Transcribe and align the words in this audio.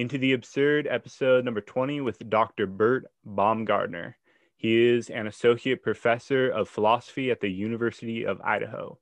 Into 0.00 0.16
the 0.16 0.32
Absurd, 0.32 0.86
episode 0.86 1.44
number 1.44 1.60
20 1.60 2.00
with 2.00 2.30
Dr. 2.30 2.66
Bert 2.66 3.04
Baumgaertner. 3.28 4.14
He 4.56 4.88
is 4.88 5.10
an 5.10 5.26
associate 5.26 5.82
professor 5.82 6.48
of 6.48 6.70
philosophy 6.70 7.30
at 7.30 7.42
the 7.42 7.50
University 7.50 8.24
of 8.24 8.40
Idaho. 8.40 8.98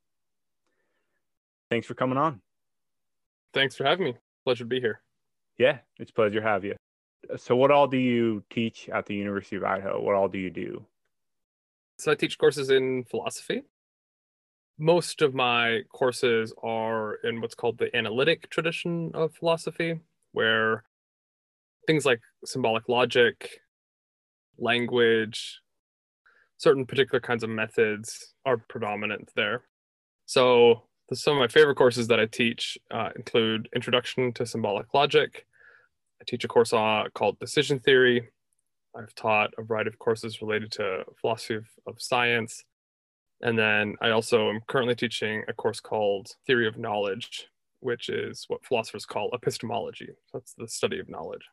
Thanks 1.70 1.86
for 1.86 1.94
coming 1.94 2.18
on. 2.18 2.40
Thanks 3.54 3.76
for 3.76 3.84
having 3.84 4.06
me. 4.06 4.14
Pleasure 4.44 4.64
to 4.64 4.68
be 4.68 4.80
here. 4.80 5.00
Yeah, 5.56 5.78
it's 6.00 6.10
a 6.10 6.14
pleasure 6.14 6.40
to 6.40 6.42
have 6.42 6.64
you. 6.64 6.74
So, 7.36 7.54
what 7.54 7.70
all 7.70 7.86
do 7.86 7.96
you 7.96 8.42
teach 8.50 8.88
at 8.88 9.06
the 9.06 9.14
University 9.14 9.54
of 9.54 9.62
Idaho? 9.62 10.00
What 10.00 10.16
all 10.16 10.26
do 10.26 10.38
you 10.38 10.50
do? 10.50 10.84
So, 11.98 12.10
I 12.10 12.16
teach 12.16 12.38
courses 12.38 12.70
in 12.70 13.04
philosophy. 13.04 13.62
Most 14.80 15.22
of 15.22 15.32
my 15.32 15.82
courses 15.92 16.52
are 16.60 17.20
in 17.22 17.40
what's 17.40 17.54
called 17.54 17.78
the 17.78 17.96
analytic 17.96 18.50
tradition 18.50 19.12
of 19.14 19.32
philosophy, 19.32 20.00
where 20.32 20.82
things 21.88 22.04
like 22.04 22.20
symbolic 22.44 22.86
logic, 22.86 23.60
language, 24.58 25.60
certain 26.58 26.84
particular 26.84 27.18
kinds 27.18 27.42
of 27.42 27.48
methods 27.48 28.34
are 28.44 28.58
predominant 28.58 29.30
there. 29.34 29.62
So, 30.26 30.82
the, 31.08 31.16
some 31.16 31.32
of 31.32 31.40
my 31.40 31.48
favorite 31.48 31.76
courses 31.76 32.06
that 32.08 32.20
I 32.20 32.26
teach 32.26 32.76
uh, 32.90 33.08
include 33.16 33.70
Introduction 33.74 34.34
to 34.34 34.44
Symbolic 34.44 34.92
Logic. 34.92 35.46
I 36.20 36.24
teach 36.26 36.44
a 36.44 36.48
course 36.48 36.74
uh, 36.74 37.04
called 37.14 37.38
Decision 37.38 37.78
Theory. 37.78 38.28
I've 38.94 39.14
taught 39.14 39.54
a 39.56 39.62
variety 39.62 39.88
of 39.88 39.98
courses 39.98 40.42
related 40.42 40.70
to 40.72 41.04
philosophy 41.18 41.54
of, 41.54 41.64
of 41.86 41.94
science. 42.02 42.64
And 43.40 43.58
then 43.58 43.94
I 44.02 44.10
also 44.10 44.50
am 44.50 44.60
currently 44.66 44.94
teaching 44.94 45.42
a 45.48 45.54
course 45.54 45.80
called 45.80 46.32
Theory 46.46 46.68
of 46.68 46.76
Knowledge, 46.76 47.46
which 47.80 48.10
is 48.10 48.44
what 48.48 48.66
philosophers 48.66 49.06
call 49.06 49.30
epistemology. 49.32 50.10
That's 50.34 50.52
the 50.52 50.68
study 50.68 50.98
of 50.98 51.08
knowledge. 51.08 51.46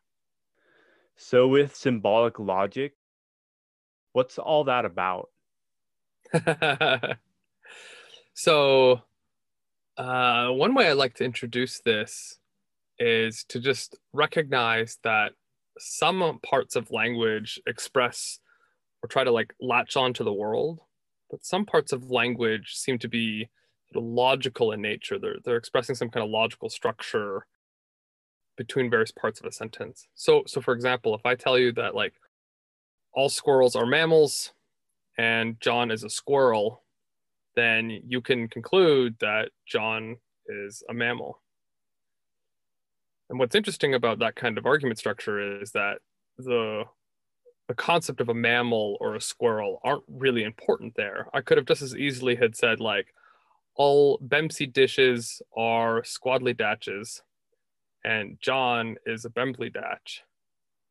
So, 1.16 1.48
with 1.48 1.74
symbolic 1.74 2.38
logic, 2.38 2.92
what's 4.12 4.38
all 4.38 4.64
that 4.64 4.84
about? 4.84 5.30
so, 8.34 9.00
uh, 9.96 10.48
one 10.48 10.74
way 10.74 10.88
I 10.88 10.92
like 10.92 11.14
to 11.14 11.24
introduce 11.24 11.80
this 11.80 12.38
is 12.98 13.44
to 13.48 13.60
just 13.60 13.98
recognize 14.12 14.98
that 15.04 15.32
some 15.78 16.38
parts 16.42 16.76
of 16.76 16.90
language 16.90 17.60
express 17.66 18.38
or 19.02 19.08
try 19.08 19.24
to 19.24 19.30
like 19.30 19.54
latch 19.60 19.96
onto 19.96 20.22
the 20.22 20.32
world, 20.32 20.80
but 21.30 21.44
some 21.44 21.64
parts 21.64 21.92
of 21.92 22.10
language 22.10 22.74
seem 22.74 22.98
to 22.98 23.08
be 23.08 23.48
sort 23.90 24.04
of 24.04 24.08
logical 24.10 24.72
in 24.72 24.82
nature. 24.82 25.18
They're, 25.18 25.36
they're 25.44 25.56
expressing 25.56 25.94
some 25.94 26.10
kind 26.10 26.24
of 26.24 26.30
logical 26.30 26.68
structure 26.68 27.46
between 28.56 28.90
various 28.90 29.12
parts 29.12 29.40
of 29.40 29.46
a 29.46 29.52
sentence. 29.52 30.08
So, 30.14 30.44
so 30.46 30.60
for 30.60 30.72
example, 30.72 31.14
if 31.14 31.24
I 31.24 31.34
tell 31.34 31.58
you 31.58 31.72
that 31.72 31.94
like 31.94 32.14
all 33.12 33.28
squirrels 33.28 33.76
are 33.76 33.86
mammals 33.86 34.52
and 35.18 35.60
John 35.60 35.90
is 35.90 36.04
a 36.04 36.10
squirrel, 36.10 36.82
then 37.54 38.02
you 38.06 38.20
can 38.20 38.48
conclude 38.48 39.16
that 39.20 39.50
John 39.66 40.16
is 40.46 40.82
a 40.88 40.94
mammal. 40.94 41.40
And 43.28 43.38
what's 43.38 43.54
interesting 43.54 43.94
about 43.94 44.20
that 44.20 44.36
kind 44.36 44.58
of 44.58 44.66
argument 44.66 44.98
structure 44.98 45.60
is 45.60 45.72
that 45.72 45.98
the 46.38 46.84
the 47.68 47.74
concept 47.74 48.20
of 48.20 48.28
a 48.28 48.34
mammal 48.34 48.96
or 49.00 49.16
a 49.16 49.20
squirrel 49.20 49.80
aren't 49.82 50.04
really 50.08 50.44
important 50.44 50.94
there. 50.96 51.26
I 51.34 51.40
could 51.40 51.56
have 51.56 51.66
just 51.66 51.82
as 51.82 51.96
easily 51.96 52.36
had 52.36 52.54
said 52.54 52.78
like 52.78 53.12
all 53.74 54.18
Bempsey 54.18 54.66
dishes 54.72 55.42
are 55.56 56.02
squadly 56.02 56.54
datches 56.54 57.22
and 58.06 58.38
John 58.40 58.96
is 59.04 59.24
a 59.24 59.30
Bembley 59.30 59.70
datch. 59.70 60.20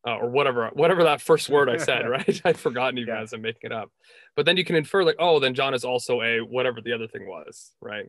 Uh, 0.08 0.18
or 0.18 0.30
whatever 0.30 0.70
whatever 0.74 1.04
that 1.04 1.20
first 1.20 1.50
word 1.50 1.68
I 1.68 1.78
said, 1.78 2.02
right? 2.08 2.42
I'd 2.46 2.60
forgotten 2.60 3.00
even 3.00 3.16
yeah. 3.16 3.22
as 3.22 3.34
I'm 3.34 3.42
making 3.42 3.62
it 3.64 3.72
up. 3.72 3.90
But 4.36 4.46
then 4.46 4.56
you 4.56 4.64
can 4.64 4.76
infer 4.76 5.04
like, 5.04 5.16
oh, 5.18 5.40
then 5.40 5.56
John 5.56 5.74
is 5.74 5.84
also 5.84 6.22
a 6.22 6.42
whatever 6.42 6.80
the 6.80 6.94
other 6.94 7.08
thing 7.08 7.28
was, 7.28 7.72
right? 7.82 8.06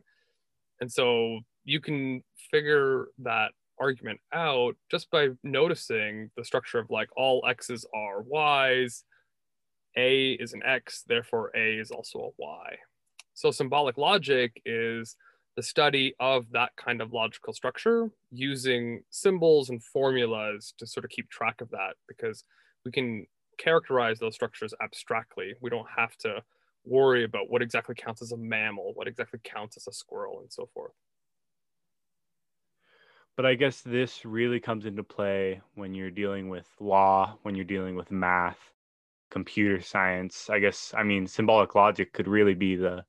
And 0.79 0.91
so 0.91 1.39
you 1.63 1.81
can 1.81 2.23
figure 2.51 3.07
that 3.23 3.49
argument 3.79 4.19
out 4.31 4.75
just 4.91 5.09
by 5.09 5.29
noticing 5.43 6.29
the 6.37 6.43
structure 6.43 6.77
of 6.77 6.91
like 6.91 7.09
all 7.17 7.43
x's 7.49 7.83
are 7.95 8.21
y's, 8.21 9.03
a 9.95 10.33
is 10.33 10.53
an 10.53 10.61
x, 10.63 11.03
therefore 11.07 11.51
a 11.55 11.79
is 11.79 11.89
also 11.89 12.19
a 12.19 12.29
y. 12.37 12.75
So 13.33 13.49
symbolic 13.49 13.97
logic 13.97 14.61
is 14.65 15.15
the 15.57 15.63
study 15.63 16.13
of 16.19 16.45
that 16.51 16.69
kind 16.77 17.01
of 17.01 17.11
logical 17.11 17.51
structure 17.51 18.11
using 18.31 19.01
symbols 19.09 19.71
and 19.71 19.83
formulas 19.83 20.75
to 20.77 20.85
sort 20.85 21.03
of 21.03 21.09
keep 21.09 21.27
track 21.31 21.61
of 21.61 21.69
that 21.71 21.95
because 22.07 22.43
we 22.85 22.91
can 22.91 23.25
characterize 23.57 24.19
those 24.19 24.35
structures 24.35 24.75
abstractly. 24.83 25.55
We 25.59 25.71
don't 25.71 25.87
have 25.97 26.15
to 26.17 26.43
worry 26.85 27.23
about 27.23 27.49
what 27.49 27.63
exactly 27.63 27.95
counts 27.95 28.21
as 28.21 28.31
a 28.31 28.37
mammal, 28.37 28.91
what 28.93 29.07
exactly 29.07 29.39
counts 29.43 29.77
as 29.77 29.87
a 29.87 29.91
squirrel, 29.91 30.41
and 30.41 30.53
so 30.53 30.69
forth. 30.75 30.93
But 33.35 33.47
I 33.47 33.55
guess 33.55 33.81
this 33.81 34.25
really 34.25 34.59
comes 34.59 34.85
into 34.85 35.03
play 35.03 35.61
when 35.73 35.95
you're 35.95 36.11
dealing 36.11 36.49
with 36.49 36.67
law, 36.79 37.39
when 37.41 37.55
you're 37.55 37.65
dealing 37.65 37.95
with 37.95 38.11
math, 38.11 38.59
computer 39.31 39.81
science. 39.81 40.51
I 40.51 40.59
guess, 40.59 40.93
I 40.95 41.01
mean, 41.01 41.25
symbolic 41.25 41.73
logic 41.73 42.13
could 42.13 42.27
really 42.27 42.53
be 42.53 42.75
the 42.75 43.03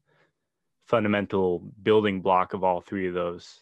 fundamental 0.88 1.62
building 1.82 2.20
block 2.20 2.54
of 2.54 2.64
all 2.64 2.80
three 2.80 3.06
of 3.06 3.14
those 3.14 3.60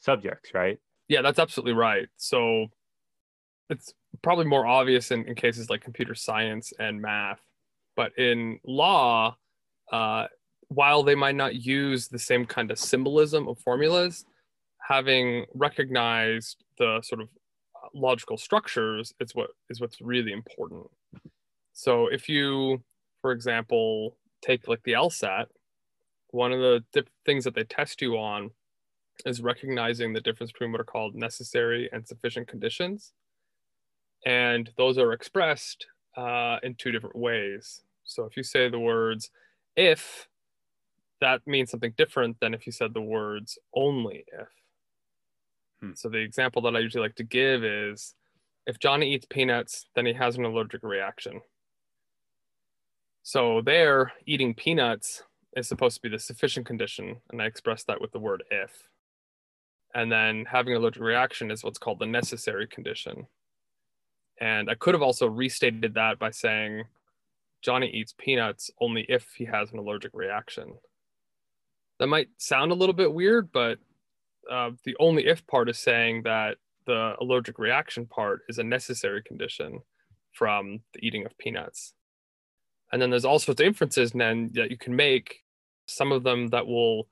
subjects, 0.00 0.54
right? 0.54 0.78
Yeah, 1.08 1.22
that's 1.22 1.38
absolutely 1.38 1.74
right. 1.74 2.08
So 2.16 2.66
it's 3.68 3.92
probably 4.22 4.46
more 4.46 4.66
obvious 4.66 5.10
in, 5.10 5.24
in 5.26 5.34
cases 5.34 5.68
like 5.68 5.82
computer 5.82 6.14
science 6.14 6.72
and 6.78 7.00
math, 7.00 7.40
but 7.94 8.16
in 8.18 8.58
law, 8.64 9.36
uh, 9.92 10.26
while 10.68 11.02
they 11.02 11.14
might 11.14 11.34
not 11.34 11.54
use 11.54 12.08
the 12.08 12.18
same 12.18 12.46
kind 12.46 12.70
of 12.70 12.78
symbolism 12.78 13.46
of 13.48 13.58
formulas, 13.58 14.24
having 14.80 15.44
recognized 15.54 16.64
the 16.78 17.00
sort 17.02 17.20
of 17.20 17.28
logical 17.94 18.38
structures 18.38 19.12
is 19.20 19.34
what 19.34 19.50
is 19.68 19.80
what's 19.80 20.00
really 20.00 20.32
important. 20.32 20.86
So 21.74 22.06
if 22.06 22.28
you, 22.28 22.82
for 23.20 23.32
example, 23.32 24.16
take 24.42 24.68
like 24.68 24.82
the 24.84 24.92
LSAT, 24.92 25.46
one 26.32 26.52
of 26.52 26.60
the 26.60 26.84
dip- 26.92 27.08
things 27.24 27.44
that 27.44 27.54
they 27.54 27.64
test 27.64 28.02
you 28.02 28.16
on 28.16 28.50
is 29.24 29.40
recognizing 29.40 30.12
the 30.12 30.20
difference 30.20 30.50
between 30.50 30.72
what 30.72 30.80
are 30.80 30.84
called 30.84 31.14
necessary 31.14 31.88
and 31.92 32.06
sufficient 32.06 32.48
conditions. 32.48 33.12
And 34.26 34.70
those 34.76 34.98
are 34.98 35.12
expressed 35.12 35.86
uh, 36.16 36.58
in 36.62 36.74
two 36.74 36.90
different 36.90 37.16
ways. 37.16 37.82
So 38.04 38.24
if 38.24 38.36
you 38.36 38.42
say 38.42 38.68
the 38.68 38.80
words 38.80 39.30
if, 39.76 40.28
that 41.20 41.40
means 41.46 41.70
something 41.70 41.94
different 41.96 42.38
than 42.40 42.52
if 42.52 42.66
you 42.66 42.72
said 42.72 42.94
the 42.94 43.00
words 43.00 43.58
only 43.74 44.24
if. 44.26 44.48
Hmm. 45.80 45.92
So 45.94 46.08
the 46.08 46.18
example 46.18 46.62
that 46.62 46.74
I 46.74 46.80
usually 46.80 47.02
like 47.02 47.16
to 47.16 47.24
give 47.24 47.62
is 47.64 48.14
if 48.66 48.78
Johnny 48.78 49.14
eats 49.14 49.26
peanuts, 49.28 49.86
then 49.94 50.06
he 50.06 50.12
has 50.14 50.36
an 50.36 50.44
allergic 50.44 50.82
reaction. 50.82 51.40
So 53.22 53.60
there, 53.64 54.12
eating 54.26 54.54
peanuts 54.54 55.22
is 55.56 55.68
supposed 55.68 55.96
to 55.96 56.02
be 56.02 56.08
the 56.08 56.18
sufficient 56.18 56.66
condition, 56.66 57.16
and 57.30 57.42
I 57.42 57.46
express 57.46 57.84
that 57.84 58.00
with 58.00 58.12
the 58.12 58.18
word 58.18 58.42
if. 58.50 58.88
And 59.94 60.10
then 60.10 60.46
having 60.50 60.72
an 60.72 60.80
allergic 60.80 61.02
reaction 61.02 61.50
is 61.50 61.62
what's 61.62 61.78
called 61.78 61.98
the 61.98 62.06
necessary 62.06 62.66
condition. 62.66 63.26
And 64.40 64.70
I 64.70 64.74
could 64.74 64.94
have 64.94 65.02
also 65.02 65.26
restated 65.26 65.94
that 65.94 66.18
by 66.18 66.30
saying 66.30 66.84
Johnny 67.62 67.88
eats 67.90 68.14
peanuts 68.18 68.70
only 68.80 69.06
if 69.08 69.26
he 69.36 69.44
has 69.44 69.70
an 69.70 69.78
allergic 69.78 70.12
reaction. 70.14 70.74
That 71.98 72.08
might 72.08 72.28
sound 72.38 72.72
a 72.72 72.74
little 72.74 72.94
bit 72.94 73.12
weird, 73.12 73.52
but 73.52 73.78
uh, 74.50 74.70
the 74.84 74.96
only 74.98 75.26
if 75.26 75.46
part 75.46 75.68
is 75.68 75.78
saying 75.78 76.22
that 76.24 76.56
the 76.86 77.14
allergic 77.20 77.58
reaction 77.58 78.06
part 78.06 78.40
is 78.48 78.58
a 78.58 78.64
necessary 78.64 79.22
condition 79.22 79.80
from 80.32 80.80
the 80.94 81.06
eating 81.06 81.24
of 81.24 81.36
peanuts. 81.38 81.94
And 82.92 83.00
then 83.00 83.10
there's 83.10 83.24
all 83.24 83.38
sorts 83.38 83.60
of 83.60 83.66
inferences 83.66 84.12
then 84.12 84.50
that 84.54 84.70
you 84.70 84.76
can 84.76 84.94
make, 84.94 85.42
some 85.86 86.12
of 86.12 86.22
them 86.22 86.48
that 86.48 86.66
will 86.66 87.08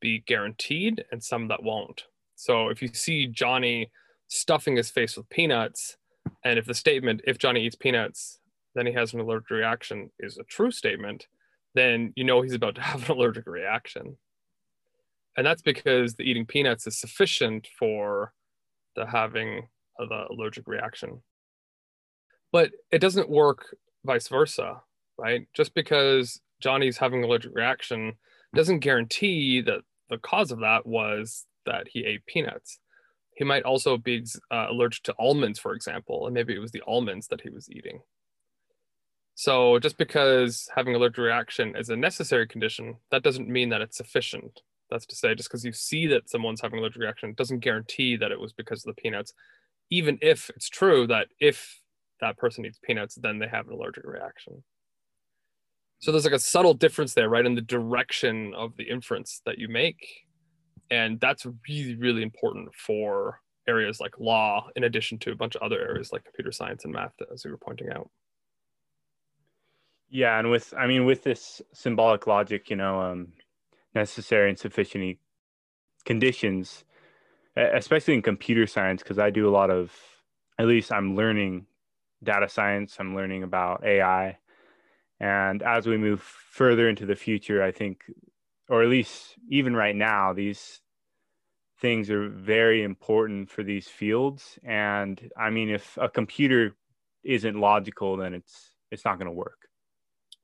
be 0.00 0.22
guaranteed 0.26 1.04
and 1.10 1.22
some 1.22 1.48
that 1.48 1.62
won't. 1.62 2.04
So 2.36 2.68
if 2.68 2.82
you 2.82 2.88
see 2.88 3.26
Johnny 3.26 3.90
stuffing 4.28 4.76
his 4.76 4.90
face 4.90 5.16
with 5.16 5.28
peanuts, 5.30 5.96
and 6.44 6.58
if 6.58 6.66
the 6.66 6.74
statement, 6.74 7.22
if 7.26 7.38
Johnny 7.38 7.64
eats 7.64 7.76
peanuts, 7.76 8.40
then 8.74 8.86
he 8.86 8.92
has 8.92 9.12
an 9.12 9.20
allergic 9.20 9.50
reaction 9.50 10.10
is 10.18 10.38
a 10.38 10.44
true 10.44 10.70
statement, 10.70 11.26
then 11.74 12.12
you 12.16 12.24
know 12.24 12.42
he's 12.42 12.54
about 12.54 12.74
to 12.76 12.80
have 12.90 13.08
an 13.08 13.16
allergic 13.16 13.46
reaction. 13.46 14.16
And 15.36 15.46
that's 15.46 15.62
because 15.62 16.14
the 16.14 16.24
eating 16.24 16.46
peanuts 16.46 16.86
is 16.86 16.98
sufficient 16.98 17.68
for 17.78 18.32
the 18.96 19.06
having 19.06 19.68
the 19.98 20.26
allergic 20.30 20.66
reaction. 20.66 21.22
But 22.52 22.70
it 22.90 22.98
doesn't 22.98 23.30
work 23.30 23.76
vice 24.04 24.28
versa 24.28 24.80
right 25.18 25.46
just 25.54 25.74
because 25.74 26.40
johnny's 26.60 26.98
having 26.98 27.20
an 27.20 27.24
allergic 27.24 27.52
reaction 27.54 28.14
doesn't 28.54 28.78
guarantee 28.78 29.60
that 29.60 29.80
the 30.08 30.18
cause 30.18 30.50
of 30.50 30.60
that 30.60 30.86
was 30.86 31.44
that 31.66 31.86
he 31.88 32.04
ate 32.04 32.24
peanuts 32.26 32.78
he 33.38 33.44
might 33.44 33.62
also 33.62 33.96
be 33.96 34.26
uh, 34.50 34.66
allergic 34.68 35.04
to 35.04 35.14
almonds, 35.16 35.60
for 35.60 35.72
example, 35.72 36.26
and 36.26 36.34
maybe 36.34 36.56
it 36.56 36.58
was 36.58 36.72
the 36.72 36.82
almonds 36.88 37.28
that 37.28 37.40
he 37.40 37.50
was 37.50 37.70
eating. 37.70 38.00
So 39.36 39.78
just 39.78 39.96
because 39.96 40.68
having 40.74 40.92
an 40.92 41.00
allergic 41.00 41.18
reaction 41.18 41.76
is 41.76 41.88
a 41.88 41.96
necessary 41.96 42.48
condition, 42.48 42.96
that 43.12 43.22
doesn't 43.22 43.48
mean 43.48 43.68
that 43.68 43.80
it's 43.80 43.96
sufficient. 43.96 44.62
That's 44.90 45.06
to 45.06 45.14
say, 45.14 45.36
just 45.36 45.48
because 45.48 45.64
you 45.64 45.72
see 45.72 46.08
that 46.08 46.28
someone's 46.28 46.60
having 46.60 46.78
an 46.78 46.82
allergic 46.82 47.00
reaction 47.00 47.32
doesn't 47.34 47.60
guarantee 47.60 48.16
that 48.16 48.32
it 48.32 48.40
was 48.40 48.52
because 48.52 48.84
of 48.84 48.92
the 48.92 49.00
peanuts, 49.00 49.32
even 49.88 50.18
if 50.20 50.50
it's 50.50 50.68
true 50.68 51.06
that 51.06 51.28
if 51.38 51.80
that 52.20 52.38
person 52.38 52.66
eats 52.66 52.80
peanuts, 52.82 53.14
then 53.14 53.38
they 53.38 53.46
have 53.46 53.68
an 53.68 53.74
allergic 53.74 54.04
reaction. 54.04 54.64
So 56.00 56.12
there's 56.12 56.24
like 56.24 56.32
a 56.32 56.38
subtle 56.38 56.74
difference 56.74 57.14
there, 57.14 57.28
right, 57.28 57.44
in 57.44 57.54
the 57.54 57.60
direction 57.60 58.54
of 58.54 58.76
the 58.76 58.84
inference 58.84 59.42
that 59.46 59.58
you 59.58 59.68
make. 59.68 60.06
And 60.90 61.20
that's 61.20 61.46
really 61.68 61.96
really 61.96 62.22
important 62.22 62.74
for 62.74 63.40
areas 63.68 64.00
like 64.00 64.18
law 64.18 64.68
in 64.74 64.84
addition 64.84 65.18
to 65.18 65.30
a 65.30 65.36
bunch 65.36 65.54
of 65.54 65.62
other 65.62 65.78
areas 65.78 66.10
like 66.10 66.24
computer 66.24 66.50
science 66.50 66.84
and 66.84 66.92
math 66.92 67.12
as 67.32 67.44
we 67.44 67.50
were 67.50 67.58
pointing 67.58 67.90
out. 67.90 68.10
Yeah 70.10 70.38
and 70.38 70.50
with 70.50 70.72
i 70.76 70.86
mean 70.86 71.04
with 71.04 71.22
this 71.22 71.60
symbolic 71.74 72.26
logic 72.26 72.70
you 72.70 72.76
know 72.76 73.00
um, 73.00 73.28
necessary 73.94 74.48
and 74.48 74.58
sufficient 74.58 75.18
conditions 76.06 76.84
especially 77.56 78.14
in 78.14 78.22
computer 78.22 78.66
science 78.66 79.02
because 79.02 79.18
i 79.18 79.28
do 79.28 79.46
a 79.46 79.50
lot 79.50 79.70
of 79.70 79.92
at 80.58 80.66
least 80.66 80.90
i'm 80.90 81.14
learning 81.14 81.66
data 82.22 82.48
science 82.48 82.96
i'm 82.98 83.14
learning 83.14 83.42
about 83.42 83.84
ai 83.84 84.38
and 85.20 85.62
as 85.62 85.86
we 85.86 85.96
move 85.96 86.20
further 86.20 86.88
into 86.88 87.06
the 87.06 87.16
future 87.16 87.62
i 87.62 87.70
think 87.70 88.04
or 88.68 88.82
at 88.82 88.88
least 88.88 89.34
even 89.48 89.74
right 89.74 89.96
now, 89.96 90.32
these 90.32 90.80
things 91.80 92.10
are 92.10 92.28
very 92.28 92.82
important 92.82 93.50
for 93.50 93.62
these 93.62 93.88
fields. 93.88 94.58
And 94.64 95.30
I 95.36 95.50
mean, 95.50 95.70
if 95.70 95.96
a 96.00 96.08
computer 96.08 96.74
isn't 97.24 97.58
logical, 97.58 98.16
then 98.16 98.34
it's 98.34 98.72
it's 98.90 99.04
not 99.04 99.18
going 99.18 99.26
to 99.26 99.32
work. 99.32 99.68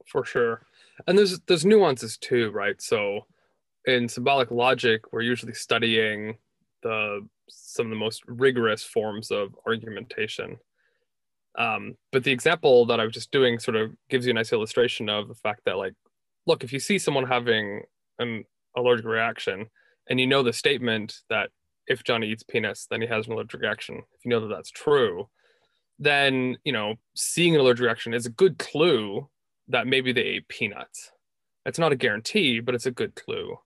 For 0.06 0.24
sure, 0.24 0.66
and 1.06 1.16
there's 1.16 1.40
there's 1.40 1.64
nuances 1.64 2.18
too, 2.18 2.50
right? 2.50 2.80
So 2.80 3.26
in 3.86 4.08
symbolic 4.08 4.50
logic, 4.50 5.12
we're 5.12 5.22
usually 5.22 5.54
studying 5.54 6.36
the 6.82 7.26
some 7.48 7.86
of 7.86 7.90
the 7.90 7.96
most 7.96 8.22
rigorous 8.26 8.82
forms 8.82 9.30
of 9.30 9.54
argumentation. 9.66 10.58
Um, 11.56 11.94
but 12.12 12.24
the 12.24 12.32
example 12.32 12.86
that 12.86 13.00
I 13.00 13.04
was 13.04 13.14
just 13.14 13.30
doing 13.30 13.58
sort 13.58 13.76
of 13.76 13.92
gives 14.10 14.26
you 14.26 14.30
a 14.30 14.34
nice 14.34 14.52
illustration 14.52 15.08
of 15.08 15.28
the 15.28 15.34
fact 15.34 15.62
that, 15.66 15.78
like, 15.78 15.94
look, 16.46 16.64
if 16.64 16.72
you 16.72 16.80
see 16.80 16.98
someone 16.98 17.26
having 17.26 17.82
an 18.18 18.44
allergic 18.76 19.06
reaction, 19.06 19.66
and 20.08 20.20
you 20.20 20.26
know 20.26 20.42
the 20.42 20.52
statement 20.52 21.20
that 21.30 21.50
if 21.86 22.04
Johnny 22.04 22.28
eats 22.28 22.42
peanuts, 22.42 22.86
then 22.90 23.00
he 23.00 23.06
has 23.06 23.26
an 23.26 23.32
allergic 23.32 23.60
reaction. 23.60 23.96
If 23.96 24.24
you 24.24 24.30
know 24.30 24.40
that 24.40 24.54
that's 24.54 24.70
true, 24.70 25.28
then 25.98 26.56
you 26.64 26.72
know 26.72 26.96
seeing 27.14 27.54
an 27.54 27.60
allergic 27.60 27.84
reaction 27.84 28.14
is 28.14 28.26
a 28.26 28.30
good 28.30 28.58
clue 28.58 29.28
that 29.68 29.86
maybe 29.86 30.12
they 30.12 30.22
ate 30.22 30.48
peanuts. 30.48 31.10
It's 31.66 31.78
not 31.78 31.92
a 31.92 31.96
guarantee, 31.96 32.60
but 32.60 32.74
it's 32.74 32.86
a 32.86 32.90
good 32.90 33.14
clue. 33.14 33.56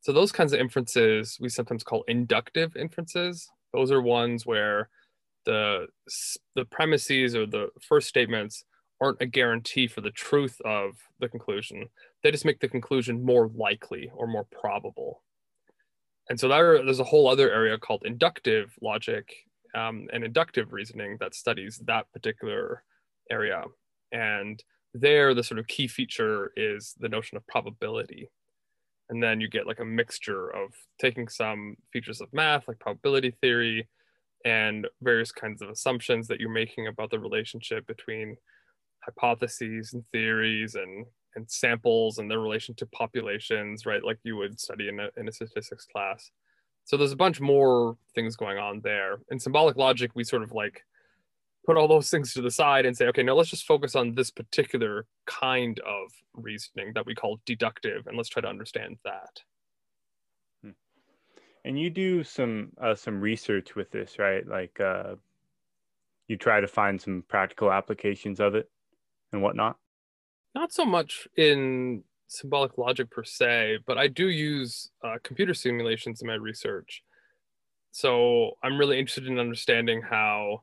So 0.00 0.12
those 0.12 0.32
kinds 0.32 0.52
of 0.52 0.60
inferences 0.60 1.36
we 1.40 1.48
sometimes 1.48 1.84
call 1.84 2.04
inductive 2.08 2.76
inferences. 2.76 3.48
Those 3.74 3.90
are 3.90 4.00
ones 4.00 4.46
where 4.46 4.88
the 5.44 5.86
the 6.54 6.64
premises 6.66 7.34
or 7.34 7.46
the 7.46 7.68
first 7.80 8.08
statements 8.08 8.64
aren't 9.00 9.22
a 9.22 9.26
guarantee 9.26 9.86
for 9.86 10.00
the 10.00 10.10
truth 10.10 10.60
of 10.64 10.92
the 11.20 11.28
conclusion. 11.28 11.86
They 12.22 12.30
just 12.30 12.44
make 12.44 12.60
the 12.60 12.68
conclusion 12.68 13.24
more 13.24 13.48
likely 13.54 14.10
or 14.14 14.26
more 14.26 14.46
probable. 14.50 15.22
And 16.28 16.38
so 16.38 16.48
there, 16.48 16.84
there's 16.84 17.00
a 17.00 17.04
whole 17.04 17.28
other 17.28 17.50
area 17.50 17.78
called 17.78 18.02
inductive 18.04 18.74
logic 18.82 19.32
um, 19.74 20.08
and 20.12 20.24
inductive 20.24 20.72
reasoning 20.72 21.16
that 21.20 21.34
studies 21.34 21.80
that 21.86 22.10
particular 22.12 22.82
area. 23.30 23.64
And 24.12 24.62
there, 24.94 25.34
the 25.34 25.44
sort 25.44 25.60
of 25.60 25.68
key 25.68 25.86
feature 25.86 26.52
is 26.56 26.94
the 26.98 27.08
notion 27.08 27.36
of 27.36 27.46
probability. 27.46 28.30
And 29.10 29.22
then 29.22 29.40
you 29.40 29.48
get 29.48 29.66
like 29.66 29.80
a 29.80 29.84
mixture 29.84 30.48
of 30.48 30.70
taking 31.00 31.28
some 31.28 31.76
features 31.92 32.20
of 32.20 32.32
math, 32.32 32.68
like 32.68 32.78
probability 32.78 33.30
theory, 33.40 33.88
and 34.44 34.86
various 35.02 35.32
kinds 35.32 35.62
of 35.62 35.68
assumptions 35.68 36.28
that 36.28 36.40
you're 36.40 36.50
making 36.50 36.86
about 36.86 37.10
the 37.10 37.18
relationship 37.18 37.86
between 37.86 38.36
hypotheses 39.04 39.92
and 39.92 40.04
theories 40.12 40.74
and 40.74 41.06
and 41.34 41.50
samples 41.50 42.18
and 42.18 42.30
their 42.30 42.40
relation 42.40 42.74
to 42.74 42.86
populations, 42.86 43.86
right? 43.86 44.02
Like 44.02 44.18
you 44.24 44.36
would 44.36 44.58
study 44.58 44.88
in 44.88 44.98
a, 44.98 45.08
in 45.16 45.28
a 45.28 45.32
statistics 45.32 45.86
class. 45.86 46.30
So 46.84 46.96
there's 46.96 47.12
a 47.12 47.16
bunch 47.16 47.40
more 47.40 47.96
things 48.14 48.34
going 48.34 48.58
on 48.58 48.80
there. 48.82 49.18
In 49.30 49.38
symbolic 49.38 49.76
logic, 49.76 50.10
we 50.14 50.24
sort 50.24 50.42
of 50.42 50.52
like 50.52 50.82
put 51.66 51.76
all 51.76 51.86
those 51.86 52.08
things 52.10 52.32
to 52.32 52.40
the 52.40 52.50
side 52.50 52.86
and 52.86 52.96
say, 52.96 53.06
okay, 53.08 53.22
now 53.22 53.34
let's 53.34 53.50
just 53.50 53.66
focus 53.66 53.94
on 53.94 54.14
this 54.14 54.30
particular 54.30 55.04
kind 55.26 55.78
of 55.80 56.10
reasoning 56.34 56.92
that 56.94 57.04
we 57.04 57.14
call 57.14 57.40
deductive, 57.44 58.06
and 58.06 58.16
let's 58.16 58.30
try 58.30 58.40
to 58.40 58.48
understand 58.48 58.96
that. 59.04 59.42
And 61.64 61.78
you 61.78 61.90
do 61.90 62.24
some 62.24 62.70
uh, 62.80 62.94
some 62.94 63.20
research 63.20 63.74
with 63.74 63.90
this, 63.90 64.18
right? 64.18 64.46
Like 64.46 64.80
uh, 64.80 65.16
you 66.28 66.36
try 66.36 66.60
to 66.60 66.68
find 66.68 67.00
some 67.00 67.24
practical 67.28 67.72
applications 67.72 68.40
of 68.40 68.54
it 68.54 68.70
and 69.32 69.42
whatnot? 69.42 69.76
Not 70.54 70.72
so 70.72 70.84
much 70.84 71.26
in 71.36 72.04
symbolic 72.28 72.76
logic 72.78 73.10
per 73.10 73.24
se, 73.24 73.78
but 73.86 73.98
I 73.98 74.06
do 74.06 74.28
use 74.28 74.90
uh, 75.02 75.16
computer 75.22 75.54
simulations 75.54 76.20
in 76.20 76.28
my 76.28 76.34
research. 76.34 77.02
So 77.90 78.52
I'm 78.62 78.78
really 78.78 78.98
interested 78.98 79.26
in 79.26 79.38
understanding 79.38 80.02
how 80.02 80.62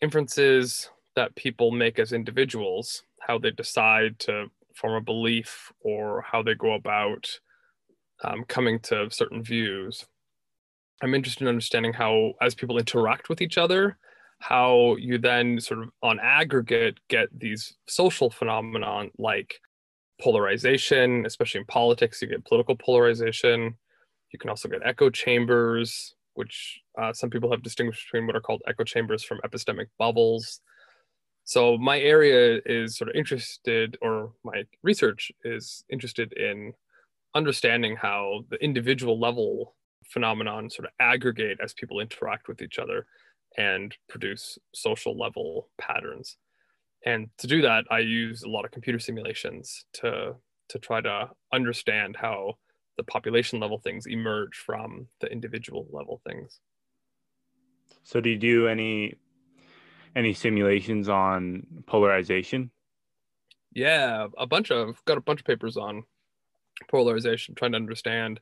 inferences 0.00 0.90
that 1.16 1.34
people 1.34 1.70
make 1.70 1.98
as 1.98 2.12
individuals, 2.12 3.04
how 3.20 3.38
they 3.38 3.50
decide 3.50 4.18
to 4.20 4.46
form 4.74 4.94
a 4.94 5.00
belief 5.00 5.72
or 5.80 6.22
how 6.22 6.42
they 6.42 6.54
go 6.54 6.74
about 6.74 7.40
um, 8.22 8.44
coming 8.44 8.78
to 8.80 9.10
certain 9.10 9.42
views. 9.42 10.06
I'm 11.02 11.14
interested 11.14 11.42
in 11.42 11.48
understanding 11.48 11.92
how, 11.92 12.34
as 12.40 12.54
people 12.54 12.78
interact 12.78 13.28
with 13.28 13.40
each 13.40 13.58
other, 13.58 13.98
how 14.38 14.96
you 14.96 15.18
then 15.18 15.60
sort 15.60 15.82
of 15.82 15.90
on 16.02 16.20
aggregate 16.20 16.98
get 17.08 17.28
these 17.36 17.76
social 17.88 18.30
phenomenon 18.30 19.10
like 19.18 19.60
polarization, 20.20 21.26
especially 21.26 21.60
in 21.60 21.66
politics, 21.66 22.22
you 22.22 22.28
get 22.28 22.44
political 22.44 22.76
polarization. 22.76 23.74
You 24.32 24.38
can 24.38 24.50
also 24.50 24.68
get 24.68 24.82
echo 24.84 25.10
chambers, 25.10 26.14
which 26.34 26.80
uh, 27.00 27.12
some 27.12 27.30
people 27.30 27.50
have 27.50 27.62
distinguished 27.62 28.06
between 28.06 28.26
what 28.26 28.36
are 28.36 28.40
called 28.40 28.62
echo 28.66 28.84
chambers 28.84 29.24
from 29.24 29.40
epistemic 29.44 29.86
bubbles. 29.98 30.60
So 31.44 31.76
my 31.76 32.00
area 32.00 32.60
is 32.64 32.96
sort 32.96 33.10
of 33.10 33.16
interested, 33.16 33.98
or 34.00 34.32
my 34.44 34.64
research 34.82 35.30
is 35.44 35.84
interested 35.90 36.32
in 36.32 36.72
understanding 37.34 37.96
how 37.96 38.44
the 38.50 38.62
individual 38.62 39.18
level 39.18 39.74
phenomenon 40.06 40.70
sort 40.70 40.86
of 40.86 40.92
aggregate 41.00 41.58
as 41.62 41.74
people 41.74 42.00
interact 42.00 42.48
with 42.48 42.62
each 42.62 42.78
other 42.78 43.06
and 43.56 43.96
produce 44.08 44.58
social 44.74 45.18
level 45.18 45.68
patterns. 45.78 46.36
And 47.06 47.28
to 47.38 47.46
do 47.46 47.62
that, 47.62 47.84
I 47.90 48.00
use 48.00 48.42
a 48.42 48.48
lot 48.48 48.64
of 48.64 48.70
computer 48.70 48.98
simulations 48.98 49.84
to, 49.94 50.34
to 50.68 50.78
try 50.78 51.00
to 51.00 51.30
understand 51.52 52.16
how 52.16 52.54
the 52.96 53.04
population 53.04 53.60
level 53.60 53.78
things 53.78 54.06
emerge 54.06 54.56
from 54.56 55.08
the 55.20 55.26
individual 55.30 55.86
level 55.90 56.20
things. 56.26 56.60
So 58.02 58.20
do 58.20 58.30
you 58.30 58.38
do 58.38 58.68
any 58.68 59.14
any 60.16 60.32
simulations 60.32 61.08
on 61.08 61.66
polarization? 61.86 62.70
Yeah, 63.72 64.28
a 64.38 64.46
bunch 64.46 64.70
of 64.70 65.04
got 65.06 65.18
a 65.18 65.22
bunch 65.22 65.40
of 65.40 65.46
papers 65.46 65.76
on 65.76 66.04
polarization, 66.88 67.54
trying 67.54 67.72
to 67.72 67.76
understand 67.76 68.40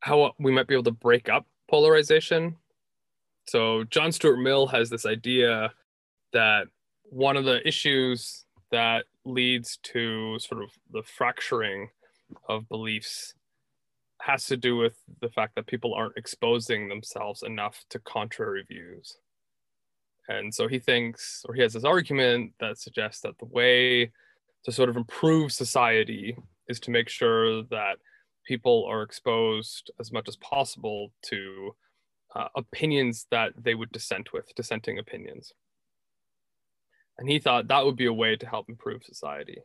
how 0.00 0.22
uh, 0.22 0.30
we 0.38 0.52
might 0.52 0.66
be 0.66 0.74
able 0.74 0.84
to 0.84 0.90
break 0.90 1.28
up 1.28 1.46
polarization 1.68 2.56
so 3.50 3.82
John 3.84 4.12
Stuart 4.12 4.36
Mill 4.36 4.68
has 4.68 4.90
this 4.90 5.04
idea 5.04 5.72
that 6.32 6.68
one 7.02 7.36
of 7.36 7.44
the 7.44 7.66
issues 7.66 8.44
that 8.70 9.06
leads 9.24 9.78
to 9.82 10.38
sort 10.38 10.62
of 10.62 10.70
the 10.92 11.02
fracturing 11.02 11.88
of 12.48 12.68
beliefs 12.68 13.34
has 14.20 14.46
to 14.46 14.56
do 14.56 14.76
with 14.76 14.96
the 15.20 15.30
fact 15.30 15.56
that 15.56 15.66
people 15.66 15.94
aren't 15.94 16.16
exposing 16.16 16.88
themselves 16.88 17.42
enough 17.42 17.84
to 17.90 17.98
contrary 17.98 18.64
views. 18.68 19.16
And 20.28 20.54
so 20.54 20.68
he 20.68 20.78
thinks, 20.78 21.44
or 21.48 21.54
he 21.54 21.62
has 21.62 21.72
this 21.72 21.82
argument 21.82 22.52
that 22.60 22.78
suggests 22.78 23.22
that 23.22 23.36
the 23.38 23.46
way 23.46 24.12
to 24.64 24.70
sort 24.70 24.90
of 24.90 24.96
improve 24.96 25.50
society 25.50 26.36
is 26.70 26.80
to 26.80 26.90
make 26.90 27.08
sure 27.08 27.62
that 27.64 27.96
people 28.46 28.86
are 28.88 29.02
exposed 29.02 29.90
as 30.00 30.12
much 30.12 30.28
as 30.28 30.36
possible 30.36 31.12
to 31.22 31.74
uh, 32.34 32.48
opinions 32.56 33.26
that 33.30 33.52
they 33.60 33.74
would 33.74 33.92
dissent 33.92 34.32
with, 34.32 34.54
dissenting 34.54 34.98
opinions. 34.98 35.52
And 37.18 37.28
he 37.28 37.38
thought 37.38 37.68
that 37.68 37.84
would 37.84 37.96
be 37.96 38.06
a 38.06 38.12
way 38.12 38.36
to 38.36 38.46
help 38.46 38.68
improve 38.68 39.02
society. 39.04 39.58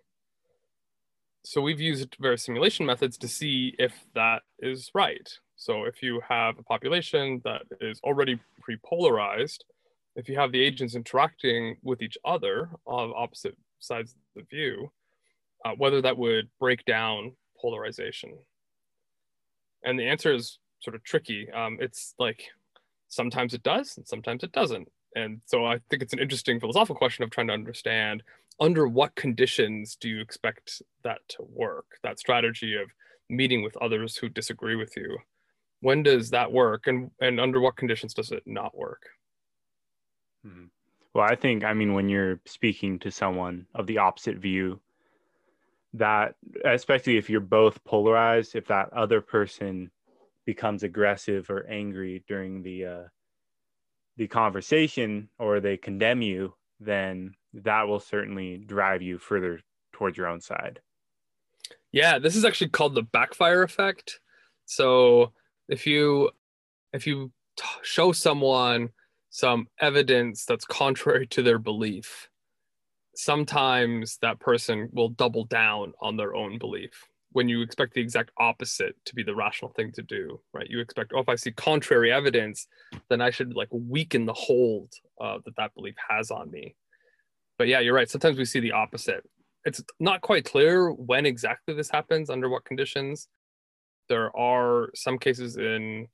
so 1.46 1.62
we've 1.62 1.80
used 1.80 2.18
various 2.20 2.44
simulation 2.44 2.86
methods 2.86 3.18
to 3.20 3.28
see 3.28 3.76
if 3.78 3.94
that 4.16 4.42
is 4.60 4.90
right. 4.94 5.30
So 5.56 5.84
if 5.86 6.02
you 6.02 6.22
have 6.28 6.58
a 6.58 6.64
population 6.64 7.42
that 7.44 7.64
is 7.80 8.00
already 8.04 8.40
pre-polarized, 8.62 9.64
if 10.16 10.28
you 10.28 10.36
have 10.40 10.52
the 10.52 10.62
agents 10.62 10.96
interacting 10.96 11.78
with 11.84 12.02
each 12.02 12.18
other 12.26 12.70
on 12.86 13.14
opposite 13.16 13.56
sides 13.80 14.12
of 14.14 14.18
the 14.36 14.56
view, 14.56 14.92
uh, 15.66 15.72
whether 15.78 16.02
that 16.02 16.18
would 16.18 16.48
break 16.60 16.86
down 16.86 17.34
polarization. 17.60 18.38
And 19.84 20.00
the 20.00 20.08
answer 20.08 20.34
is 20.34 20.60
sort 20.80 20.96
of 20.96 21.04
tricky. 21.04 21.52
Um, 21.52 21.78
it's 21.82 22.14
like 22.20 22.44
sometimes 23.10 23.54
it 23.54 23.64
does 23.64 23.98
and 23.98 24.08
sometimes 24.08 24.44
it 24.44 24.52
doesn't. 24.52 24.88
And 25.16 25.42
so 25.46 25.66
I 25.66 25.80
think 25.90 26.04
it's 26.04 26.14
an 26.14 26.20
interesting 26.20 26.60
philosophical 26.60 26.96
question 26.96 27.24
of 27.24 27.32
trying 27.32 27.48
to 27.48 27.54
understand 27.54 28.22
under 28.60 28.88
what 28.88 29.16
conditions 29.16 29.98
do 30.00 30.08
you 30.08 30.22
expect 30.22 30.82
that 31.04 31.20
to 31.30 31.38
work? 31.50 31.86
That 32.04 32.20
strategy 32.20 32.76
of 32.76 32.90
meeting 33.30 33.64
with 33.64 33.76
others 33.78 34.16
who 34.16 34.30
disagree 34.30 34.76
with 34.76 34.96
you. 34.96 35.18
When 35.82 36.04
does 36.04 36.30
that 36.30 36.52
work 36.52 36.88
and, 36.88 37.12
and 37.20 37.40
under 37.40 37.60
what 37.60 37.76
conditions 37.76 38.14
does 38.14 38.32
it 38.32 38.44
not 38.46 38.78
work? 38.78 39.04
Hmm. 40.46 40.66
Well, 41.14 41.26
I 41.26 41.36
think, 41.36 41.64
I 41.64 41.74
mean, 41.74 41.94
when 41.94 42.10
you're 42.10 42.40
speaking 42.46 43.00
to 43.00 43.12
someone 43.12 43.68
of 43.74 43.88
the 43.88 44.00
opposite 44.00 44.38
view, 44.38 44.82
that 45.98 46.36
especially 46.64 47.18
if 47.18 47.30
you're 47.30 47.40
both 47.40 47.84
polarized, 47.84 48.56
if 48.56 48.68
that 48.68 48.92
other 48.94 49.22
person 49.22 49.92
becomes 50.46 50.84
aggressive 50.84 51.50
or 51.50 51.66
angry 51.68 52.24
during 52.28 52.62
the 52.62 52.86
uh, 52.86 53.04
the 54.18 54.28
conversation 54.28 55.30
or 55.40 55.60
they 55.60 55.78
condemn 55.78 56.22
you, 56.22 56.54
then 56.80 57.34
that 57.54 57.88
will 57.88 58.00
certainly 58.00 58.58
drive 58.58 59.02
you 59.02 59.18
further 59.18 59.60
towards 59.94 60.18
your 60.18 60.28
own 60.28 60.42
side. 60.42 60.80
Yeah, 61.92 62.20
this 62.20 62.36
is 62.36 62.46
actually 62.46 62.70
called 62.70 62.96
the 62.96 63.04
backfire 63.04 63.64
effect. 63.64 64.20
So 64.66 65.32
if 65.70 65.88
you 65.88 66.32
if 66.94 67.08
you 67.08 67.32
t- 67.58 67.66
show 67.84 68.12
someone 68.12 68.90
some 69.30 69.68
evidence 69.80 70.46
that's 70.46 70.66
contrary 70.66 71.28
to 71.28 71.42
their 71.42 71.60
belief, 71.60 72.30
sometimes 73.16 74.18
that 74.22 74.40
person 74.40 74.90
will 74.92 75.10
double 75.10 75.46
down 75.46 75.94
on 76.02 76.18
their 76.18 76.36
own 76.36 76.58
belief 76.58 77.08
when 77.32 77.50
you 77.50 77.62
expect 77.62 77.94
the 77.94 78.02
exact 78.02 78.32
opposite 78.38 78.96
to 79.04 79.14
be 79.14 79.22
the 79.22 79.36
rational 79.36 79.70
thing 79.72 79.92
to 79.92 80.02
do, 80.02 80.40
right? 80.54 80.70
You 80.70 80.80
expect, 80.80 81.12
oh, 81.14 81.20
if 81.20 81.28
I 81.28 81.36
see 81.36 81.52
contrary 81.52 82.10
evidence, 82.12 82.68
then 83.10 83.20
I 83.20 83.30
should 83.30 83.54
like 83.54 83.68
weaken 83.72 84.26
the 84.26 84.34
hold 84.34 84.94
uh, 85.20 85.40
that 85.44 85.56
that 85.58 85.76
belief 85.76 85.96
has 86.10 86.32
on 86.32 86.50
me. 86.50 86.76
But 87.58 87.68
yeah, 87.68 87.82
you're 87.82 87.94
right. 87.94 88.10
Sometimes 88.10 88.38
we 88.38 88.46
see 88.46 88.62
the 88.62 88.72
opposite. 88.72 89.30
It's 89.66 89.84
not 90.00 90.22
quite 90.22 90.46
clear 90.46 90.92
when 90.92 91.26
exactly 91.26 91.74
this 91.76 91.90
happens, 91.90 92.30
under 92.30 92.50
what 92.50 92.64
conditions. 92.64 93.28
There 94.08 94.36
are 94.38 94.92
some 94.94 95.18
cases 95.18 95.58
in 95.58 96.08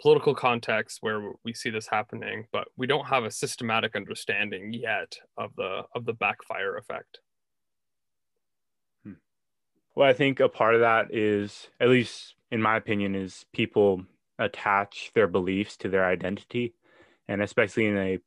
political 0.00 0.34
contexts 0.34 0.98
where 1.02 1.32
we 1.44 1.52
see 1.52 1.70
this 1.70 1.86
happening, 1.86 2.46
but 2.52 2.68
we 2.76 2.86
don't 2.86 3.06
have 3.06 3.24
a 3.24 3.30
systematic 3.30 3.94
understanding 3.94 4.72
yet 4.72 5.16
of 5.36 5.54
the 5.56 5.82
of 5.94 6.04
the 6.04 6.14
backfire 6.14 6.76
effect. 6.76 7.20
Hmm. 9.04 9.14
Well, 9.94 10.08
I 10.08 10.12
think 10.12 10.40
a 10.40 10.48
part 10.48 10.74
of 10.74 10.80
that 10.80 11.14
is, 11.14 11.68
at 11.80 11.88
least 11.88 12.34
in 12.50 12.62
my 12.62 12.76
opinion, 12.76 13.14
is 13.14 13.44
people 13.52 14.02
attach 14.38 15.10
their 15.14 15.28
beliefs 15.28 15.76
to 15.76 15.88
their 15.88 16.06
identity. 16.06 16.74
And 17.28 17.42
especially 17.42 17.86
in 17.86 17.98
a 17.98 18.18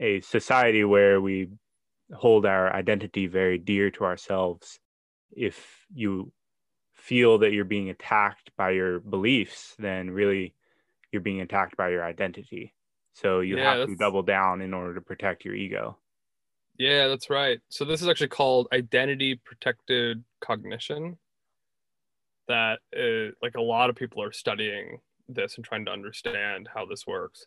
a 0.00 0.20
society 0.20 0.84
where 0.84 1.20
we 1.20 1.48
hold 2.14 2.46
our 2.46 2.72
identity 2.72 3.26
very 3.26 3.58
dear 3.58 3.90
to 3.92 4.04
ourselves, 4.04 4.78
if 5.32 5.86
you 5.94 6.32
feel 6.94 7.38
that 7.38 7.52
you're 7.52 7.64
being 7.64 7.90
attacked 7.90 8.50
by 8.56 8.70
your 8.70 9.00
beliefs, 9.00 9.74
then 9.78 10.10
really 10.10 10.54
you're 11.12 11.22
being 11.22 11.40
attacked 11.40 11.76
by 11.76 11.90
your 11.90 12.04
identity. 12.04 12.74
So 13.14 13.40
you 13.40 13.56
yeah, 13.56 13.78
have 13.78 13.88
to 13.88 13.96
double 13.96 14.22
down 14.22 14.60
in 14.60 14.72
order 14.72 14.94
to 14.94 15.00
protect 15.00 15.44
your 15.44 15.54
ego. 15.54 15.98
Yeah, 16.78 17.08
that's 17.08 17.28
right. 17.28 17.60
So 17.68 17.84
this 17.84 18.00
is 18.00 18.08
actually 18.08 18.28
called 18.28 18.68
identity 18.72 19.40
protected 19.44 20.22
cognition. 20.40 21.18
That 22.46 22.78
is, 22.92 23.34
like 23.42 23.56
a 23.56 23.60
lot 23.60 23.90
of 23.90 23.96
people 23.96 24.22
are 24.22 24.32
studying 24.32 25.00
this 25.28 25.56
and 25.56 25.64
trying 25.64 25.84
to 25.86 25.90
understand 25.90 26.68
how 26.72 26.86
this 26.86 27.06
works. 27.06 27.46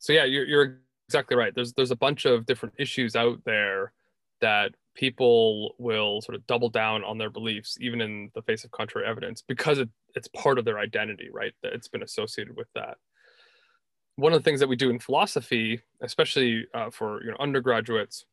So 0.00 0.12
yeah, 0.12 0.24
you're 0.24 0.44
you're 0.44 0.80
exactly 1.08 1.36
right. 1.36 1.54
There's 1.54 1.72
there's 1.74 1.92
a 1.92 1.96
bunch 1.96 2.24
of 2.24 2.46
different 2.46 2.74
issues 2.78 3.14
out 3.14 3.40
there 3.44 3.92
that 4.40 4.72
people 4.94 5.74
will 5.78 6.20
sort 6.20 6.34
of 6.34 6.46
double 6.46 6.68
down 6.68 7.04
on 7.04 7.18
their 7.18 7.30
beliefs 7.30 7.78
even 7.80 8.00
in 8.00 8.30
the 8.34 8.42
face 8.42 8.64
of 8.64 8.70
contrary 8.72 9.06
evidence 9.06 9.42
because 9.46 9.78
it, 9.78 9.88
it's 10.18 10.28
part 10.28 10.58
of 10.58 10.64
their 10.64 10.78
identity, 10.78 11.28
right? 11.32 11.52
That 11.62 11.72
it's 11.72 11.88
been 11.88 12.02
associated 12.02 12.56
with 12.56 12.68
that. 12.74 12.98
One 14.16 14.32
of 14.32 14.40
the 14.40 14.44
things 14.44 14.60
that 14.60 14.68
we 14.68 14.76
do 14.76 14.90
in 14.90 14.98
philosophy, 14.98 15.80
especially 16.02 16.66
uh, 16.74 16.90
for 16.90 17.22
you 17.24 17.30
know 17.30 17.36
undergraduates, 17.38 18.24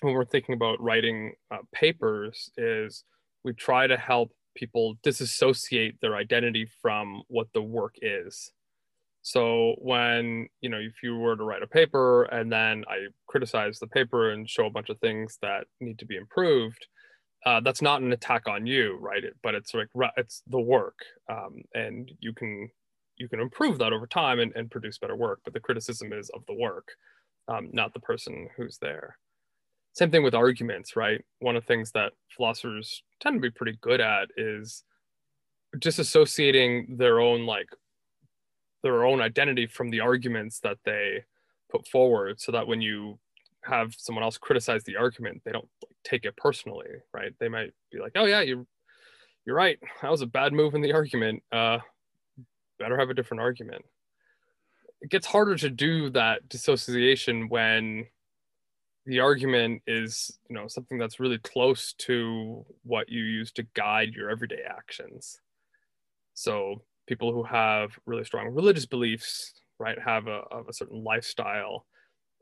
when 0.00 0.14
we're 0.14 0.24
thinking 0.24 0.54
about 0.54 0.80
writing 0.80 1.34
uh, 1.50 1.58
papers 1.72 2.50
is 2.56 3.04
we 3.44 3.52
try 3.52 3.86
to 3.86 3.96
help 3.96 4.32
people 4.56 4.94
disassociate 5.02 6.00
their 6.00 6.16
identity 6.16 6.66
from 6.82 7.22
what 7.28 7.48
the 7.54 7.62
work 7.62 7.94
is 8.02 8.52
so 9.22 9.74
when 9.78 10.48
you 10.60 10.70
know 10.70 10.78
if 10.78 11.02
you 11.02 11.16
were 11.16 11.36
to 11.36 11.44
write 11.44 11.62
a 11.62 11.66
paper 11.66 12.24
and 12.24 12.50
then 12.50 12.82
i 12.88 13.06
criticize 13.28 13.78
the 13.78 13.86
paper 13.86 14.30
and 14.30 14.48
show 14.48 14.66
a 14.66 14.70
bunch 14.70 14.88
of 14.88 14.98
things 14.98 15.38
that 15.42 15.66
need 15.80 15.98
to 15.98 16.06
be 16.06 16.16
improved 16.16 16.86
uh, 17.46 17.60
that's 17.60 17.82
not 17.82 18.02
an 18.02 18.12
attack 18.12 18.48
on 18.48 18.66
you 18.66 18.96
right 19.00 19.24
but 19.42 19.54
it's 19.54 19.74
like 19.74 19.88
it's 20.16 20.42
the 20.48 20.60
work 20.60 20.98
um, 21.28 21.62
and 21.74 22.10
you 22.20 22.32
can 22.32 22.68
you 23.16 23.28
can 23.28 23.40
improve 23.40 23.78
that 23.78 23.92
over 23.92 24.06
time 24.06 24.40
and, 24.40 24.54
and 24.56 24.70
produce 24.70 24.98
better 24.98 25.16
work 25.16 25.40
but 25.44 25.52
the 25.52 25.60
criticism 25.60 26.12
is 26.12 26.30
of 26.30 26.44
the 26.46 26.54
work 26.54 26.88
um, 27.48 27.68
not 27.72 27.92
the 27.94 28.00
person 28.00 28.48
who's 28.56 28.78
there 28.78 29.16
same 29.92 30.10
thing 30.10 30.22
with 30.22 30.34
arguments, 30.34 30.96
right? 30.96 31.24
One 31.40 31.56
of 31.56 31.64
the 31.64 31.66
things 31.66 31.90
that 31.92 32.12
philosophers 32.36 33.02
tend 33.20 33.36
to 33.36 33.40
be 33.40 33.50
pretty 33.50 33.76
good 33.80 34.00
at 34.00 34.28
is 34.36 34.84
disassociating 35.76 36.96
their 36.98 37.20
own 37.20 37.46
like 37.46 37.68
their 38.82 39.04
own 39.04 39.20
identity 39.20 39.66
from 39.66 39.90
the 39.90 40.00
arguments 40.00 40.58
that 40.60 40.78
they 40.84 41.24
put 41.70 41.86
forward 41.86 42.40
so 42.40 42.50
that 42.50 42.66
when 42.66 42.80
you 42.80 43.18
have 43.62 43.94
someone 43.96 44.24
else 44.24 44.38
criticize 44.38 44.82
the 44.84 44.96
argument 44.96 45.40
they 45.44 45.52
don't 45.52 45.68
take 46.04 46.24
it 46.24 46.36
personally 46.36 46.88
right? 47.12 47.32
They 47.38 47.48
might 47.48 47.72
be 47.92 48.00
like 48.00 48.12
oh 48.16 48.24
yeah 48.26 48.40
you're 48.40 48.66
you're 49.46 49.56
right. 49.56 49.78
That 50.02 50.10
was 50.10 50.22
a 50.22 50.26
bad 50.26 50.52
move 50.52 50.74
in 50.74 50.80
the 50.80 50.92
argument. 50.92 51.42
Uh 51.52 51.78
better 52.78 52.98
have 52.98 53.10
a 53.10 53.14
different 53.14 53.42
argument. 53.42 53.84
It 55.02 55.10
gets 55.10 55.26
harder 55.26 55.56
to 55.56 55.70
do 55.70 56.10
that 56.10 56.48
dissociation 56.48 57.48
when 57.48 58.06
the 59.06 59.20
argument 59.20 59.82
is 59.86 60.38
you 60.48 60.54
know 60.54 60.68
something 60.68 60.98
that's 60.98 61.20
really 61.20 61.38
close 61.38 61.94
to 61.94 62.64
what 62.82 63.08
you 63.08 63.22
use 63.22 63.50
to 63.52 63.66
guide 63.74 64.14
your 64.14 64.30
everyday 64.30 64.62
actions. 64.68 65.40
So 66.34 66.82
people 67.06 67.32
who 67.32 67.42
have 67.42 67.98
really 68.06 68.24
strong 68.24 68.48
religious 68.48 68.86
beliefs 68.86 69.52
right 69.78 69.98
have 69.98 70.26
a, 70.26 70.42
a 70.68 70.72
certain 70.72 71.02
lifestyle 71.02 71.86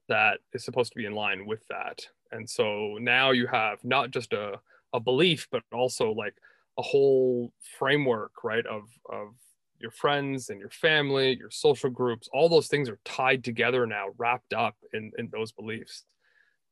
that 0.09 0.41
is 0.53 0.65
supposed 0.65 0.93
to 0.93 0.99
be 0.99 1.07
in 1.07 1.15
line 1.15 1.47
with 1.47 1.63
that 1.69 2.01
and 2.33 2.49
so 2.49 2.97
now 3.01 3.31
you 3.31 3.47
have 3.47 3.79
not 3.85 4.11
just 4.11 4.33
a, 4.33 4.59
a 4.93 5.01
belief 5.01 5.49
but 5.51 5.63
also 5.73 6.13
like 6.13 6.35
a 6.79 6.83
whole 6.83 7.53
framework 7.79 8.33
right 8.45 8.67
of 8.67 8.83
of 9.11 9.35
your 9.81 9.91
friends 9.91 10.51
and 10.51 10.61
your 10.61 10.71
family 10.71 11.37
your 11.37 11.51
social 11.51 11.91
groups 11.91 12.29
all 12.33 12.49
those 12.49 12.69
things 12.69 12.89
are 12.89 12.99
tied 13.05 13.45
together 13.45 13.87
now 13.87 14.07
wrapped 14.17 14.53
up 14.53 14.77
in 14.93 15.11
in 15.19 15.29
those 15.33 15.53
beliefs. 15.53 16.05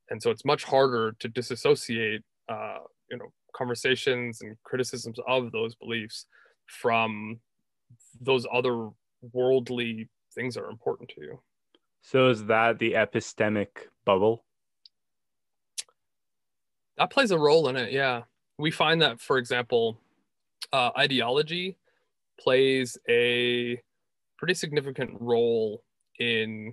And 0.09 0.23
so 0.23 0.31
it's 0.31 0.45
much 0.45 0.65
harder 0.65 1.17
to 1.19 1.29
disassociate 1.29 2.23
uh, 2.49 2.79
you 3.11 3.19
know 3.19 3.33
conversations 3.55 4.43
and 4.43 4.57
criticisms 4.65 5.19
of 5.27 5.53
those 5.53 5.75
beliefs 5.75 6.27
from 6.67 7.41
those 8.21 8.47
other 8.53 8.91
worldly 9.33 10.09
things 10.35 10.55
that 10.55 10.63
are 10.63 10.71
important 10.71 11.09
to 11.11 11.23
you. 11.23 11.41
So 12.03 12.29
is 12.29 12.45
that 12.47 12.79
the 12.79 12.93
epistemic 12.93 13.69
bubble 14.05 14.45
that 16.99 17.11
plays 17.11 17.31
a 17.31 17.38
role 17.38 17.69
in 17.69 17.76
it 17.76 17.93
yeah 17.93 18.23
we 18.59 18.71
find 18.71 19.03
that 19.03 19.21
for 19.21 19.38
example 19.38 19.99
uh, 20.73 20.91
ideology 20.97 21.76
plays 22.38 22.99
a 23.09 23.81
pretty 24.38 24.55
significant 24.55 25.11
role 25.21 25.83
in 26.19 26.73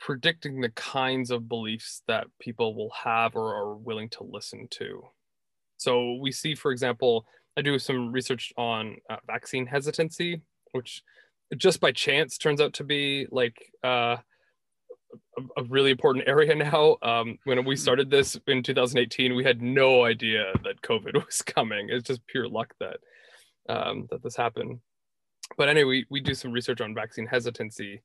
predicting 0.00 0.60
the 0.60 0.70
kinds 0.70 1.30
of 1.30 1.48
beliefs 1.48 2.02
that 2.06 2.26
people 2.40 2.74
will 2.74 2.92
have 3.04 3.34
or 3.34 3.54
are 3.54 3.74
willing 3.74 4.08
to 4.10 4.22
listen 4.22 4.68
to. 4.70 5.02
So 5.76 6.14
we 6.20 6.30
see, 6.30 6.54
for 6.54 6.72
example, 6.72 7.26
I 7.56 7.62
do 7.62 7.78
some 7.78 8.12
research 8.12 8.52
on 8.56 8.96
uh, 9.08 9.16
vaccine 9.26 9.66
hesitancy, 9.66 10.42
which 10.72 11.02
just 11.56 11.80
by 11.80 11.92
chance 11.92 12.36
turns 12.36 12.60
out 12.60 12.72
to 12.74 12.84
be 12.84 13.26
like 13.30 13.72
uh, 13.82 14.16
a, 15.38 15.60
a 15.60 15.64
really 15.64 15.90
important 15.90 16.28
area 16.28 16.54
now. 16.54 16.96
Um, 17.02 17.38
when 17.44 17.64
we 17.64 17.76
started 17.76 18.10
this 18.10 18.38
in 18.46 18.62
2018, 18.62 19.34
we 19.34 19.44
had 19.44 19.62
no 19.62 20.04
idea 20.04 20.52
that 20.64 20.82
COVID 20.82 21.14
was 21.26 21.42
coming. 21.42 21.88
It's 21.90 22.06
just 22.06 22.26
pure 22.26 22.48
luck 22.48 22.74
that 22.80 22.98
um, 23.68 24.06
that 24.10 24.22
this 24.22 24.36
happened. 24.36 24.80
But 25.56 25.68
anyway, 25.68 25.88
we, 25.88 26.06
we 26.10 26.20
do 26.20 26.34
some 26.34 26.52
research 26.52 26.80
on 26.80 26.94
vaccine 26.94 27.26
hesitancy, 27.26 28.02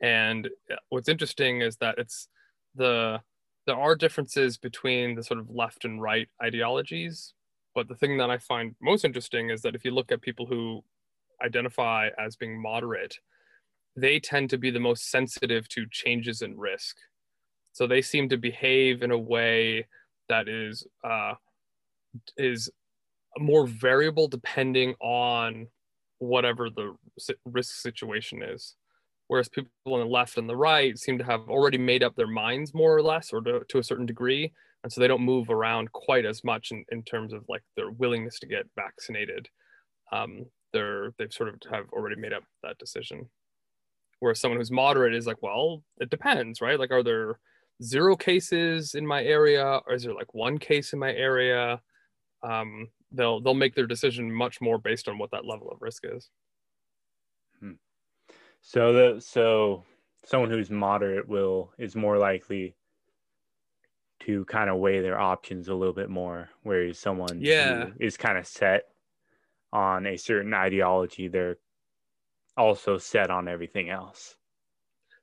and 0.00 0.48
what's 0.90 1.08
interesting 1.08 1.62
is 1.62 1.76
that 1.76 1.98
it's 1.98 2.28
the 2.74 3.20
there 3.66 3.76
are 3.76 3.94
differences 3.94 4.58
between 4.58 5.14
the 5.14 5.22
sort 5.22 5.38
of 5.38 5.48
left 5.48 5.84
and 5.84 6.02
right 6.02 6.28
ideologies. 6.42 7.34
But 7.74 7.88
the 7.88 7.94
thing 7.94 8.18
that 8.18 8.30
I 8.30 8.38
find 8.38 8.74
most 8.82 9.04
interesting 9.04 9.50
is 9.50 9.62
that 9.62 9.74
if 9.74 9.84
you 9.84 9.92
look 9.92 10.12
at 10.12 10.20
people 10.20 10.46
who 10.46 10.84
identify 11.42 12.08
as 12.18 12.36
being 12.36 12.60
moderate, 12.60 13.16
they 13.96 14.18
tend 14.20 14.50
to 14.50 14.58
be 14.58 14.70
the 14.70 14.80
most 14.80 15.10
sensitive 15.10 15.68
to 15.68 15.86
changes 15.90 16.42
in 16.42 16.58
risk. 16.58 16.96
So 17.72 17.86
they 17.86 18.02
seem 18.02 18.28
to 18.28 18.36
behave 18.36 19.02
in 19.02 19.10
a 19.10 19.18
way 19.18 19.86
that 20.28 20.48
is 20.48 20.86
uh, 21.04 21.34
is 22.36 22.70
more 23.38 23.66
variable 23.66 24.28
depending 24.28 24.94
on 25.00 25.66
whatever 26.18 26.70
the 26.70 26.94
risk 27.44 27.80
situation 27.80 28.42
is. 28.42 28.76
Whereas 29.28 29.48
people 29.48 29.70
on 29.86 30.00
the 30.00 30.06
left 30.06 30.36
and 30.36 30.48
the 30.48 30.56
right 30.56 30.98
seem 30.98 31.16
to 31.18 31.24
have 31.24 31.48
already 31.48 31.78
made 31.78 32.02
up 32.02 32.14
their 32.14 32.26
minds 32.26 32.74
more 32.74 32.94
or 32.94 33.02
less, 33.02 33.32
or 33.32 33.40
to, 33.40 33.62
to 33.68 33.78
a 33.78 33.82
certain 33.82 34.04
degree, 34.04 34.52
and 34.82 34.92
so 34.92 35.00
they 35.00 35.08
don't 35.08 35.22
move 35.22 35.48
around 35.48 35.90
quite 35.92 36.26
as 36.26 36.44
much 36.44 36.70
in, 36.70 36.84
in 36.92 37.02
terms 37.02 37.32
of 37.32 37.42
like 37.48 37.62
their 37.76 37.90
willingness 37.90 38.38
to 38.40 38.46
get 38.46 38.66
vaccinated. 38.76 39.48
Um, 40.12 40.44
they're 40.72 41.12
they've 41.18 41.32
sort 41.32 41.48
of 41.48 41.54
have 41.70 41.86
already 41.92 42.16
made 42.16 42.32
up 42.32 42.44
that 42.62 42.78
decision. 42.78 43.30
Whereas 44.22 44.38
someone 44.38 44.60
who's 44.60 44.70
moderate 44.70 45.16
is 45.16 45.26
like, 45.26 45.42
well, 45.42 45.82
it 45.98 46.08
depends, 46.08 46.60
right? 46.60 46.78
Like, 46.78 46.92
are 46.92 47.02
there 47.02 47.40
zero 47.82 48.14
cases 48.14 48.94
in 48.94 49.04
my 49.04 49.24
area, 49.24 49.80
or 49.84 49.94
is 49.94 50.04
there 50.04 50.14
like 50.14 50.32
one 50.32 50.58
case 50.58 50.92
in 50.92 51.00
my 51.00 51.12
area? 51.12 51.82
Um, 52.40 52.90
they'll 53.10 53.40
they'll 53.40 53.54
make 53.54 53.74
their 53.74 53.88
decision 53.88 54.32
much 54.32 54.60
more 54.60 54.78
based 54.78 55.08
on 55.08 55.18
what 55.18 55.32
that 55.32 55.44
level 55.44 55.72
of 55.72 55.82
risk 55.82 56.04
is. 56.04 56.30
Hmm. 57.58 57.72
So 58.60 58.92
the 58.92 59.20
so 59.20 59.82
someone 60.24 60.50
who's 60.50 60.70
moderate 60.70 61.26
will 61.26 61.72
is 61.76 61.96
more 61.96 62.16
likely 62.16 62.76
to 64.20 64.44
kind 64.44 64.70
of 64.70 64.78
weigh 64.78 65.00
their 65.00 65.18
options 65.18 65.66
a 65.66 65.74
little 65.74 65.94
bit 65.94 66.10
more, 66.10 66.48
whereas 66.62 66.96
someone 66.96 67.40
yeah 67.40 67.90
is 67.98 68.16
kind 68.16 68.38
of 68.38 68.46
set 68.46 68.84
on 69.72 70.06
a 70.06 70.16
certain 70.16 70.54
ideology, 70.54 71.26
they're 71.26 71.56
also 72.56 72.98
set 72.98 73.30
on 73.30 73.48
everything 73.48 73.90
else. 73.90 74.36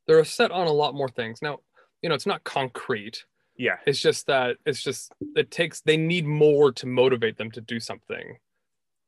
They're 0.08 0.24
set 0.26 0.52
on 0.52 0.68
a 0.68 0.72
lot 0.72 0.96
more 0.96 1.10
things. 1.10 1.42
Now, 1.42 1.60
you 2.02 2.10
know, 2.10 2.16
it's 2.16 2.26
not 2.26 2.44
concrete. 2.44 3.24
Yeah. 3.58 3.78
It's 3.86 4.00
just 4.00 4.28
that 4.28 4.58
it's 4.66 4.82
just 4.82 5.12
it 5.36 5.52
takes 5.52 5.82
they 5.82 5.98
need 5.98 6.26
more 6.26 6.72
to 6.74 6.88
motivate 6.88 7.38
them 7.38 7.52
to 7.52 7.62
do 7.62 7.80
something. 7.80 8.38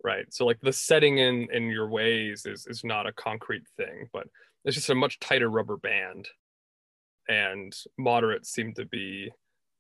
Right. 0.03 0.25
So 0.33 0.45
like 0.45 0.59
the 0.61 0.73
setting 0.73 1.19
in 1.19 1.47
in 1.51 1.69
your 1.69 1.87
ways 1.87 2.45
is 2.45 2.67
is 2.67 2.83
not 2.83 3.07
a 3.07 3.13
concrete 3.13 3.63
thing, 3.77 4.09
but 4.13 4.27
it's 4.65 4.75
just 4.75 4.89
a 4.89 4.95
much 4.95 5.19
tighter 5.19 5.49
rubber 5.49 5.77
band. 5.77 6.27
And 7.27 7.73
moderates 7.97 8.51
seem 8.51 8.73
to 8.73 8.85
be 8.85 9.31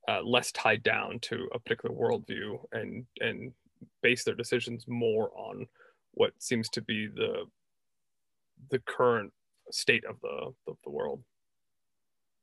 uh, 0.07 0.21
less 0.23 0.51
tied 0.51 0.83
down 0.83 1.19
to 1.19 1.47
a 1.53 1.59
particular 1.59 1.93
worldview 1.93 2.59
and 2.71 3.05
and 3.19 3.51
base 4.01 4.23
their 4.23 4.35
decisions 4.35 4.85
more 4.87 5.31
on 5.35 5.67
what 6.13 6.33
seems 6.39 6.69
to 6.69 6.81
be 6.81 7.07
the 7.07 7.45
the 8.69 8.79
current 8.79 9.31
state 9.71 10.03
of 10.05 10.19
the 10.21 10.53
of 10.67 10.77
the 10.83 10.89
world. 10.89 11.23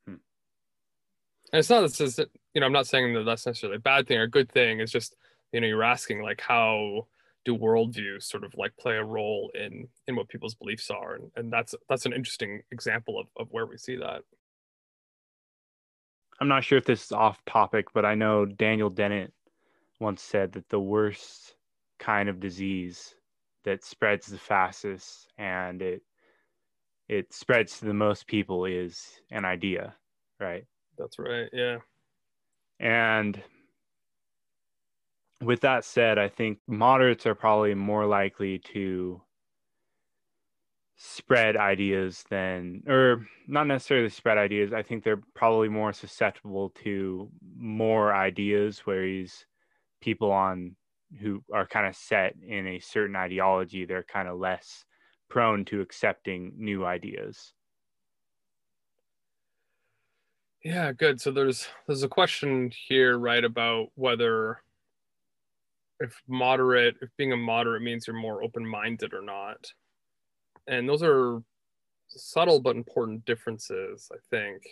Hmm. 0.06 0.16
And 1.52 1.60
it's 1.60 1.70
not 1.70 1.82
this 1.82 2.00
is 2.00 2.18
you 2.54 2.60
know 2.60 2.66
I'm 2.66 2.72
not 2.72 2.86
saying 2.86 3.14
that 3.14 3.24
that's 3.24 3.46
necessarily 3.46 3.76
a 3.76 3.80
bad 3.80 4.06
thing 4.06 4.18
or 4.18 4.22
a 4.22 4.30
good 4.30 4.50
thing. 4.50 4.80
It's 4.80 4.92
just 4.92 5.14
you 5.52 5.60
know 5.60 5.66
you're 5.66 5.82
asking 5.82 6.22
like 6.22 6.40
how 6.40 7.06
do 7.44 7.56
worldviews 7.56 8.24
sort 8.24 8.44
of 8.44 8.52
like 8.56 8.76
play 8.76 8.96
a 8.96 9.04
role 9.04 9.50
in 9.54 9.88
in 10.06 10.16
what 10.16 10.28
people's 10.28 10.54
beliefs 10.54 10.90
are 10.90 11.14
and, 11.14 11.30
and 11.36 11.52
that's 11.52 11.74
that's 11.88 12.06
an 12.06 12.12
interesting 12.12 12.60
example 12.72 13.18
of, 13.18 13.26
of 13.38 13.48
where 13.50 13.64
we 13.64 13.76
see 13.78 13.96
that 13.96 14.20
i'm 16.40 16.48
not 16.48 16.64
sure 16.64 16.76
if 16.76 16.84
this 16.84 17.06
is 17.06 17.12
off 17.12 17.42
topic 17.46 17.86
but 17.94 18.04
i 18.04 18.14
know 18.14 18.44
daniel 18.44 18.90
dennett 18.90 19.32
once 19.98 20.20
said 20.20 20.52
that 20.52 20.68
the 20.68 20.78
worst 20.78 21.54
kind 21.98 22.28
of 22.28 22.38
disease 22.38 23.14
that 23.68 23.84
spreads 23.84 24.26
the 24.26 24.38
fastest 24.38 25.28
and 25.36 25.82
it 25.82 26.02
it 27.06 27.32
spreads 27.34 27.78
to 27.78 27.84
the 27.84 27.94
most 27.94 28.26
people 28.26 28.64
is 28.64 29.20
an 29.30 29.44
idea, 29.44 29.94
right? 30.40 30.64
That's 30.96 31.18
right. 31.18 31.48
Yeah. 31.52 31.78
And 32.80 33.42
with 35.42 35.60
that 35.60 35.84
said, 35.84 36.18
I 36.18 36.28
think 36.28 36.58
moderates 36.66 37.26
are 37.26 37.34
probably 37.34 37.74
more 37.74 38.06
likely 38.06 38.58
to 38.72 39.22
spread 40.96 41.56
ideas 41.56 42.24
than, 42.28 42.82
or 42.86 43.26
not 43.46 43.66
necessarily 43.66 44.08
spread 44.08 44.36
ideas. 44.36 44.72
I 44.72 44.82
think 44.82 45.04
they're 45.04 45.22
probably 45.34 45.68
more 45.68 45.92
susceptible 45.92 46.70
to 46.84 47.30
more 47.56 48.14
ideas, 48.14 48.80
whereas 48.84 49.46
people 50.00 50.30
on 50.30 50.76
who 51.20 51.42
are 51.52 51.66
kind 51.66 51.86
of 51.86 51.96
set 51.96 52.34
in 52.42 52.66
a 52.66 52.80
certain 52.80 53.16
ideology, 53.16 53.84
they're 53.84 54.02
kind 54.02 54.28
of 54.28 54.38
less 54.38 54.84
prone 55.28 55.64
to 55.66 55.80
accepting 55.80 56.52
new 56.56 56.84
ideas. 56.84 57.54
Yeah, 60.64 60.92
good. 60.92 61.20
So 61.20 61.30
there's 61.30 61.68
there's 61.86 62.02
a 62.02 62.08
question 62.08 62.70
here, 62.88 63.18
right, 63.18 63.44
about 63.44 63.88
whether 63.94 64.62
if 66.00 66.20
moderate, 66.28 66.96
if 67.00 67.10
being 67.16 67.32
a 67.32 67.36
moderate 67.36 67.82
means 67.82 68.06
you're 68.06 68.16
more 68.16 68.42
open-minded 68.42 69.14
or 69.14 69.22
not. 69.22 69.72
And 70.66 70.88
those 70.88 71.02
are 71.02 71.42
subtle 72.08 72.60
but 72.60 72.76
important 72.76 73.24
differences, 73.24 74.10
I 74.12 74.18
think. 74.30 74.62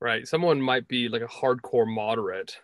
Right? 0.00 0.26
Someone 0.26 0.60
might 0.60 0.88
be 0.88 1.08
like 1.08 1.22
a 1.22 1.26
hardcore 1.26 1.86
moderate 1.86 2.58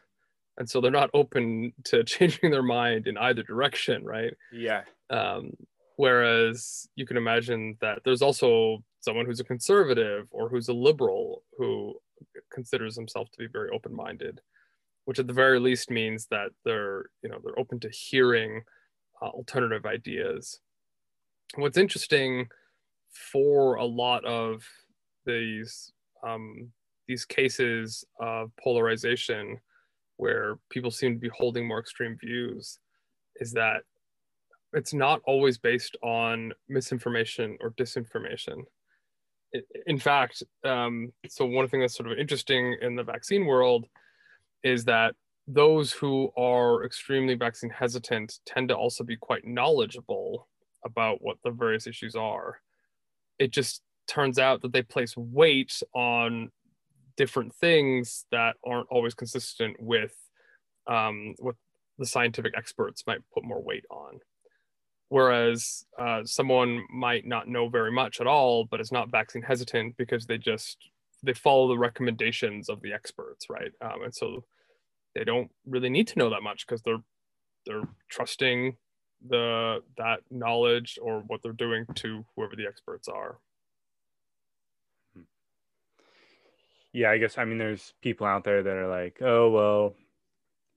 and 0.59 0.69
so 0.69 0.81
they're 0.81 0.91
not 0.91 1.11
open 1.15 1.73
to 1.85 2.05
changing 2.15 2.51
their 2.51 2.63
mind 2.63 3.07
in 3.07 3.17
either 3.19 3.43
direction 3.43 4.05
right? 4.05 4.35
Yeah. 4.53 4.83
Um, 5.11 5.53
whereas 5.97 6.89
you 6.95 7.07
can 7.07 7.17
imagine 7.17 7.77
that 7.81 8.01
there's 8.05 8.23
also 8.23 8.83
someone 9.01 9.25
who's 9.25 9.41
a 9.41 9.45
conservative 9.45 10.27
or 10.31 10.49
who's 10.49 10.69
a 10.69 10.75
liberal 10.75 11.43
who 11.57 11.95
considers 12.53 12.97
himself 12.97 13.31
to 13.31 13.39
be 13.39 13.47
very 13.47 13.71
open-minded 13.71 14.41
which 15.07 15.19
at 15.21 15.27
the 15.27 15.33
very 15.33 15.59
least 15.59 15.91
means 15.91 16.27
that 16.27 16.51
they're 16.65 17.07
you 17.23 17.31
know 17.31 17.39
they're 17.43 17.59
open 17.59 17.81
to 17.81 17.89
hearing 17.89 18.63
uh, 19.23 19.29
alternative 19.29 19.87
ideas. 19.87 20.61
What's 21.55 21.79
interesting 21.79 22.49
for 23.33 23.77
a 23.77 23.85
lot 23.85 24.25
of 24.25 24.63
these 25.25 25.93
um, 26.27 26.71
these 27.09 27.25
cases 27.25 28.05
of 28.21 28.51
polarization 28.63 29.59
where 30.17 30.59
people 30.71 30.91
seem 30.91 31.15
to 31.15 31.21
be 31.21 31.31
holding 31.37 31.67
more 31.67 31.79
extreme 31.79 32.17
views 32.19 32.79
is 33.37 33.53
that 33.53 33.83
it's 34.73 34.95
not 34.95 35.21
always 35.25 35.59
based 35.59 35.97
on 36.03 36.53
misinformation 36.69 37.57
or 37.61 37.71
disinformation. 37.73 38.63
In 39.87 39.99
fact, 39.99 40.43
um, 40.65 41.13
so 41.29 41.47
one 41.47 41.69
thing 41.69 41.81
that's 41.81 41.97
sort 41.97 42.11
of 42.11 42.19
interesting 42.19 42.77
in 42.83 42.95
the 42.97 43.05
vaccine 43.05 43.47
world 43.47 43.87
is 44.63 44.85
that 44.85 45.15
those 45.47 45.93
who 45.93 46.31
are 46.37 46.85
extremely 46.85 47.35
vaccine 47.35 47.71
hesitant 47.71 48.41
tend 48.45 48.69
to 48.69 48.77
also 48.77 49.05
be 49.05 49.17
quite 49.17 49.47
knowledgeable 49.47 50.49
about 50.85 51.23
what 51.23 51.37
the 51.45 51.51
various 51.51 51.87
issues 51.87 52.17
are. 52.17 52.61
It 53.39 53.53
just 53.53 53.83
turns 54.09 54.39
out 54.39 54.63
that 54.63 54.73
they 54.73 54.83
place 54.83 55.17
weight 55.17 55.81
on 55.95 56.51
different 57.17 57.55
things 57.55 58.27
that 58.31 58.57
aren't 58.65 58.89
always 58.91 59.15
consistent 59.15 59.77
with 59.81 60.15
um, 60.87 61.35
what 61.39 61.57
the 61.99 62.07
scientific 62.07 62.55
experts 62.57 63.05
might 63.07 63.21
put 63.33 63.45
more 63.45 63.63
weight 63.63 63.85
on. 63.91 64.21
Whereas 65.09 65.85
uh, 65.99 66.25
someone 66.25 66.85
might 66.93 67.27
not 67.27 67.49
know 67.49 67.69
very 67.69 67.93
much 67.93 68.21
at 68.21 68.27
all, 68.27 68.65
but 68.65 68.81
is 68.81 68.93
not 68.93 69.11
vaccine 69.11 69.43
hesitant 69.43 69.97
because 69.97 70.27
they 70.27 70.39
just 70.39 70.79
they 71.23 71.33
follow 71.33 71.69
the 71.69 71.79
recommendations 71.79 72.69
of 72.69 72.83
the 72.83 72.93
experts, 72.93 73.47
right? 73.49 73.73
Um, 73.81 74.03
and 74.05 74.15
so 74.15 74.45
they 75.15 75.25
don't 75.25 75.51
really 75.65 75.89
need 75.89 76.09
to 76.09 76.19
know 76.19 76.31
that 76.31 76.43
much 76.43 76.67
because 76.67 76.83
they're 76.83 77.03
they're 77.67 77.89
trusting 78.11 78.77
the 79.29 79.79
that 79.97 80.21
knowledge 80.31 80.99
or 81.01 81.21
what 81.27 81.41
they're 81.43 81.53
doing 81.53 81.87
to 81.97 82.25
whoever 82.35 82.57
the 82.57 82.67
experts 82.67 83.09
are. 83.09 83.39
Yeah, 86.97 87.11
I 87.11 87.19
guess 87.19 87.37
I 87.37 87.45
mean 87.45 87.59
there's 87.59 87.93
people 88.01 88.27
out 88.27 88.43
there 88.43 88.63
that 88.63 88.77
are 88.77 88.89
like, 88.89 89.19
oh 89.21 89.51
well, 89.51 89.95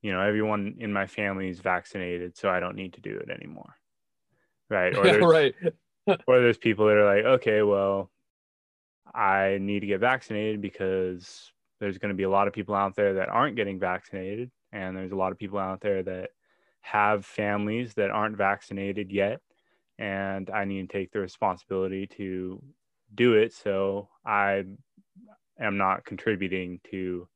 you 0.02 0.12
know, 0.12 0.20
everyone 0.20 0.76
in 0.80 0.92
my 0.92 1.08
family 1.08 1.48
is 1.48 1.62
vaccinated, 1.62 2.38
so 2.38 2.50
I 2.50 2.60
don't 2.60 2.76
need 2.76 2.94
to 2.94 3.02
do 3.02 3.16
it 3.16 3.30
anymore. 3.30 3.76
Right. 4.70 4.96
Or 4.96 5.06
yeah, 5.08 5.14
right. 5.16 5.56
or 6.28 6.42
there's 6.42 6.58
people 6.58 6.88
that 6.88 6.98
are 6.98 7.16
like, 7.16 7.24
okay, 7.40 7.62
well, 7.62 8.12
I 9.16 9.60
need 9.62 9.80
to 9.80 9.88
get 9.88 10.02
vaccinated 10.02 10.60
because 10.62 11.54
there's 11.80 11.98
going 11.98 12.10
to 12.10 12.18
be 12.18 12.24
a 12.24 12.30
lot 12.30 12.48
of 12.50 12.54
people 12.54 12.76
out 12.76 12.98
there 12.98 13.14
that 13.14 13.30
aren't 13.30 13.56
getting 13.56 13.80
vaccinated. 13.80 14.52
And 14.74 14.98
there's 14.98 15.14
a 15.14 15.16
lot 15.16 15.32
of 15.32 15.38
people 15.38 15.58
out 15.58 15.80
there 15.80 16.04
that 16.04 16.32
have 16.82 17.26
families 17.26 17.94
that 17.94 18.10
aren't 18.10 18.36
vaccinated 18.36 19.10
yet. 19.10 19.40
And 19.98 20.50
I 20.50 20.66
need 20.66 20.90
to 20.90 20.98
take 20.98 21.12
the 21.12 21.20
responsibility 21.20 22.08
to 22.18 22.62
do 23.16 23.34
it 23.34 23.54
so 23.54 24.08
I 24.26 24.66
am 25.62 25.78
not 25.78 26.06
contributing 26.06 26.80
to 26.92 27.28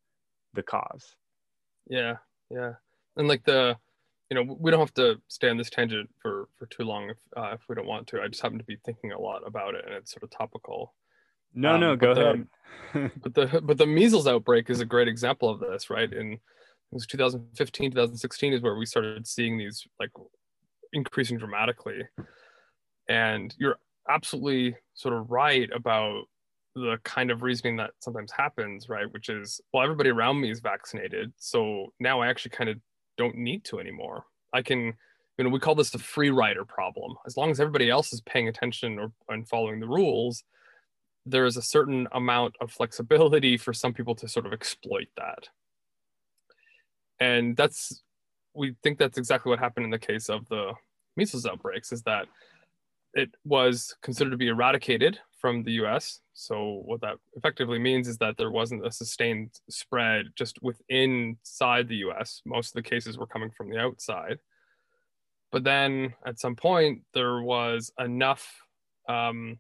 the 0.54 0.64
cause. 0.64 1.16
Yeah, 1.88 2.18
yeah, 2.50 2.74
and 3.18 3.28
like 3.28 3.44
the, 3.44 3.76
you 4.30 4.36
know, 4.36 4.58
we 4.60 4.72
don't 4.72 4.80
have 4.80 4.94
to 4.96 5.22
stay 5.28 5.50
on 5.50 5.58
this 5.58 5.70
tangent 5.70 6.10
for 6.22 6.48
for 6.58 6.66
too 6.68 6.84
long 6.84 7.10
if 7.10 7.18
uh, 7.36 7.52
if 7.54 7.62
we 7.68 7.76
don't 7.76 7.88
want 7.88 8.08
to. 8.08 8.22
I 8.22 8.28
just 8.28 8.42
happen 8.42 8.58
to 8.58 8.64
be 8.64 8.78
thinking 8.86 9.12
a 9.12 9.20
lot 9.20 9.42
about 9.46 9.76
it, 9.76 9.86
and 9.86 9.94
it's 9.94 10.12
sort 10.12 10.24
of 10.24 10.30
topical. 10.30 10.94
No, 11.54 11.76
um, 11.76 11.82
no, 11.82 11.96
go 11.96 12.14
the, 12.14 12.22
ahead. 12.94 13.12
but 13.22 13.34
the 13.34 13.62
but 13.64 13.78
the 13.78 13.86
measles 13.86 14.28
outbreak 14.28 14.70
is 14.70 14.82
a 14.82 14.86
great 14.86 15.08
example 15.08 15.50
of 15.50 15.60
this, 15.60 15.90
right? 15.90 16.12
In 16.12 16.34
it 16.34 16.98
was 16.98 17.08
2015, 17.08 17.92
2016 17.92 18.54
is 18.54 18.62
where 18.62 18.76
we 18.76 18.86
started 18.86 19.26
seeing 19.28 19.58
these 19.58 19.86
like 20.00 20.12
increasing 20.94 21.38
dramatically, 21.38 22.02
and 23.10 23.54
you're 23.58 23.78
absolutely 24.10 24.76
sort 24.94 25.16
of 25.16 25.32
right 25.32 25.70
about 25.74 26.24
the 26.76 26.98
kind 27.04 27.32
of 27.32 27.44
reasoning 27.44 27.78
that 27.78 27.92
sometimes 28.00 28.32
happens, 28.32 28.90
right? 28.90 29.12
Which 29.12 29.30
is, 29.30 29.62
well, 29.72 29.84
everybody 29.84 30.10
around 30.10 30.42
me 30.42 30.50
is 30.50 30.60
vaccinated. 30.60 31.32
So 31.38 31.94
now 32.00 32.22
I 32.22 32.28
actually 32.28 32.52
kind 32.52 32.70
of 32.70 32.78
don't 33.18 33.38
need 33.38 33.64
to 33.66 33.80
anymore. 33.80 34.26
I 34.54 34.62
can, 34.62 34.94
you 35.38 35.44
know, 35.44 35.50
we 35.50 35.60
call 35.60 35.76
this 35.76 35.92
the 35.92 36.00
free 36.00 36.30
rider 36.30 36.66
problem. 36.66 37.16
As 37.26 37.38
long 37.38 37.52
as 37.52 37.60
everybody 37.60 37.90
else 37.90 38.12
is 38.14 38.22
paying 38.22 38.48
attention 38.48 38.98
or 38.98 39.12
and 39.30 39.48
following 39.48 39.80
the 39.80 39.88
rules, 39.88 40.44
there 41.26 41.46
is 41.46 41.58
a 41.58 41.62
certain 41.62 42.08
amount 42.12 42.56
of 42.60 42.72
flexibility 42.72 43.58
for 43.58 43.74
some 43.74 43.94
people 43.94 44.16
to 44.16 44.28
sort 44.28 44.46
of 44.46 44.54
exploit 44.54 45.08
that. 45.16 45.50
And 47.20 47.56
that's, 47.56 48.02
we 48.54 48.76
think 48.84 48.98
that's 48.98 49.18
exactly 49.18 49.50
what 49.50 49.60
happened 49.60 49.86
in 49.86 49.92
the 49.92 50.00
case 50.00 50.30
of 50.30 50.48
the 50.50 50.74
measles 51.16 51.46
outbreaks 51.46 51.92
is 51.92 52.02
that 52.04 52.26
it 53.14 53.30
was 53.46 53.96
considered 54.02 54.32
to 54.32 54.38
be 54.38 54.48
eradicated 54.48 55.20
from 55.44 55.62
the 55.62 55.74
US. 55.84 56.22
So 56.32 56.84
what 56.86 57.02
that 57.02 57.18
effectively 57.36 57.78
means 57.78 58.08
is 58.08 58.18
that 58.20 58.38
there 58.38 58.50
wasn't 58.50 58.88
a 58.88 58.92
sustained 58.92 59.50
spread 59.70 60.28
just 60.38 60.64
within 60.64 61.36
inside 61.44 61.90
the 61.90 61.98
US. 62.08 62.42
Most 62.46 62.70
of 62.70 62.82
the 62.82 62.90
cases 62.90 63.18
were 63.18 63.28
coming 63.28 63.52
from 63.52 63.70
the 63.70 63.78
outside. 63.78 64.40
But 65.52 65.66
then 65.66 66.14
at 66.26 66.40
some 66.40 66.56
point 66.56 67.02
there 67.14 67.42
was 67.42 67.92
enough 68.00 68.50
um, 69.10 69.60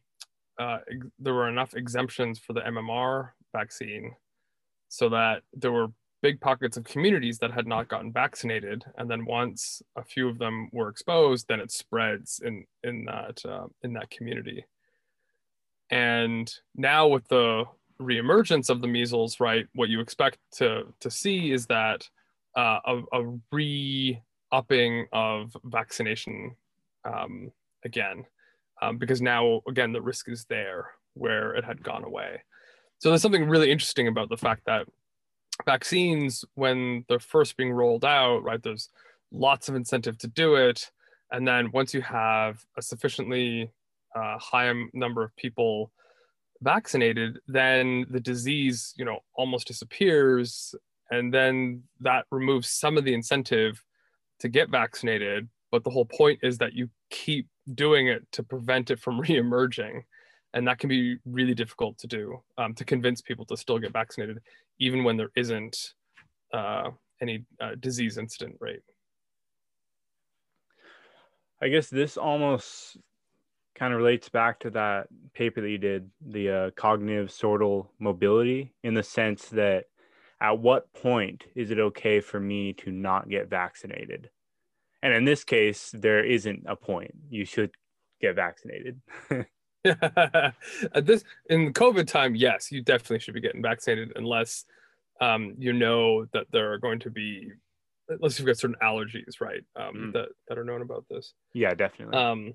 uh, 0.57 0.77
there 1.19 1.33
were 1.33 1.49
enough 1.49 1.73
exemptions 1.73 2.39
for 2.39 2.53
the 2.53 2.61
MMR 2.61 3.31
vaccine 3.51 4.15
so 4.87 5.09
that 5.09 5.41
there 5.51 5.73
were 5.73 5.87
big 6.21 6.39
pockets 6.39 6.77
of 6.77 6.85
communities 6.85 7.39
that 7.39 7.51
had 7.51 7.67
not 7.67 7.89
gotten 7.89 8.13
vaccinated 8.13 8.85
and 8.97 9.11
then 9.11 9.25
once 9.25 9.81
a 9.97 10.03
few 10.03 10.29
of 10.29 10.37
them 10.37 10.69
were 10.71 10.87
exposed 10.87 11.45
then 11.49 11.59
it 11.59 11.71
spreads 11.71 12.39
in 12.45 12.63
in 12.83 13.03
that 13.03 13.43
uh, 13.45 13.67
in 13.81 13.91
that 13.91 14.09
community 14.09 14.63
and 15.93 16.51
now 16.75 17.07
with 17.07 17.27
the 17.27 17.63
reemergence 18.01 18.69
of 18.69 18.81
the 18.81 18.87
measles 18.87 19.39
right 19.39 19.67
what 19.75 19.89
you 19.89 19.99
expect 19.99 20.39
to 20.51 20.83
to 20.99 21.09
see 21.11 21.51
is 21.51 21.67
that 21.67 22.09
uh, 22.57 22.79
a, 22.85 23.01
a 23.13 23.39
re-upping 23.51 25.05
of 25.13 25.55
vaccination 25.65 26.55
um, 27.05 27.51
again 27.85 28.25
um, 28.81 28.97
because 28.97 29.21
now 29.21 29.61
again 29.67 29.93
the 29.93 30.01
risk 30.01 30.29
is 30.29 30.45
there 30.45 30.89
where 31.13 31.53
it 31.53 31.63
had 31.63 31.83
gone 31.83 32.03
away. 32.03 32.41
So 32.97 33.09
there's 33.09 33.21
something 33.21 33.47
really 33.47 33.71
interesting 33.71 34.07
about 34.07 34.29
the 34.29 34.37
fact 34.37 34.63
that 34.65 34.87
vaccines 35.65 36.43
when 36.55 37.05
they're 37.07 37.19
first 37.19 37.55
being 37.55 37.71
rolled 37.71 38.03
out 38.03 38.43
right 38.43 38.61
there's 38.63 38.89
lots 39.31 39.69
of 39.69 39.75
incentive 39.75 40.17
to 40.19 40.27
do 40.27 40.55
it. 40.55 40.89
And 41.31 41.47
then 41.47 41.71
once 41.71 41.93
you 41.93 42.01
have 42.01 42.63
a 42.77 42.81
sufficiently 42.81 43.71
uh, 44.15 44.37
high 44.37 44.71
number 44.93 45.23
of 45.23 45.35
people 45.35 45.91
vaccinated 46.61 47.39
then 47.47 48.05
the 48.09 48.21
disease 48.21 48.93
you 48.95 49.03
know 49.03 49.19
almost 49.35 49.67
disappears 49.67 50.73
and 51.11 51.33
then 51.33 51.83
that 51.99 52.25
removes 52.31 52.69
some 52.69 52.97
of 52.97 53.03
the 53.03 53.13
incentive 53.13 53.83
to 54.39 54.49
get 54.49 54.69
vaccinated. 54.69 55.47
But 55.71 55.83
the 55.83 55.89
whole 55.89 56.05
point 56.05 56.39
is 56.43 56.57
that 56.57 56.73
you 56.73 56.89
keep 57.09 57.47
doing 57.73 58.07
it 58.07 58.23
to 58.33 58.43
prevent 58.43 58.91
it 58.91 58.99
from 58.99 59.21
reemerging 59.23 60.03
and 60.53 60.67
that 60.67 60.79
can 60.79 60.89
be 60.89 61.17
really 61.25 61.53
difficult 61.53 61.97
to 61.99 62.07
do 62.07 62.41
um, 62.57 62.73
to 62.75 62.85
convince 62.85 63.21
people 63.21 63.45
to 63.45 63.57
still 63.57 63.79
get 63.79 63.93
vaccinated 63.93 64.39
even 64.79 65.03
when 65.03 65.17
there 65.17 65.31
isn't 65.35 65.93
uh, 66.53 66.89
any 67.21 67.45
uh, 67.61 67.75
disease 67.79 68.17
incident 68.17 68.55
rate. 68.59 68.83
I 71.61 71.69
guess 71.69 71.89
this 71.89 72.17
almost 72.17 72.97
kind 73.75 73.93
of 73.93 73.97
relates 73.97 74.29
back 74.29 74.59
to 74.59 74.69
that 74.69 75.07
paper 75.33 75.61
that 75.61 75.69
you 75.69 75.77
did 75.77 76.09
the 76.25 76.49
uh, 76.49 76.71
cognitive 76.71 77.29
sortal 77.29 77.87
mobility 77.99 78.73
in 78.83 78.93
the 78.93 79.03
sense 79.03 79.45
that 79.49 79.85
at 80.41 80.59
what 80.59 80.93
point 80.93 81.45
is 81.55 81.71
it 81.71 81.79
okay 81.79 82.19
for 82.19 82.39
me 82.39 82.73
to 82.73 82.91
not 82.91 83.29
get 83.29 83.49
vaccinated 83.49 84.29
and 85.01 85.13
in 85.13 85.25
this 85.25 85.43
case 85.43 85.91
there 85.93 86.23
isn't 86.23 86.63
a 86.67 86.75
point 86.75 87.13
you 87.29 87.45
should 87.45 87.71
get 88.21 88.35
vaccinated 88.35 88.99
this 89.83 91.23
in 91.49 91.73
COVID 91.73 92.07
time, 92.07 92.35
yes, 92.35 92.71
you 92.71 92.81
definitely 92.81 93.19
should 93.19 93.33
be 93.33 93.41
getting 93.41 93.61
vaccinated 93.61 94.13
unless 94.15 94.65
um, 95.19 95.55
you 95.57 95.73
know 95.73 96.25
that 96.33 96.47
there 96.51 96.71
are 96.71 96.77
going 96.77 96.99
to 96.99 97.09
be 97.09 97.49
unless 98.07 98.39
you've 98.39 98.45
got 98.45 98.57
certain 98.57 98.77
allergies, 98.81 99.41
right? 99.41 99.63
Um, 99.75 99.95
mm. 99.95 100.13
that 100.13 100.29
that 100.47 100.57
are 100.57 100.63
known 100.63 100.81
about 100.81 101.05
this. 101.09 101.33
Yeah, 101.53 101.73
definitely. 101.73 102.17
Um, 102.17 102.53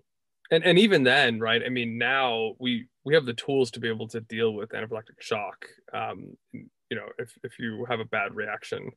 and 0.50 0.64
and 0.64 0.78
even 0.78 1.02
then, 1.02 1.40
right? 1.40 1.62
I 1.64 1.68
mean, 1.68 1.98
now 1.98 2.54
we 2.58 2.86
we 3.04 3.14
have 3.14 3.26
the 3.26 3.34
tools 3.34 3.70
to 3.72 3.80
be 3.80 3.88
able 3.88 4.08
to 4.08 4.20
deal 4.20 4.52
with 4.52 4.70
anaphylactic 4.70 5.20
shock. 5.20 5.66
Um, 5.92 6.36
you 6.52 6.96
know, 6.96 7.06
if 7.18 7.32
if 7.44 7.58
you 7.58 7.84
have 7.88 8.00
a 8.00 8.04
bad 8.04 8.34
reaction 8.34 8.90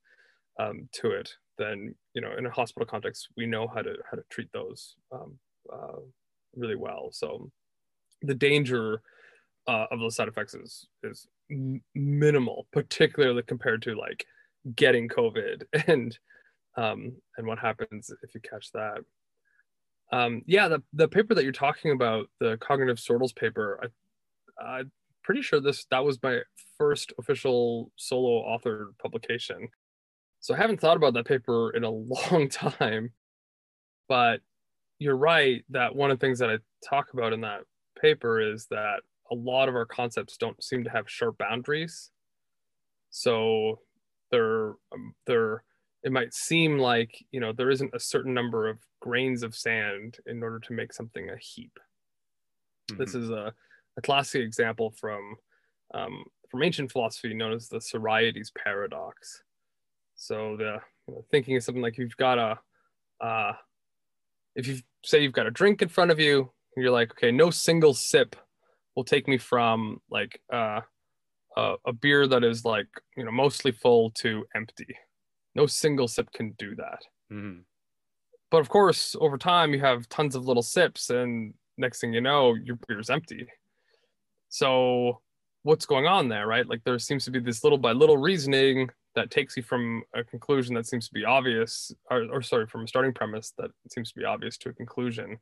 um, 0.60 0.88
to 0.94 1.12
it, 1.12 1.30
then 1.58 1.96
you 2.14 2.22
know, 2.22 2.32
in 2.38 2.46
a 2.46 2.52
hospital 2.52 2.86
context, 2.86 3.28
we 3.38 3.46
know 3.46 3.68
how 3.68 3.82
to 3.82 3.96
how 4.10 4.18
to 4.18 4.24
treat 4.30 4.52
those 4.54 4.96
um, 5.12 5.38
uh, 5.72 6.00
really 6.56 6.76
well. 6.76 7.10
So 7.12 7.50
the 8.22 8.36
danger 8.36 9.02
uh, 9.68 9.86
of 9.92 10.00
those 10.00 10.16
side 10.16 10.28
effects 10.28 10.54
is 10.54 10.88
is 11.04 11.28
minimal, 11.96 12.68
particularly 12.72 13.44
compared 13.44 13.82
to 13.84 13.96
like 13.96 14.26
getting 14.76 15.10
COVID 15.10 15.64
and 15.88 16.18
um, 16.78 17.14
and 17.38 17.46
what 17.46 17.60
happens 17.60 18.10
if 18.24 18.34
you 18.34 18.42
catch 18.42 18.72
that. 18.72 19.00
Um, 20.12 20.41
yeah, 20.45 20.67
the 20.67 20.84
the 20.93 21.08
paper 21.08 21.34
that 21.36 21.43
you're 21.43 21.54
talking 21.54 21.91
about, 21.91 22.28
the 22.39 22.58
cognitive 22.58 22.97
sortals 22.97 23.36
paper, 23.36 23.80
I, 24.62 24.63
I'm 24.63 24.91
pretty 25.24 25.41
sure 25.41 25.60
this 25.62 25.86
that 25.91 26.04
was 26.04 26.21
my 26.21 26.39
first 26.78 27.13
official 27.17 27.91
solo 27.95 28.43
authored 28.45 28.97
publication. 29.02 29.69
So 30.39 30.54
I 30.54 30.58
haven't 30.58 30.82
thought 30.82 30.97
about 30.97 31.13
that 31.13 31.26
paper 31.28 31.71
in 31.71 31.84
a 31.84 31.89
long 32.32 32.50
time, 32.50 33.12
but 34.10 34.41
you're 35.00 35.17
right 35.17 35.63
that 35.69 35.95
one 35.95 36.12
of 36.12 36.19
the 36.19 36.26
things 36.26 36.39
that 36.39 36.50
I 36.50 36.58
talk 36.88 37.13
about 37.13 37.34
in 37.34 37.41
that 37.41 37.62
paper 38.00 38.39
is 38.41 38.67
that 38.69 39.02
a 39.32 39.36
lot 39.36 39.69
of 39.69 39.76
our 39.76 39.86
concepts 39.86 40.38
don't 40.38 40.62
seem 40.63 40.84
to 40.84 40.89
have 40.89 41.10
sharp 41.10 41.38
boundaries. 41.38 42.12
So 43.12 43.80
they're 44.32 44.74
um, 44.93 45.13
they're 45.26 45.63
it 46.04 46.12
might 46.12 46.34
seem 46.34 46.78
like 46.78 47.24
you 47.32 47.40
know 47.40 47.54
there 47.54 47.70
isn't 47.70 47.94
a 47.94 48.00
certain 48.00 48.34
number 48.34 48.68
of 48.68 48.80
grains 49.02 49.44
of 49.44 49.56
sand 49.56 50.18
in 50.26 50.42
order 50.44 50.60
to 50.60 50.74
make 50.74 50.94
something 50.94 51.30
a 51.30 51.38
heap. 51.38 51.78
Mm-hmm. 52.90 53.02
This 53.02 53.16
is 53.16 53.30
a, 53.30 53.54
a 53.98 54.02
classic 54.02 54.42
example 54.42 54.94
from 55.00 55.36
um, 55.94 56.24
from 56.50 56.64
ancient 56.64 56.92
philosophy 56.92 57.34
known 57.34 57.54
as 57.54 57.68
the 57.68 57.80
Sorites 57.80 58.52
paradox. 58.64 59.44
So 60.16 60.56
the 60.58 60.78
you 61.08 61.16
know, 61.16 61.26
thinking 61.32 61.56
is 61.56 61.66
something 61.66 61.82
like 61.82 61.98
you've 61.98 62.18
got 62.18 62.38
a 62.38 62.60
uh, 63.26 63.54
if 64.56 64.68
you 64.68 64.80
say 65.04 65.22
you've 65.22 65.34
got 65.34 65.48
a 65.48 65.52
drink 65.52 65.82
in 65.82 65.90
front 65.90 66.12
of 66.12 66.20
you 66.20 66.52
you're 66.76 66.92
like, 66.92 67.12
okay, 67.12 67.32
no 67.32 67.50
single 67.50 67.94
sip 67.94 68.36
will 68.96 69.04
take 69.04 69.28
me 69.28 69.38
from 69.38 70.02
like 70.10 70.42
uh, 70.52 70.82
a, 71.58 71.76
a 71.86 71.94
beer 71.94 72.28
that 72.28 72.44
is 72.44 72.66
like 72.66 72.88
you 73.18 73.24
know 73.24 73.32
mostly 73.32 73.72
full 73.72 74.12
to 74.12 74.46
empty. 74.56 74.96
No 75.56 75.66
single 75.66 76.08
sip 76.08 76.32
can 76.32 76.56
do 76.58 76.76
that. 76.76 77.02
Mm-hmm. 77.32 77.62
But 78.50 78.62
of 78.62 78.70
course, 78.70 79.16
over 79.20 79.38
time, 79.38 79.74
you 79.74 79.80
have 79.80 80.10
tons 80.10 80.36
of 80.36 80.46
little 80.46 80.64
sips, 80.64 81.10
and 81.10 81.54
next 81.78 82.02
thing 82.02 82.14
you 82.14 82.22
know, 82.22 82.54
your 82.54 82.78
beer's 82.88 83.10
empty. 83.10 83.48
So, 84.50 85.22
what's 85.64 85.86
going 85.86 86.06
on 86.06 86.28
there, 86.28 86.48
right? 86.48 86.68
Like, 86.68 86.84
there 86.84 87.00
seems 87.00 87.24
to 87.26 87.32
be 87.32 87.40
this 87.40 87.64
little 87.64 87.78
by 87.78 87.94
little 87.94 88.18
reasoning 88.18 88.90
that 89.16 89.32
takes 89.32 89.56
you 89.56 89.64
from 89.64 90.04
a 90.14 90.24
conclusion 90.24 90.76
that 90.76 90.86
seems 90.86 91.08
to 91.08 91.14
be 91.14 91.26
obvious, 91.26 91.94
or, 92.10 92.26
or 92.32 92.42
sorry, 92.42 92.68
from 92.68 92.84
a 92.84 92.88
starting 92.88 93.14
premise 93.14 93.54
that 93.58 93.72
seems 93.90 94.12
to 94.12 94.20
be 94.20 94.26
obvious 94.26 94.58
to 94.58 94.70
a 94.70 94.74
conclusion 94.74 95.38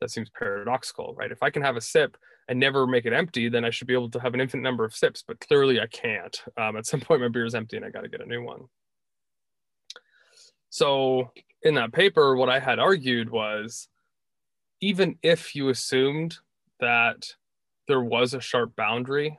that 0.00 0.10
seems 0.10 0.30
paradoxical, 0.30 1.14
right? 1.16 1.32
If 1.32 1.42
I 1.42 1.50
can 1.50 1.62
have 1.62 1.76
a 1.76 1.80
sip 1.80 2.16
and 2.48 2.58
never 2.58 2.86
make 2.86 3.06
it 3.06 3.12
empty, 3.12 3.48
then 3.48 3.64
I 3.64 3.70
should 3.70 3.86
be 3.86 3.94
able 3.94 4.10
to 4.10 4.20
have 4.20 4.34
an 4.34 4.40
infinite 4.40 4.62
number 4.62 4.84
of 4.84 4.94
sips. 4.94 5.24
But 5.26 5.40
clearly, 5.40 5.80
I 5.80 5.86
can't. 5.86 6.36
Um, 6.56 6.76
at 6.76 6.86
some 6.86 7.00
point, 7.00 7.22
my 7.22 7.28
beer 7.28 7.44
is 7.44 7.54
empty, 7.54 7.76
and 7.76 7.86
I 7.86 7.90
got 7.90 8.02
to 8.02 8.08
get 8.08 8.20
a 8.20 8.26
new 8.26 8.42
one. 8.42 8.62
So, 10.72 11.32
in 11.60 11.74
that 11.74 11.92
paper, 11.92 12.34
what 12.34 12.48
I 12.48 12.58
had 12.58 12.78
argued 12.78 13.28
was, 13.28 13.88
even 14.80 15.18
if 15.22 15.54
you 15.54 15.68
assumed 15.68 16.38
that 16.80 17.34
there 17.88 18.00
was 18.00 18.32
a 18.32 18.40
sharp 18.40 18.74
boundary, 18.74 19.38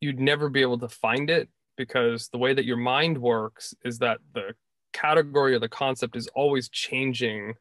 you'd 0.00 0.18
never 0.18 0.48
be 0.48 0.60
able 0.60 0.78
to 0.78 0.88
find 0.88 1.30
it 1.30 1.48
because 1.76 2.30
the 2.30 2.38
way 2.38 2.52
that 2.52 2.64
your 2.64 2.76
mind 2.76 3.16
works 3.18 3.76
is 3.84 4.00
that 4.00 4.18
the 4.34 4.56
category 4.92 5.54
or 5.54 5.60
the 5.60 5.68
concept 5.68 6.16
is 6.16 6.26
always 6.34 6.68
changing 6.68 7.54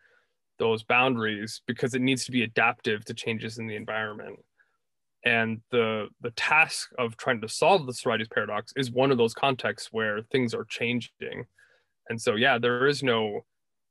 those 0.57 0.81
boundaries 0.81 1.61
because 1.67 1.93
it 1.93 2.01
needs 2.01 2.25
to 2.25 2.31
be 2.31 2.41
adaptive 2.41 3.05
to 3.05 3.13
changes 3.13 3.59
in 3.59 3.67
the 3.67 3.75
environment. 3.75 4.39
And 5.23 5.61
the 5.69 6.07
the 6.21 6.31
task 6.31 6.89
of 6.97 7.17
trying 7.17 7.39
to 7.41 7.49
solve 7.49 7.85
the 7.85 7.93
Sorites 7.93 8.27
paradox 8.29 8.73
is 8.75 8.89
one 8.89 9.11
of 9.11 9.19
those 9.19 9.35
contexts 9.35 9.89
where 9.93 10.23
things 10.23 10.55
are 10.55 10.65
changing 10.65 11.45
and 12.09 12.21
so 12.21 12.35
yeah 12.35 12.57
there 12.57 12.87
is 12.87 13.03
no 13.03 13.45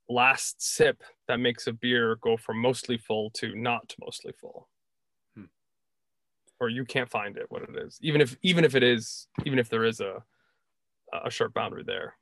last 0.09 0.63
sip 0.63 1.03
that 1.27 1.41
makes 1.41 1.67
a 1.67 1.73
beer 1.73 2.17
go 2.21 2.37
from 2.37 2.61
mostly 2.61 2.97
full 2.97 3.31
to 3.31 3.55
not 3.55 3.95
mostly 4.01 4.33
full 4.33 4.69
hmm. 5.37 5.45
or 6.61 6.69
you 6.69 6.85
can't 6.85 7.11
find 7.11 7.37
it 7.37 7.47
what 7.49 7.63
it 7.63 7.77
is 7.77 7.99
even 8.03 8.21
if 8.21 8.37
even 8.43 8.65
if 8.65 8.75
it 8.75 8.83
is 8.83 9.27
even 9.45 9.59
if 9.59 9.69
there 9.69 9.85
is 9.85 10.01
a 10.01 10.23
a 11.25 11.31
sharp 11.31 11.55
boundary 11.55 11.85
there 11.85 12.15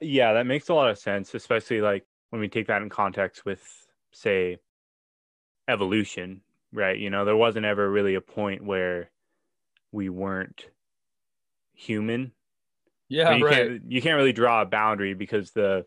yeah, 0.00 0.34
that 0.34 0.46
makes 0.46 0.68
a 0.68 0.74
lot 0.74 0.90
of 0.90 0.98
sense, 0.98 1.34
especially 1.34 1.80
like 1.80 2.04
when 2.30 2.40
we 2.40 2.48
take 2.48 2.66
that 2.68 2.82
in 2.82 2.88
context 2.88 3.44
with, 3.44 3.62
say, 4.12 4.58
evolution, 5.68 6.40
right? 6.72 6.98
You 6.98 7.10
know, 7.10 7.24
there 7.24 7.36
wasn't 7.36 7.66
ever 7.66 7.90
really 7.90 8.14
a 8.14 8.20
point 8.20 8.64
where 8.64 9.10
we 9.90 10.08
weren't 10.08 10.66
human. 11.74 12.32
Yeah, 13.12 13.34
you 13.34 13.44
right. 13.44 13.68
Can't, 13.68 13.82
you 13.92 14.00
can't 14.00 14.16
really 14.16 14.32
draw 14.32 14.62
a 14.62 14.64
boundary 14.64 15.12
because 15.12 15.50
the 15.50 15.84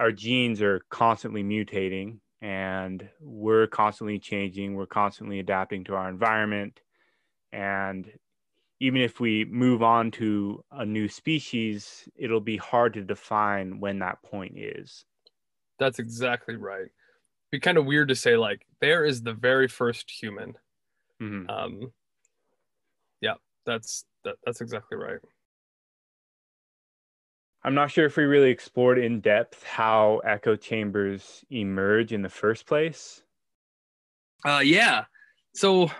our 0.00 0.10
genes 0.10 0.60
are 0.60 0.80
constantly 0.90 1.44
mutating 1.44 2.18
and 2.42 3.08
we're 3.20 3.68
constantly 3.68 4.18
changing. 4.18 4.74
We're 4.74 4.86
constantly 4.86 5.38
adapting 5.38 5.84
to 5.84 5.94
our 5.94 6.08
environment, 6.08 6.80
and 7.52 8.10
even 8.80 9.00
if 9.02 9.20
we 9.20 9.44
move 9.44 9.84
on 9.84 10.10
to 10.12 10.64
a 10.72 10.84
new 10.84 11.06
species, 11.08 12.08
it'll 12.16 12.40
be 12.40 12.56
hard 12.56 12.94
to 12.94 13.04
define 13.04 13.78
when 13.78 14.00
that 14.00 14.20
point 14.24 14.58
is. 14.58 15.04
That's 15.78 16.00
exactly 16.00 16.56
right. 16.56 16.88
Be 17.52 17.60
kind 17.60 17.78
of 17.78 17.86
weird 17.86 18.08
to 18.08 18.16
say 18.16 18.36
like 18.36 18.66
there 18.80 19.04
is 19.04 19.22
the 19.22 19.32
very 19.32 19.68
first 19.68 20.10
human. 20.10 20.54
Mm-hmm. 21.22 21.48
Um, 21.48 21.92
yeah, 23.20 23.34
that's 23.64 24.04
that, 24.24 24.34
that's 24.44 24.60
exactly 24.60 24.98
right. 24.98 25.20
I'm 27.64 27.74
not 27.74 27.90
sure 27.90 28.04
if 28.04 28.16
we 28.16 28.24
really 28.24 28.50
explored 28.50 28.98
in 28.98 29.20
depth 29.20 29.64
how 29.64 30.20
echo 30.24 30.54
chambers 30.54 31.44
emerge 31.50 32.12
in 32.12 32.20
the 32.20 32.28
first 32.28 32.66
place. 32.66 33.22
Uh, 34.44 34.60
yeah. 34.62 35.04
So, 35.54 35.90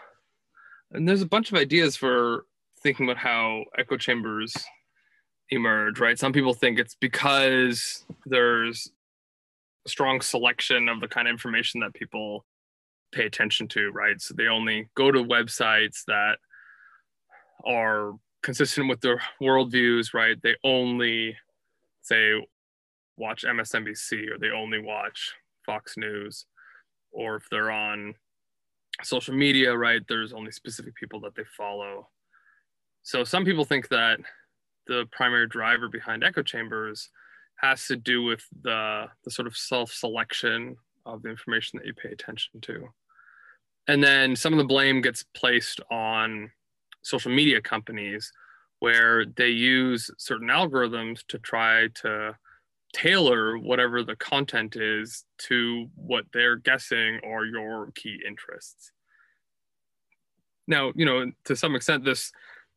and 0.93 1.09
there's 1.09 1.23
a 1.23 1.27
bunch 1.27 1.51
of 1.51 1.57
ideas 1.57 1.97
for 1.97 2.45
thinking 2.83 3.07
about 3.07 3.17
how 3.17 3.65
echo 3.79 3.97
chambers 3.97 4.55
emerge, 5.49 6.01
right? 6.01 6.19
Some 6.19 6.35
people 6.35 6.53
think 6.53 6.79
it's 6.79 6.97
because 6.97 8.05
there's 8.27 8.91
a 9.87 9.89
strong 9.89 10.21
selection 10.21 10.91
of 10.91 11.01
the 11.01 11.09
kind 11.09 11.27
of 11.27 11.33
information 11.33 11.81
that 11.81 11.95
people 11.95 12.45
pay 13.13 13.25
attention 13.25 13.69
to, 13.69 13.91
right? 13.91 14.21
So 14.21 14.35
they 14.37 14.49
only 14.49 14.91
go 14.95 15.11
to 15.11 15.25
websites 15.25 16.05
that 16.09 16.37
are 17.67 18.13
consistent 18.43 18.91
with 18.91 19.01
their 19.01 19.23
worldviews, 19.41 20.13
right? 20.13 20.37
They 20.43 20.57
only 20.63 21.37
say 22.05 22.35
watch 23.17 23.45
MSNBC 23.45 24.31
or 24.31 24.39
they 24.39 24.51
only 24.51 24.81
watch 24.81 25.33
Fox 25.65 25.97
News, 25.97 26.47
or 27.11 27.37
if 27.37 27.49
they're 27.51 27.71
on 27.71 28.15
social 29.03 29.35
media, 29.35 29.77
right? 29.77 30.03
There's 30.09 30.33
only 30.33 30.53
specific 30.53 30.95
people 30.95 31.21
that 31.21 31.35
they 31.35 31.45
follow. 31.57 32.09
So 33.03 33.25
some 33.25 33.45
people 33.45 33.65
think 33.65 33.89
that 33.89 34.19
the 34.87 35.07
primary 35.11 35.49
driver 35.49 35.89
behind 35.89 36.23
echo 36.23 36.43
chambers 36.43 37.11
has 37.57 37.87
to 37.87 37.97
do 37.97 38.23
with 38.23 38.45
the, 38.63 39.07
the 39.25 39.31
sort 39.31 39.47
of 39.47 39.57
self-selection 39.57 40.77
of 41.07 41.23
the 41.23 41.31
information 41.31 41.79
that 41.79 41.87
you 41.87 41.95
pay 41.95 42.11
attention 42.11 42.61
to. 42.63 42.89
And 43.89 44.03
then 44.03 44.37
some 44.37 44.53
of 44.53 44.59
the 44.59 44.65
blame 44.65 45.01
gets 45.01 45.25
placed 45.35 45.81
on 45.91 46.51
social 47.03 47.31
media 47.31 47.61
companies 47.61 48.33
where 48.85 49.25
they 49.25 49.49
use 49.49 50.11
certain 50.19 50.49
algorithms 50.49 51.25
to 51.27 51.39
try 51.39 51.89
to 51.95 52.37
tailor 52.93 53.57
whatever 53.57 54.03
the 54.03 54.15
content 54.17 54.77
is 54.77 55.25
to 55.39 55.89
what 55.95 56.27
they're 56.35 56.57
guessing 56.57 57.19
are 57.25 57.47
your 57.47 57.91
key 57.95 58.21
interests. 58.29 58.93
Now, 60.67 60.93
you 60.95 61.07
know, 61.07 61.33
to 61.47 61.57
some 61.57 61.75
extent, 61.75 62.05
this 62.05 62.31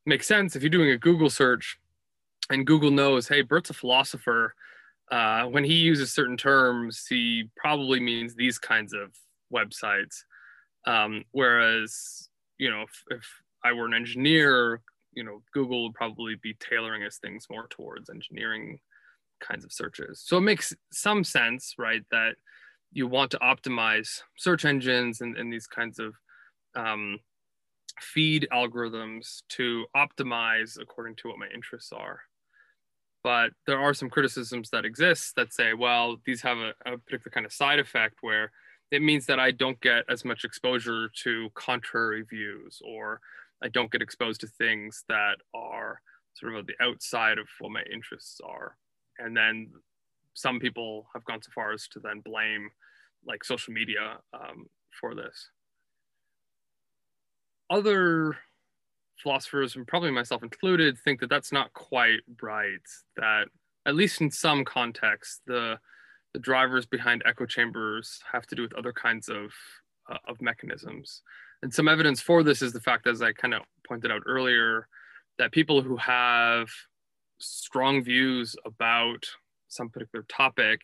makes 0.06 0.26
sense 0.26 0.56
if 0.56 0.64
you're 0.64 0.70
doing 0.70 0.92
a 0.92 0.98
Google 0.98 1.30
search 1.30 1.78
and 2.50 2.66
Google 2.66 2.92
knows, 2.92 3.28
hey, 3.28 3.42
Bert's 3.42 3.70
a 3.70 3.74
philosopher. 3.74 4.56
Uh, 5.12 5.44
when 5.48 5.66
he 5.66 5.74
uses 5.74 6.14
certain 6.14 6.38
terms, 6.38 7.06
he 7.06 7.50
probably 7.58 8.00
means 8.00 8.34
these 8.34 8.58
kinds 8.58 8.94
of 8.94 9.14
websites. 9.54 10.24
Um, 10.86 11.26
whereas, 11.32 12.30
you 12.58 12.72
know, 12.72 12.84
if, 12.84 13.04
if 13.10 13.26
I 13.62 13.74
were 13.74 13.88
an 13.88 13.94
engineer, 13.94 14.82
you 15.18 15.24
know, 15.24 15.42
Google 15.52 15.84
would 15.84 15.96
probably 15.96 16.36
be 16.44 16.56
tailoring 16.60 17.02
his 17.02 17.18
things 17.18 17.48
more 17.50 17.66
towards 17.72 18.12
engineering 18.12 18.80
kinds 19.42 19.66
of 19.66 19.74
searches. 19.74 20.24
So 20.24 20.38
it 20.38 20.42
makes 20.42 20.76
some 20.92 21.24
sense, 21.24 21.74
right, 21.80 22.04
that 22.12 22.36
you 22.92 23.08
want 23.08 23.32
to 23.32 23.40
optimize 23.40 24.22
search 24.38 24.64
engines 24.64 25.22
and, 25.22 25.36
and 25.36 25.52
these 25.52 25.66
kinds 25.66 25.98
of 25.98 26.14
um, 26.76 27.20
feed 28.00 28.48
algorithms 28.54 29.42
to 29.50 29.86
optimize 29.96 30.80
according 30.80 31.16
to 31.16 31.30
what 31.30 31.40
my 31.40 31.48
interests 31.52 31.92
are. 31.92 32.20
But 33.24 33.54
there 33.66 33.80
are 33.80 33.96
some 33.96 34.12
criticisms 34.12 34.70
that 34.70 34.86
exist 34.86 35.34
that 35.36 35.52
say, 35.52 35.74
well, 35.74 36.18
these 36.28 36.44
have 36.44 36.60
a, 36.60 36.74
a 36.86 37.00
particular 37.00 37.32
kind 37.34 37.46
of 37.48 37.52
side 37.52 37.80
effect 37.80 38.18
where 38.22 38.52
it 38.92 39.02
means 39.02 39.26
that 39.26 39.40
I 39.40 39.50
don't 39.50 39.82
get 39.82 40.04
as 40.10 40.24
much 40.24 40.46
exposure 40.46 41.10
to 41.24 41.50
contrary 41.56 42.22
views 42.22 42.80
or 42.86 43.20
I 43.64 43.70
don't 43.70 43.92
get 43.92 44.02
exposed 44.02 44.42
to 44.42 44.48
things 44.48 45.04
that 45.10 45.38
are 45.54 46.02
sort 46.36 46.56
of 46.56 46.68
the 46.68 46.76
outside 46.82 47.38
of 47.38 47.48
what 47.60 47.72
my 47.72 47.84
interests 47.92 48.40
are. 48.46 48.78
And 49.20 49.36
then 49.36 49.72
some 50.34 50.60
people 50.60 51.08
have 51.14 51.26
gone 51.26 51.42
so 51.42 51.50
far 51.54 51.74
as 51.74 51.88
to 51.90 52.00
then 52.00 52.22
blame 52.24 52.70
like 53.26 53.44
social 53.44 53.74
media 53.74 54.18
um, 54.34 54.68
for 55.00 55.16
this 55.16 55.50
other 57.70 58.38
philosophers, 59.22 59.76
and 59.76 59.88
probably 59.88 60.12
myself 60.12 60.44
included, 60.44 60.98
think 60.98 61.20
that 61.20 61.30
that's 61.30 61.52
not 61.52 61.74
quite 61.74 62.22
right. 62.42 62.80
That 63.16 63.48
at 63.86 63.96
least 63.96 64.22
in 64.22 64.32
some 64.32 64.66
contexts, 64.66 65.42
the 65.46 65.80
the 66.34 66.40
drivers 66.40 66.86
behind 66.86 67.24
echo 67.26 67.46
chambers 67.46 68.20
have 68.32 68.46
to 68.48 68.56
do 68.56 68.62
with 68.62 68.74
other 68.74 68.94
kinds 68.94 69.30
of 69.30 69.52
uh, 70.10 70.18
of 70.28 70.42
mechanisms. 70.42 71.22
And 71.64 71.74
some 71.74 71.88
evidence 71.88 72.22
for 72.22 72.44
this 72.44 72.62
is 72.62 72.74
the 72.74 72.82
fact, 72.82 73.08
as 73.08 73.22
I 73.22 73.34
kind 73.34 73.54
of 73.54 73.64
pointed 73.88 74.12
out 74.12 74.22
earlier, 74.26 74.88
that 75.38 75.52
people 75.52 75.82
who 75.82 75.98
have 75.98 76.70
strong 77.40 78.04
views 78.04 78.56
about 78.66 79.26
some 79.68 79.90
particular 79.90 80.26
topic 80.30 80.82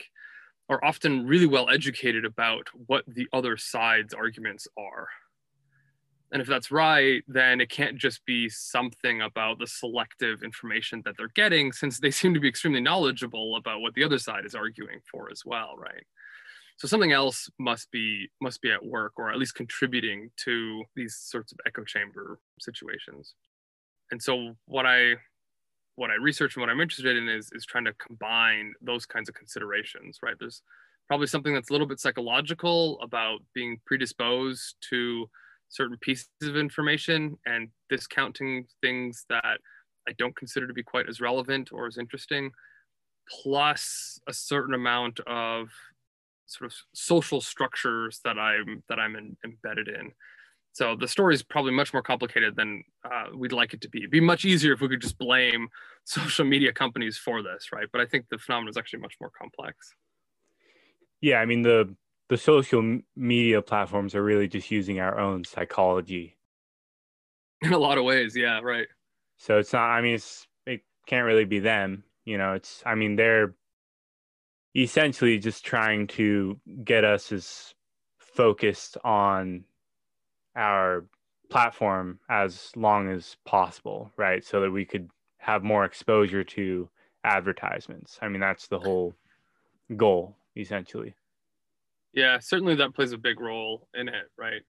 are 0.69 0.83
often 0.83 1.25
really 1.27 1.45
well 1.45 1.69
educated 1.69 2.25
about 2.25 2.67
what 2.87 3.03
the 3.07 3.27
other 3.33 3.57
side's 3.57 4.13
arguments 4.13 4.67
are. 4.77 5.07
And 6.31 6.41
if 6.41 6.47
that's 6.47 6.71
right, 6.71 7.23
then 7.27 7.61
it 7.61 7.69
can't 7.69 7.97
just 7.97 8.25
be 8.25 8.49
something 8.49 9.21
about 9.21 9.59
the 9.59 9.67
selective 9.67 10.41
information 10.41 11.03
that 11.05 11.15
they're 11.15 11.27
getting, 11.35 11.71
since 11.71 11.99
they 11.99 12.09
seem 12.09 12.33
to 12.33 12.39
be 12.39 12.47
extremely 12.47 12.81
knowledgeable 12.81 13.55
about 13.55 13.81
what 13.81 13.93
the 13.93 14.03
other 14.03 14.17
side 14.17 14.45
is 14.45 14.55
arguing 14.55 14.99
for 15.11 15.29
as 15.31 15.43
well, 15.45 15.75
right? 15.77 16.05
So 16.83 16.87
something 16.87 17.13
else 17.13 17.49
must 17.57 17.89
be 17.91 18.29
must 18.41 18.61
be 18.61 18.69
at 18.69 18.85
work, 18.85 19.13
or 19.15 19.31
at 19.31 19.37
least 19.37 19.55
contributing 19.55 20.31
to 20.43 20.83
these 20.97 21.15
sorts 21.15 21.53
of 21.53 21.59
echo 21.65 21.85
chamber 21.85 22.39
situations. 22.59 23.35
And 24.11 24.21
so 24.21 24.57
what 24.65 24.85
I 24.85 25.13
what 25.95 26.09
I 26.09 26.15
research 26.15 26.57
and 26.57 26.61
what 26.61 26.69
I'm 26.69 26.81
interested 26.81 27.15
in 27.15 27.29
is 27.29 27.49
is 27.53 27.65
trying 27.65 27.85
to 27.85 27.93
combine 27.93 28.73
those 28.81 29.05
kinds 29.05 29.29
of 29.29 29.35
considerations, 29.35 30.17
right? 30.21 30.35
There's 30.37 30.61
probably 31.07 31.27
something 31.27 31.53
that's 31.53 31.69
a 31.69 31.71
little 31.71 31.87
bit 31.87 32.01
psychological 32.01 32.99
about 32.99 33.39
being 33.55 33.79
predisposed 33.85 34.75
to 34.89 35.29
certain 35.69 35.95
pieces 36.01 36.27
of 36.41 36.57
information 36.57 37.37
and 37.45 37.69
discounting 37.89 38.65
things 38.81 39.23
that 39.29 39.57
I 40.05 40.11
don't 40.17 40.35
consider 40.35 40.67
to 40.67 40.73
be 40.73 40.83
quite 40.83 41.07
as 41.07 41.21
relevant 41.21 41.71
or 41.71 41.87
as 41.87 41.97
interesting, 41.97 42.51
plus 43.29 44.19
a 44.27 44.33
certain 44.33 44.73
amount 44.73 45.21
of 45.21 45.69
sort 46.45 46.71
of 46.71 46.75
social 46.93 47.41
structures 47.41 48.19
that 48.23 48.37
I'm 48.37 48.83
that 48.89 48.99
I'm 48.99 49.15
in, 49.15 49.37
embedded 49.43 49.87
in. 49.87 50.11
So 50.73 50.95
the 50.95 51.07
story 51.07 51.35
is 51.35 51.43
probably 51.43 51.71
much 51.71 51.93
more 51.93 52.01
complicated 52.01 52.55
than 52.55 52.83
uh, 53.05 53.25
we'd 53.35 53.51
like 53.51 53.73
it 53.73 53.81
to 53.81 53.89
be. 53.89 53.99
It'd 53.99 54.11
be 54.11 54.19
much 54.19 54.43
easier 54.43 54.73
if 54.73 54.81
we 54.81 54.87
could 54.87 55.01
just 55.01 55.19
blame 55.19 55.67
social 56.03 56.45
media 56.45 56.73
companies 56.73 57.17
for 57.17 57.43
this, 57.43 57.67
right? 57.71 57.87
But 57.91 58.01
I 58.01 58.05
think 58.05 58.25
the 58.29 58.37
phenomenon 58.37 58.69
is 58.69 58.77
actually 58.77 58.99
much 58.99 59.15
more 59.21 59.31
complex. 59.39 59.93
Yeah, 61.21 61.37
I 61.37 61.45
mean 61.45 61.61
the 61.61 61.95
the 62.29 62.37
social 62.37 62.99
media 63.15 63.61
platforms 63.61 64.15
are 64.15 64.23
really 64.23 64.47
just 64.47 64.71
using 64.71 64.99
our 64.99 65.19
own 65.19 65.43
psychology 65.43 66.37
in 67.61 67.73
a 67.73 67.77
lot 67.77 67.97
of 67.97 68.03
ways. 68.03 68.35
Yeah, 68.35 68.59
right. 68.61 68.87
So 69.37 69.59
it's 69.59 69.73
not. 69.73 69.89
I 69.89 70.01
mean, 70.01 70.15
it's 70.15 70.47
it 70.65 70.81
can't 71.05 71.25
really 71.25 71.45
be 71.45 71.59
them. 71.59 72.03
You 72.25 72.37
know, 72.37 72.53
it's. 72.53 72.81
I 72.85 72.95
mean, 72.95 73.15
they're 73.15 73.55
essentially 74.75 75.37
just 75.37 75.65
trying 75.65 76.07
to 76.07 76.59
get 76.83 77.03
us 77.03 77.31
as 77.31 77.73
focused 78.17 78.97
on 79.03 79.63
our 80.55 81.05
platform 81.49 82.19
as 82.29 82.71
long 82.75 83.09
as 83.09 83.37
possible, 83.45 84.11
right? 84.17 84.43
So 84.43 84.61
that 84.61 84.71
we 84.71 84.85
could 84.85 85.09
have 85.37 85.63
more 85.63 85.85
exposure 85.85 86.43
to 86.43 86.89
advertisements. 87.23 88.17
I 88.21 88.27
mean, 88.27 88.41
that's 88.41 88.67
the 88.67 88.79
whole 88.79 89.13
goal, 89.95 90.35
essentially. 90.57 91.13
Yeah, 92.13 92.39
certainly 92.39 92.75
that 92.75 92.93
plays 92.93 93.11
a 93.11 93.17
big 93.17 93.39
role 93.39 93.87
in 93.93 94.07
it, 94.07 94.31
right? 94.37 94.61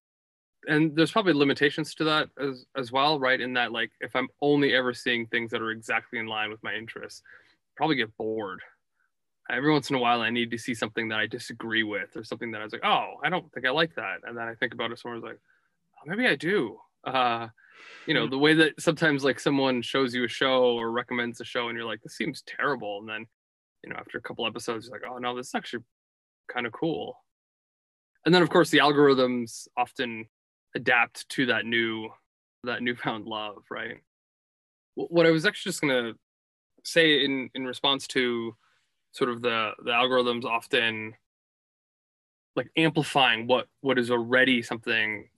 And 0.66 0.96
there's 0.96 1.12
probably 1.12 1.34
limitations 1.34 1.94
to 1.96 2.04
that 2.04 2.28
as 2.40 2.64
as 2.74 2.90
well, 2.90 3.20
right? 3.20 3.40
In 3.40 3.52
that, 3.54 3.70
like, 3.70 3.90
if 4.00 4.16
I'm 4.16 4.28
only 4.40 4.74
ever 4.74 4.94
seeing 4.94 5.26
things 5.26 5.50
that 5.50 5.60
are 5.60 5.70
exactly 5.70 6.18
in 6.18 6.26
line 6.26 6.50
with 6.50 6.62
my 6.62 6.74
interests, 6.74 7.22
probably 7.76 7.96
get 7.96 8.16
bored. 8.16 8.60
Every 9.50 9.70
once 9.70 9.90
in 9.90 9.96
a 9.96 9.98
while, 9.98 10.22
I 10.22 10.30
need 10.30 10.50
to 10.52 10.58
see 10.58 10.74
something 10.74 11.08
that 11.08 11.20
I 11.20 11.26
disagree 11.26 11.82
with, 11.82 12.16
or 12.16 12.24
something 12.24 12.50
that 12.52 12.60
I 12.60 12.64
was 12.64 12.72
like, 12.72 12.84
"Oh, 12.84 13.16
I 13.22 13.28
don't 13.28 13.50
think 13.52 13.66
I 13.66 13.70
like 13.70 13.94
that," 13.96 14.20
and 14.24 14.36
then 14.36 14.48
I 14.48 14.54
think 14.54 14.72
about 14.72 14.90
it, 14.90 14.98
someone's 14.98 15.24
like, 15.24 15.38
maybe 16.06 16.26
I 16.26 16.36
do. 16.36 16.78
Uh, 17.04 17.48
you 18.06 18.14
know, 18.14 18.24
hmm. 18.24 18.30
the 18.30 18.38
way 18.38 18.54
that 18.54 18.80
sometimes 18.80 19.24
like 19.24 19.40
someone 19.40 19.82
shows 19.82 20.14
you 20.14 20.24
a 20.24 20.28
show 20.28 20.76
or 20.76 20.90
recommends 20.90 21.40
a 21.40 21.44
show 21.44 21.68
and 21.68 21.76
you're 21.76 21.86
like, 21.86 22.02
this 22.02 22.16
seems 22.16 22.42
terrible. 22.46 22.98
And 23.00 23.08
then, 23.08 23.26
you 23.82 23.90
know, 23.90 23.96
after 23.96 24.18
a 24.18 24.22
couple 24.22 24.46
episodes, 24.46 24.86
you're 24.86 24.98
like, 24.98 25.08
oh 25.08 25.18
no, 25.18 25.36
this 25.36 25.48
is 25.48 25.54
actually 25.54 25.84
kind 26.52 26.66
of 26.66 26.72
cool. 26.72 27.16
And 28.24 28.34
then 28.34 28.42
of 28.42 28.50
course 28.50 28.70
the 28.70 28.78
algorithms 28.78 29.68
often 29.76 30.26
adapt 30.74 31.28
to 31.30 31.46
that 31.46 31.66
new 31.66 32.08
that 32.64 32.82
newfound 32.82 33.26
love, 33.26 33.64
right? 33.70 33.98
What 34.94 35.26
I 35.26 35.30
was 35.30 35.44
actually 35.44 35.70
just 35.70 35.80
gonna 35.80 36.12
say 36.84 37.24
in 37.24 37.50
in 37.54 37.66
response 37.66 38.06
to 38.08 38.56
sort 39.14 39.30
of 39.30 39.42
the 39.42 39.70
the 39.84 39.92
algorithms 39.92 40.44
often 40.44 41.14
like 42.56 42.68
amplifying 42.76 43.46
what 43.46 43.68
what 43.80 43.98
is 43.98 44.10
already 44.10 44.60
something 44.60 45.28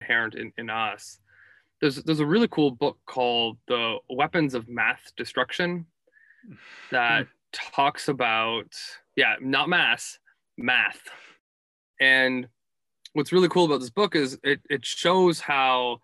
inherent 0.00 0.34
in, 0.34 0.52
in 0.58 0.70
us. 0.70 1.18
There's 1.80 1.96
there's 1.96 2.20
a 2.20 2.26
really 2.26 2.48
cool 2.48 2.70
book 2.70 2.98
called 3.06 3.58
The 3.66 3.96
Weapons 4.08 4.54
of 4.54 4.68
Math 4.68 5.12
Destruction 5.16 5.86
that 6.90 7.22
hmm. 7.22 7.30
talks 7.52 8.08
about 8.08 8.72
yeah, 9.16 9.36
not 9.40 9.68
mass, 9.68 10.18
math. 10.58 11.00
And 12.00 12.48
what's 13.14 13.32
really 13.32 13.48
cool 13.48 13.64
about 13.64 13.80
this 13.80 13.90
book 13.90 14.14
is 14.14 14.38
it 14.42 14.60
it 14.68 14.84
shows 14.84 15.40
how 15.40 16.00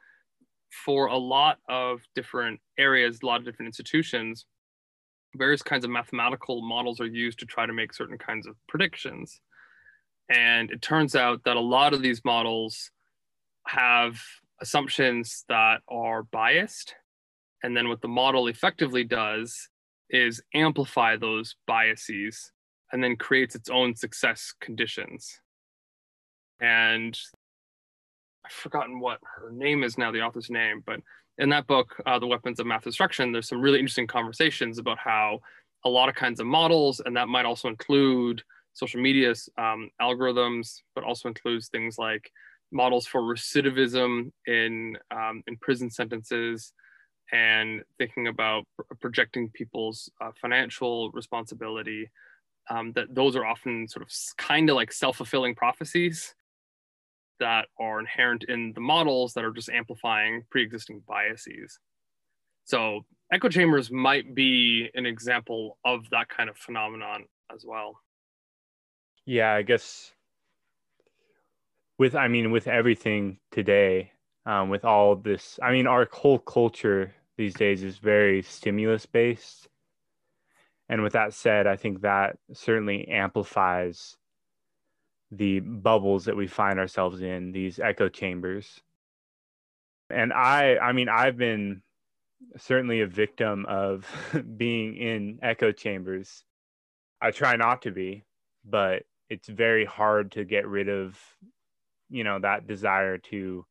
for 0.84 1.06
a 1.06 1.16
lot 1.16 1.58
of 1.68 2.00
different 2.14 2.60
areas, 2.78 3.18
a 3.22 3.26
lot 3.26 3.40
of 3.40 3.44
different 3.44 3.66
institutions, 3.66 4.46
various 5.34 5.62
kinds 5.62 5.84
of 5.84 5.90
mathematical 5.90 6.62
models 6.62 7.00
are 7.00 7.06
used 7.06 7.38
to 7.40 7.46
try 7.46 7.66
to 7.66 7.72
make 7.72 7.92
certain 7.92 8.18
kinds 8.18 8.46
of 8.46 8.56
predictions. 8.68 9.40
And 10.28 10.70
it 10.70 10.82
turns 10.82 11.14
out 11.16 11.42
that 11.44 11.56
a 11.56 11.60
lot 11.60 11.92
of 11.92 12.02
these 12.02 12.24
models 12.24 12.90
have 13.66 14.20
assumptions 14.60 15.44
that 15.48 15.80
are 15.88 16.22
biased. 16.24 16.94
And 17.62 17.76
then 17.76 17.88
what 17.88 18.00
the 18.00 18.08
model 18.08 18.46
effectively 18.46 19.04
does 19.04 19.68
is 20.08 20.42
amplify 20.54 21.16
those 21.16 21.56
biases 21.66 22.52
and 22.92 23.02
then 23.02 23.16
creates 23.16 23.54
its 23.54 23.68
own 23.68 23.94
success 23.94 24.52
conditions. 24.60 25.40
And 26.60 27.18
I've 28.44 28.52
forgotten 28.52 29.00
what 29.00 29.18
her 29.36 29.50
name 29.52 29.84
is 29.84 29.98
now, 29.98 30.10
the 30.10 30.22
author's 30.22 30.50
name, 30.50 30.82
but 30.84 31.00
in 31.40 31.48
that 31.48 31.66
book, 31.66 32.00
uh, 32.06 32.18
The 32.18 32.26
Weapons 32.26 32.60
of 32.60 32.66
Math 32.66 32.84
Destruction, 32.84 33.32
there's 33.32 33.48
some 33.48 33.60
really 33.60 33.78
interesting 33.78 34.06
conversations 34.06 34.78
about 34.78 34.98
how 34.98 35.40
a 35.84 35.88
lot 35.88 36.10
of 36.10 36.14
kinds 36.14 36.38
of 36.38 36.46
models, 36.46 37.00
and 37.04 37.16
that 37.16 37.28
might 37.28 37.46
also 37.46 37.68
include 37.68 38.42
social 38.74 39.00
media 39.00 39.34
um, 39.56 39.90
algorithms, 40.00 40.82
but 40.94 41.02
also 41.02 41.28
includes 41.28 41.68
things 41.68 41.96
like 41.98 42.30
models 42.70 43.06
for 43.06 43.22
recidivism 43.22 44.30
in 44.46 44.96
um, 45.10 45.42
in 45.46 45.56
prison 45.56 45.90
sentences 45.90 46.72
and 47.32 47.82
thinking 47.98 48.28
about 48.28 48.64
projecting 49.00 49.48
people's 49.50 50.10
uh, 50.20 50.30
financial 50.40 51.10
responsibility 51.12 52.10
um, 52.68 52.92
that 52.92 53.12
those 53.14 53.34
are 53.34 53.46
often 53.46 53.88
sort 53.88 54.02
of 54.02 54.12
kind 54.36 54.68
of 54.68 54.76
like 54.76 54.92
self-fulfilling 54.92 55.54
prophecies 55.54 56.34
that 57.40 57.66
are 57.78 57.98
inherent 58.00 58.44
in 58.44 58.72
the 58.74 58.80
models 58.80 59.32
that 59.34 59.44
are 59.44 59.52
just 59.52 59.68
amplifying 59.68 60.42
pre-existing 60.50 61.02
biases 61.08 61.78
so 62.64 63.00
echo 63.32 63.48
chambers 63.48 63.90
might 63.90 64.34
be 64.34 64.88
an 64.94 65.06
example 65.06 65.78
of 65.84 66.08
that 66.10 66.28
kind 66.28 66.48
of 66.48 66.56
phenomenon 66.56 67.24
as 67.52 67.64
well 67.66 67.98
yeah 69.26 69.52
i 69.52 69.62
guess 69.62 70.12
with 72.00 72.16
I 72.16 72.28
mean 72.28 72.50
with 72.50 72.66
everything 72.66 73.36
today, 73.50 74.12
um, 74.46 74.70
with 74.70 74.86
all 74.86 75.16
this, 75.16 75.60
I 75.62 75.70
mean 75.70 75.86
our 75.86 76.08
whole 76.10 76.38
culture 76.38 77.14
these 77.36 77.52
days 77.52 77.82
is 77.82 77.98
very 77.98 78.40
stimulus 78.40 79.04
based. 79.04 79.68
And 80.88 81.02
with 81.02 81.12
that 81.12 81.34
said, 81.34 81.66
I 81.66 81.76
think 81.76 82.00
that 82.00 82.38
certainly 82.54 83.06
amplifies 83.08 84.16
the 85.30 85.60
bubbles 85.60 86.24
that 86.24 86.36
we 86.36 86.46
find 86.46 86.78
ourselves 86.78 87.22
in, 87.22 87.52
these 87.52 87.78
echo 87.78 88.08
chambers. 88.08 88.80
And 90.10 90.32
I 90.32 90.76
I 90.76 90.92
mean 90.92 91.08
I've 91.08 91.36
been 91.36 91.82
certainly 92.56 93.00
a 93.00 93.06
victim 93.06 93.66
of 93.68 94.06
being 94.56 94.96
in 94.96 95.38
echo 95.42 95.72
chambers. 95.72 96.44
I 97.20 97.30
try 97.30 97.56
not 97.56 97.82
to 97.82 97.90
be, 97.90 98.24
but 98.64 99.04
it's 99.28 99.48
very 99.48 99.84
hard 99.84 100.32
to 100.32 100.44
get 100.44 100.66
rid 100.66 100.88
of 100.88 101.18
you 102.08 102.24
know 102.24 102.38
that 102.40 102.66
desire 102.66 103.18
to 103.18 103.64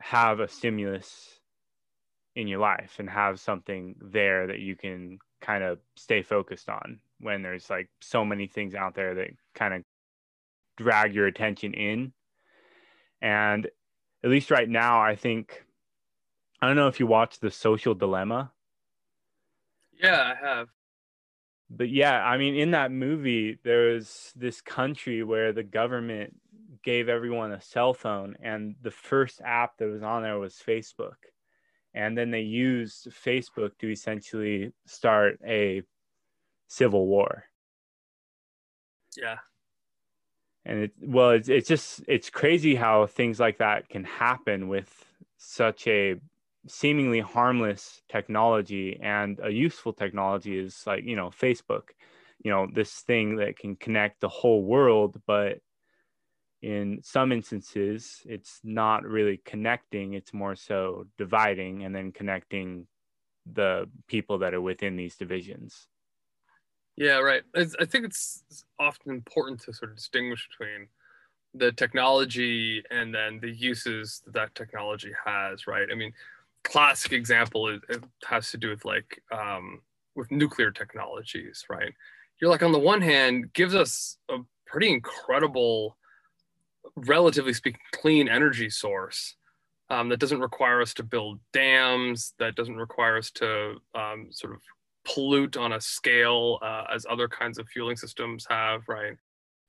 have 0.00 0.40
a 0.40 0.48
stimulus 0.48 1.40
in 2.36 2.48
your 2.48 2.58
life 2.58 2.96
and 2.98 3.10
have 3.10 3.38
something 3.38 3.94
there 4.00 4.46
that 4.46 4.60
you 4.60 4.74
can 4.76 5.18
kind 5.42 5.62
of 5.62 5.78
stay 5.96 6.22
focused 6.22 6.70
on 6.70 7.00
when 7.20 7.42
there's 7.42 7.70
like 7.70 7.88
so 8.00 8.24
many 8.24 8.46
things 8.46 8.74
out 8.74 8.94
there 8.94 9.14
that 9.14 9.30
kind 9.54 9.74
of 9.74 9.82
drag 10.76 11.14
your 11.14 11.26
attention 11.26 11.74
in. 11.74 12.12
And 13.22 13.68
at 14.22 14.30
least 14.30 14.50
right 14.50 14.68
now 14.68 15.00
i 15.00 15.14
think 15.16 15.64
i 16.60 16.66
don't 16.66 16.76
know 16.76 16.88
if 16.88 17.00
you 17.00 17.06
watch 17.06 17.40
the 17.40 17.50
social 17.50 17.94
dilemma. 17.94 18.52
Yeah 19.98 20.34
i 20.34 20.46
have. 20.46 20.68
But 21.70 21.90
yeah 21.90 22.22
i 22.22 22.36
mean 22.36 22.54
in 22.54 22.72
that 22.72 22.92
movie 22.92 23.58
there 23.64 23.92
was 23.92 24.32
this 24.36 24.60
country 24.60 25.22
where 25.22 25.52
the 25.52 25.62
government 25.62 26.36
gave 26.82 27.08
everyone 27.08 27.52
a 27.52 27.60
cell 27.60 27.92
phone, 27.92 28.36
and 28.42 28.74
the 28.82 28.90
first 28.90 29.40
app 29.44 29.76
that 29.78 29.88
was 29.88 30.02
on 30.02 30.22
there 30.22 30.38
was 30.38 30.62
Facebook. 30.66 31.16
And 31.92 32.16
then 32.16 32.30
they 32.30 32.40
used 32.40 33.08
Facebook 33.10 33.72
to 33.80 33.90
essentially 33.90 34.72
start 34.86 35.38
a 35.44 35.82
civil 36.70 37.06
war. 37.08 37.44
Yeah. 39.16 39.38
And 40.64 40.84
it 40.84 40.92
well, 41.00 41.30
it's 41.30 41.48
it's 41.48 41.68
just 41.68 42.02
it's 42.06 42.30
crazy 42.30 42.74
how 42.74 43.06
things 43.06 43.40
like 43.40 43.58
that 43.58 43.88
can 43.88 44.04
happen 44.04 44.68
with 44.68 44.88
such 45.36 45.86
a 45.88 46.16
seemingly 46.68 47.20
harmless 47.20 48.02
technology 48.08 48.98
and 49.02 49.40
a 49.42 49.50
useful 49.50 49.92
technology 49.92 50.58
is 50.58 50.84
like 50.86 51.02
you 51.04 51.16
know 51.16 51.30
Facebook, 51.30 51.88
you 52.44 52.52
know 52.52 52.68
this 52.72 52.92
thing 53.00 53.36
that 53.36 53.58
can 53.58 53.74
connect 53.74 54.20
the 54.20 54.28
whole 54.28 54.62
world, 54.62 55.20
but 55.26 55.58
in 56.62 57.00
some 57.02 57.32
instances 57.32 58.20
it's 58.26 58.60
not 58.62 59.02
really 59.02 59.40
connecting 59.46 60.12
it's 60.12 60.34
more 60.34 60.54
so 60.54 61.06
dividing 61.16 61.84
and 61.84 61.94
then 61.94 62.12
connecting 62.12 62.86
the 63.50 63.88
people 64.06 64.36
that 64.36 64.52
are 64.52 64.60
within 64.60 64.94
these 64.94 65.16
divisions 65.16 65.88
yeah 66.96 67.18
right. 67.18 67.42
I 67.54 67.84
think 67.84 68.04
it's 68.04 68.64
often 68.78 69.12
important 69.12 69.60
to 69.62 69.72
sort 69.72 69.90
of 69.90 69.96
distinguish 69.96 70.48
between 70.48 70.88
the 71.54 71.72
technology 71.72 72.82
and 72.90 73.14
then 73.14 73.40
the 73.40 73.50
uses 73.50 74.22
that 74.24 74.34
that 74.34 74.54
technology 74.54 75.12
has 75.24 75.66
right? 75.66 75.88
I 75.90 75.94
mean 75.94 76.12
classic 76.62 77.12
example 77.12 77.68
is, 77.68 77.80
it 77.88 78.04
has 78.26 78.50
to 78.50 78.58
do 78.58 78.70
with 78.70 78.84
like 78.84 79.22
um, 79.32 79.80
with 80.14 80.30
nuclear 80.30 80.70
technologies 80.70 81.64
right? 81.68 81.92
You're 82.40 82.50
like 82.50 82.62
on 82.62 82.72
the 82.72 82.78
one 82.78 83.02
hand 83.02 83.52
gives 83.52 83.74
us 83.74 84.18
a 84.28 84.38
pretty 84.66 84.90
incredible 84.90 85.96
relatively 86.96 87.52
speaking 87.52 87.80
clean 87.92 88.28
energy 88.28 88.70
source 88.70 89.36
um, 89.90 90.08
that 90.08 90.20
doesn't 90.20 90.40
require 90.40 90.80
us 90.80 90.94
to 90.94 91.02
build 91.02 91.40
dams 91.52 92.34
that 92.38 92.54
doesn't 92.54 92.76
require 92.76 93.18
us 93.18 93.30
to 93.32 93.74
um, 93.94 94.28
sort 94.30 94.54
of 94.54 94.60
pollute 95.04 95.56
on 95.56 95.72
a 95.72 95.80
scale 95.80 96.58
uh, 96.62 96.84
as 96.94 97.06
other 97.08 97.28
kinds 97.28 97.58
of 97.58 97.68
fueling 97.68 97.96
systems 97.96 98.46
have 98.48 98.82
right 98.88 99.16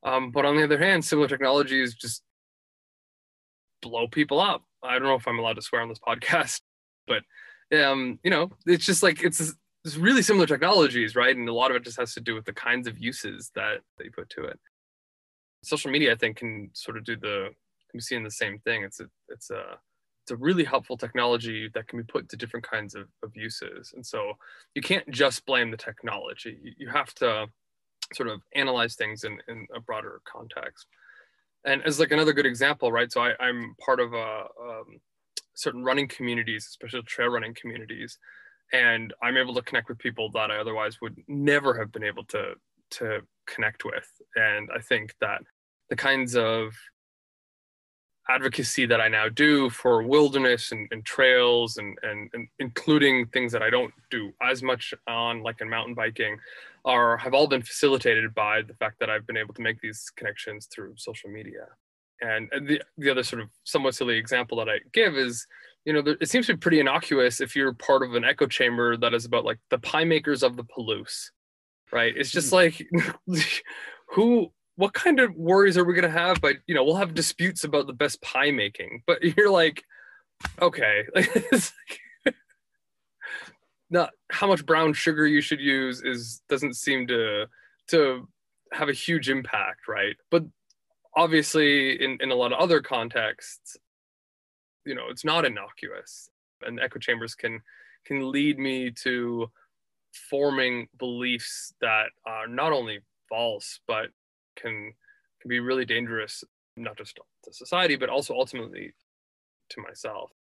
um, 0.03 0.31
but 0.31 0.45
on 0.45 0.55
the 0.55 0.63
other 0.63 0.77
hand 0.77 1.03
similar 1.03 1.27
technologies 1.27 1.93
just 1.93 2.23
blow 3.81 4.07
people 4.07 4.39
up 4.39 4.63
i 4.83 4.93
don't 4.93 5.07
know 5.07 5.15
if 5.15 5.27
i'm 5.27 5.39
allowed 5.39 5.55
to 5.55 5.61
swear 5.61 5.81
on 5.81 5.89
this 5.89 5.99
podcast 6.07 6.61
but 7.07 7.23
um, 7.77 8.19
you 8.23 8.29
know 8.29 8.51
it's 8.65 8.85
just 8.85 9.01
like 9.01 9.23
it's 9.23 9.53
it's 9.83 9.97
really 9.97 10.21
similar 10.21 10.45
technologies, 10.45 11.15
right? 11.15 11.35
And 11.35 11.47
a 11.49 11.53
lot 11.53 11.71
of 11.71 11.77
it 11.77 11.83
just 11.83 11.99
has 11.99 12.13
to 12.13 12.21
do 12.21 12.35
with 12.35 12.45
the 12.45 12.53
kinds 12.53 12.87
of 12.87 12.99
uses 12.99 13.51
that 13.55 13.79
they 13.97 14.09
put 14.09 14.29
to 14.31 14.43
it. 14.43 14.59
Social 15.63 15.91
media, 15.91 16.11
I 16.11 16.15
think, 16.15 16.37
can 16.37 16.69
sort 16.73 16.97
of 16.97 17.03
do 17.03 17.15
the 17.15 17.49
can 17.89 17.97
be 17.97 18.01
seeing 18.01 18.23
the 18.23 18.31
same 18.31 18.59
thing. 18.59 18.83
It's 18.83 18.99
a 18.99 19.07
it's 19.29 19.49
a 19.49 19.77
it's 20.23 20.31
a 20.31 20.35
really 20.35 20.63
helpful 20.63 20.97
technology 20.97 21.69
that 21.73 21.87
can 21.87 21.99
be 21.99 22.05
put 22.05 22.29
to 22.29 22.37
different 22.37 22.67
kinds 22.67 22.95
of, 22.95 23.07
of 23.23 23.35
uses. 23.35 23.93
And 23.95 24.05
so 24.05 24.33
you 24.75 24.81
can't 24.81 25.09
just 25.09 25.45
blame 25.45 25.71
the 25.71 25.77
technology. 25.77 26.75
You 26.77 26.89
have 26.89 27.13
to 27.15 27.47
sort 28.13 28.29
of 28.29 28.41
analyze 28.53 28.95
things 28.95 29.23
in, 29.23 29.39
in 29.47 29.67
a 29.75 29.79
broader 29.79 30.21
context. 30.31 30.87
And 31.65 31.81
as 31.83 31.99
like 31.99 32.11
another 32.11 32.33
good 32.33 32.45
example, 32.45 32.91
right? 32.91 33.11
So 33.11 33.21
I, 33.21 33.33
I'm 33.39 33.75
part 33.83 33.99
of 33.99 34.13
a, 34.13 34.45
um, 34.61 34.99
certain 35.53 35.83
running 35.83 36.07
communities, 36.07 36.65
especially 36.69 37.01
trail 37.03 37.29
running 37.29 37.53
communities 37.53 38.17
and 38.73 39.13
I'm 39.21 39.37
able 39.37 39.53
to 39.55 39.61
connect 39.61 39.89
with 39.89 39.97
people 39.97 40.31
that 40.31 40.51
I 40.51 40.57
otherwise 40.57 41.01
would 41.01 41.17
never 41.27 41.77
have 41.77 41.91
been 41.91 42.03
able 42.03 42.23
to 42.25 42.53
to 42.91 43.21
connect 43.47 43.85
with. 43.85 44.07
And 44.35 44.69
I 44.75 44.79
think 44.79 45.15
that 45.21 45.41
the 45.89 45.95
kinds 45.95 46.35
of 46.35 46.73
advocacy 48.29 48.85
that 48.85 49.01
I 49.01 49.07
now 49.07 49.29
do 49.29 49.69
for 49.69 50.03
wilderness 50.03 50.71
and, 50.71 50.87
and 50.91 51.03
trails 51.03 51.77
and, 51.77 51.97
and, 52.03 52.29
and, 52.33 52.47
including 52.59 53.27
things 53.27 53.51
that 53.51 53.63
I 53.63 53.69
don't 53.69 53.93
do 54.09 54.31
as 54.41 54.61
much 54.61 54.93
on 55.07 55.43
like 55.43 55.59
in 55.61 55.69
mountain 55.69 55.95
biking 55.95 56.37
are 56.85 57.17
have 57.17 57.33
all 57.33 57.47
been 57.47 57.61
facilitated 57.61 58.33
by 58.33 58.61
the 58.61 58.73
fact 58.75 58.99
that 58.99 59.09
I've 59.09 59.27
been 59.27 59.37
able 59.37 59.53
to 59.55 59.61
make 59.61 59.81
these 59.81 60.11
connections 60.15 60.67
through 60.71 60.93
social 60.97 61.29
media. 61.29 61.65
And 62.21 62.49
the, 62.67 62.81
the 62.97 63.09
other 63.09 63.23
sort 63.23 63.41
of 63.41 63.49
somewhat 63.63 63.95
silly 63.95 64.17
example 64.17 64.57
that 64.59 64.69
I 64.69 64.79
give 64.93 65.17
is 65.17 65.47
you 65.85 65.93
know, 65.93 66.03
it 66.19 66.29
seems 66.29 66.45
to 66.47 66.53
be 66.53 66.59
pretty 66.59 66.79
innocuous 66.79 67.41
if 67.41 67.55
you're 67.55 67.73
part 67.73 68.03
of 68.03 68.13
an 68.13 68.23
echo 68.23 68.45
chamber 68.45 68.95
that 68.97 69.13
is 69.13 69.25
about 69.25 69.45
like 69.45 69.57
the 69.69 69.79
pie 69.79 70.03
makers 70.03 70.43
of 70.43 70.55
the 70.55 70.63
Palouse, 70.63 71.31
right? 71.91 72.13
It's 72.15 72.31
just 72.31 72.49
hmm. 72.49 72.55
like, 72.55 72.87
who, 74.09 74.51
what 74.81 74.93
kind 74.93 75.19
of 75.19 75.35
worries 75.35 75.77
are 75.77 75.85
we 75.85 75.93
going 75.93 76.11
to 76.11 76.19
have? 76.19 76.41
But, 76.41 76.55
you 76.65 76.73
know, 76.73 76.83
we'll 76.83 76.95
have 76.95 77.13
disputes 77.13 77.63
about 77.63 77.85
the 77.85 77.93
best 77.93 78.19
pie 78.23 78.49
making, 78.49 79.03
but 79.05 79.21
you're 79.37 79.51
like, 79.51 79.83
okay, 80.59 81.05
not 83.91 84.09
how 84.31 84.47
much 84.47 84.65
brown 84.65 84.93
sugar 84.93 85.27
you 85.27 85.39
should 85.39 85.59
use 85.59 86.01
is 86.01 86.41
doesn't 86.49 86.75
seem 86.75 87.05
to 87.07 87.45
to 87.89 88.27
have 88.73 88.89
a 88.89 88.93
huge 88.93 89.29
impact, 89.29 89.87
right? 89.87 90.15
But 90.31 90.45
obviously 91.15 92.01
in, 92.01 92.17
in 92.19 92.31
a 92.31 92.35
lot 92.35 92.53
of 92.53 92.59
other 92.59 92.81
contexts 92.81 93.77
you 94.85 94.95
know 94.95 95.09
it's 95.09 95.25
not 95.25 95.43
innocuous 95.45 96.29
and 96.61 96.79
echo 96.79 96.97
chambers 96.99 97.35
can 97.35 97.59
can 98.05 98.31
lead 98.31 98.57
me 98.57 98.89
to 98.89 99.51
forming 100.29 100.87
beliefs 100.97 101.73
that 101.81 102.07
are 102.25 102.47
not 102.47 102.71
only 102.71 102.99
false 103.29 103.81
but 103.87 104.07
can 104.55 104.93
can 105.41 105.49
be 105.49 105.59
really 105.59 105.85
dangerous 105.85 106.43
not 106.77 106.97
just 106.97 107.19
to 107.43 107.53
society 107.53 107.95
but 107.95 108.09
also 108.09 108.33
ultimately 108.33 108.93
to 109.69 109.81
myself. 109.81 110.31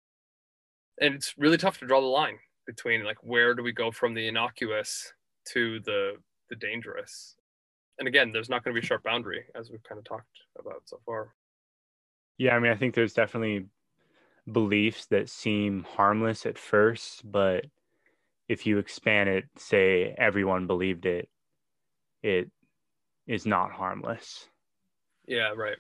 And 1.01 1.15
it's 1.15 1.35
really 1.39 1.57
tough 1.57 1.79
to 1.79 1.87
draw 1.87 2.01
the 2.01 2.07
line 2.07 2.39
between 2.67 3.05
like 3.05 3.19
where 3.23 3.55
do 3.55 3.63
we 3.63 3.73
go 3.73 3.91
from 3.91 4.15
the 4.15 4.29
innocuous 4.29 5.13
to 5.53 5.81
the 5.81 6.15
the 6.49 6.57
dangerous? 6.57 7.37
And 7.99 8.09
again 8.09 8.33
there's 8.33 8.49
not 8.49 8.65
going 8.65 8.75
to 8.75 8.81
be 8.81 8.85
a 8.85 8.87
sharp 8.87 9.03
boundary 9.03 9.45
as 9.55 9.71
we've 9.71 9.83
kind 9.83 9.99
of 9.99 10.05
talked 10.05 10.39
about 10.59 10.83
so 10.85 10.99
far. 11.05 11.35
Yeah 12.39 12.57
i 12.57 12.59
mean 12.59 12.73
i 12.73 12.77
think 12.77 12.95
there's 12.95 13.13
definitely 13.13 13.67
beliefs 14.51 15.07
that 15.07 15.29
seem 15.29 15.85
harmless 15.85 16.47
at 16.47 16.59
first, 16.59 17.23
but 17.31 17.67
if 18.49 18.67
you 18.67 18.79
expand 18.79 19.29
it, 19.29 19.45
say 19.57 20.15
everyone 20.19 20.67
believed 20.67 21.07
it, 21.07 21.29
it 22.23 22.51
is 23.27 23.47
not 23.47 23.73
harmless. 23.73 24.47
Yeah, 25.27 25.53
right. 25.57 25.77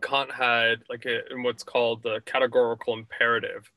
Kant 0.00 0.32
had 0.32 0.82
like 0.88 1.04
a, 1.06 1.32
in 1.32 1.42
what's 1.42 1.62
called 1.62 2.02
the 2.02 2.20
categorical 2.24 2.94
imperative, 2.94 3.70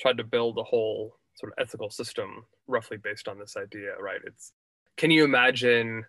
tried 0.00 0.18
to 0.18 0.24
build 0.24 0.58
a 0.58 0.62
whole 0.62 1.16
sort 1.34 1.52
of 1.52 1.62
ethical 1.62 1.90
system 1.90 2.44
roughly 2.66 2.96
based 2.96 3.28
on 3.28 3.38
this 3.38 3.56
idea, 3.56 3.94
right? 4.00 4.20
It's 4.24 4.52
can 4.96 5.10
you 5.10 5.24
imagine, 5.24 6.06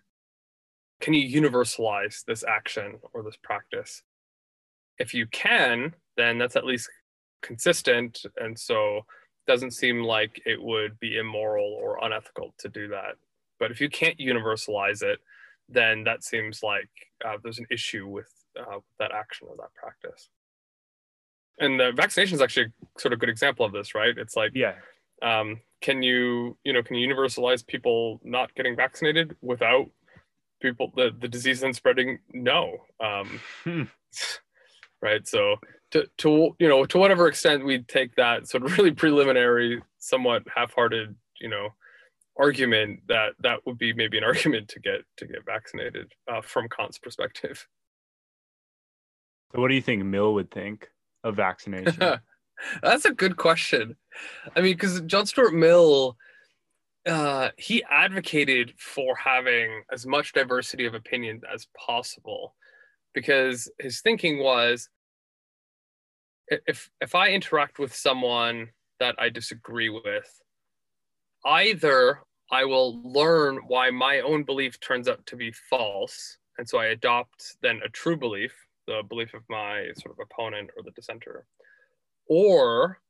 can 1.00 1.12
you 1.12 1.42
universalize 1.42 2.24
this 2.24 2.44
action 2.44 2.98
or 3.12 3.22
this 3.22 3.36
practice? 3.42 4.02
If 4.98 5.12
you 5.14 5.26
can, 5.26 5.94
then 6.16 6.38
that's 6.38 6.56
at 6.56 6.64
least 6.64 6.90
consistent 7.42 8.24
and 8.36 8.58
so 8.58 9.02
doesn't 9.46 9.70
seem 9.70 10.02
like 10.02 10.42
it 10.44 10.60
would 10.60 10.98
be 11.00 11.16
immoral 11.16 11.78
or 11.80 12.04
unethical 12.04 12.54
to 12.58 12.68
do 12.68 12.88
that 12.88 13.14
but 13.58 13.70
if 13.70 13.80
you 13.80 13.88
can't 13.88 14.18
universalize 14.18 15.02
it 15.02 15.20
then 15.68 16.04
that 16.04 16.24
seems 16.24 16.62
like 16.62 16.88
uh, 17.24 17.36
there's 17.42 17.58
an 17.58 17.66
issue 17.70 18.06
with 18.06 18.30
uh, 18.58 18.78
that 18.98 19.12
action 19.12 19.48
or 19.50 19.56
that 19.56 19.74
practice. 19.74 20.28
And 21.60 21.78
the 21.78 21.92
vaccination 21.92 22.36
is 22.36 22.42
actually 22.42 22.66
a 22.66 23.00
sort 23.00 23.12
of 23.12 23.18
good 23.18 23.28
example 23.28 23.66
of 23.66 23.72
this 23.72 23.94
right? 23.94 24.16
It's 24.16 24.36
like 24.36 24.52
yeah. 24.54 24.74
um, 25.22 25.60
can 25.80 26.02
you 26.02 26.56
you 26.64 26.72
know 26.72 26.82
can 26.82 26.96
you 26.96 27.08
universalize 27.08 27.66
people 27.66 28.20
not 28.24 28.54
getting 28.54 28.76
vaccinated 28.76 29.36
without 29.42 29.86
people 30.60 30.92
the, 30.96 31.10
the 31.20 31.28
disease 31.28 31.60
then 31.60 31.74
spreading? 31.74 32.18
No. 32.32 32.78
Um, 33.00 33.40
hmm. 33.64 33.82
right? 35.02 35.26
So 35.26 35.56
to, 35.90 36.06
to 36.18 36.56
you 36.58 36.68
know 36.68 36.84
to 36.84 36.98
whatever 36.98 37.28
extent 37.28 37.64
we 37.64 37.82
take 37.82 38.14
that 38.16 38.48
sort 38.48 38.64
of 38.64 38.72
really 38.78 38.92
preliminary 38.92 39.82
somewhat 39.98 40.42
half-hearted 40.54 41.14
you 41.40 41.48
know 41.48 41.70
argument 42.38 43.00
that 43.08 43.30
that 43.40 43.60
would 43.66 43.78
be 43.78 43.92
maybe 43.92 44.18
an 44.18 44.24
argument 44.32 44.68
to 44.68 44.80
get 44.80 45.00
to 45.16 45.26
get 45.26 45.44
vaccinated 45.44 46.12
uh, 46.30 46.40
from 46.40 46.68
kant's 46.68 46.98
perspective. 46.98 47.66
So 49.52 49.60
what 49.60 49.68
do 49.68 49.74
you 49.74 49.82
think 49.82 50.04
mill 50.04 50.34
would 50.34 50.50
think 50.50 50.88
of 51.24 51.36
vaccination? 51.36 51.96
That's 52.82 53.04
a 53.04 53.12
good 53.12 53.36
question. 53.36 53.96
I 54.56 54.60
mean 54.60 54.74
because 54.74 55.00
john 55.02 55.26
stuart 55.26 55.54
mill 55.54 56.16
uh, 57.06 57.50
he 57.56 57.82
advocated 57.88 58.74
for 58.76 59.16
having 59.16 59.82
as 59.90 60.06
much 60.06 60.32
diversity 60.32 60.84
of 60.84 60.94
opinion 60.94 61.40
as 61.52 61.66
possible 61.74 62.54
because 63.14 63.70
his 63.78 64.00
thinking 64.00 64.40
was 64.40 64.90
if 66.50 66.90
if 67.00 67.14
I 67.14 67.30
interact 67.30 67.78
with 67.78 67.94
someone 67.94 68.68
that 69.00 69.14
I 69.18 69.28
disagree 69.28 69.88
with, 69.88 70.42
either 71.44 72.20
I 72.50 72.64
will 72.64 73.00
learn 73.02 73.58
why 73.66 73.90
my 73.90 74.20
own 74.20 74.42
belief 74.44 74.80
turns 74.80 75.08
out 75.08 75.24
to 75.26 75.36
be 75.36 75.52
false, 75.52 76.38
and 76.56 76.68
so 76.68 76.78
I 76.78 76.86
adopt 76.86 77.56
then 77.62 77.80
a 77.84 77.88
true 77.90 78.16
belief, 78.16 78.52
the 78.86 79.02
belief 79.08 79.34
of 79.34 79.42
my 79.48 79.88
sort 80.00 80.18
of 80.18 80.26
opponent 80.30 80.70
or 80.76 80.82
the 80.82 80.90
dissenter, 80.92 81.46
or 82.26 83.00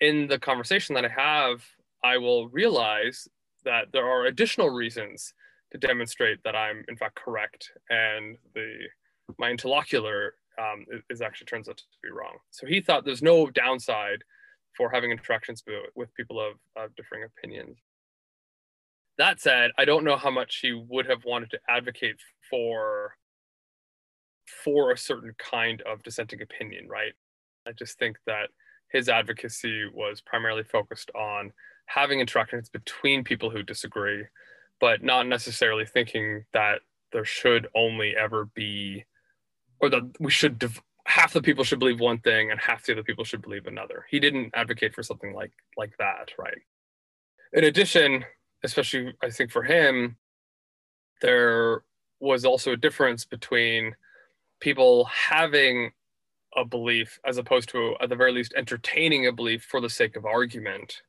in 0.00 0.26
the 0.26 0.38
conversation 0.38 0.94
that 0.94 1.04
I 1.04 1.08
have, 1.08 1.64
I 2.02 2.18
will 2.18 2.48
realize 2.48 3.26
that 3.64 3.86
there 3.92 4.06
are 4.06 4.26
additional 4.26 4.68
reasons 4.68 5.32
to 5.72 5.78
demonstrate 5.78 6.42
that 6.44 6.54
I'm 6.54 6.84
in 6.88 6.96
fact 6.96 7.16
correct 7.16 7.70
and 7.90 8.36
the 8.54 8.76
my 9.38 9.50
interlocutor 9.50 10.34
um, 10.58 10.84
is 11.10 11.22
actually 11.22 11.46
turns 11.46 11.68
out 11.68 11.78
to 11.78 11.84
be 12.02 12.10
wrong. 12.10 12.36
So 12.50 12.66
he 12.66 12.80
thought 12.80 13.04
there's 13.04 13.22
no 13.22 13.50
downside 13.50 14.22
for 14.76 14.90
having 14.90 15.10
interactions 15.10 15.64
with 15.96 16.14
people 16.14 16.40
of, 16.40 16.54
of 16.76 16.94
differing 16.94 17.24
opinions. 17.24 17.78
That 19.18 19.40
said, 19.40 19.70
I 19.78 19.84
don't 19.84 20.04
know 20.04 20.16
how 20.16 20.30
much 20.30 20.58
he 20.60 20.72
would 20.72 21.06
have 21.06 21.24
wanted 21.24 21.50
to 21.50 21.60
advocate 21.68 22.16
for 22.50 23.16
for 24.64 24.90
a 24.90 24.98
certain 24.98 25.34
kind 25.38 25.82
of 25.82 26.02
dissenting 26.02 26.42
opinion, 26.42 26.88
right? 26.88 27.12
I 27.66 27.72
just 27.72 27.98
think 27.98 28.16
that 28.26 28.50
his 28.90 29.08
advocacy 29.08 29.88
was 29.92 30.20
primarily 30.20 30.64
focused 30.64 31.10
on 31.14 31.52
having 31.86 32.20
interactions 32.20 32.68
between 32.68 33.24
people 33.24 33.50
who 33.50 33.62
disagree, 33.62 34.24
but 34.80 35.02
not 35.02 35.26
necessarily 35.26 35.86
thinking 35.86 36.44
that 36.52 36.80
there 37.12 37.24
should 37.24 37.68
only 37.74 38.14
ever 38.16 38.46
be 38.54 39.04
or 39.80 39.88
that 39.90 40.02
we 40.20 40.30
should 40.30 40.58
div- 40.58 40.82
half 41.06 41.32
the 41.32 41.42
people 41.42 41.64
should 41.64 41.78
believe 41.78 42.00
one 42.00 42.18
thing 42.18 42.50
and 42.50 42.60
half 42.60 42.84
the 42.84 42.92
other 42.92 43.02
people 43.02 43.24
should 43.24 43.42
believe 43.42 43.66
another. 43.66 44.06
He 44.10 44.20
didn't 44.20 44.50
advocate 44.54 44.94
for 44.94 45.02
something 45.02 45.34
like 45.34 45.52
like 45.76 45.92
that, 45.98 46.30
right? 46.38 46.58
In 47.52 47.64
addition, 47.64 48.24
especially 48.64 49.14
I 49.22 49.30
think 49.30 49.52
for 49.52 49.62
him, 49.62 50.16
there 51.22 51.82
was 52.20 52.44
also 52.44 52.72
a 52.72 52.76
difference 52.76 53.24
between 53.24 53.94
people 54.60 55.04
having 55.04 55.92
a 56.56 56.64
belief 56.64 57.18
as 57.26 57.38
opposed 57.38 57.68
to 57.70 57.94
at 58.00 58.08
the 58.08 58.16
very 58.16 58.32
least 58.32 58.54
entertaining 58.56 59.26
a 59.26 59.32
belief 59.32 59.64
for 59.64 59.80
the 59.80 59.90
sake 59.90 60.16
of 60.16 60.24
argument 60.24 61.02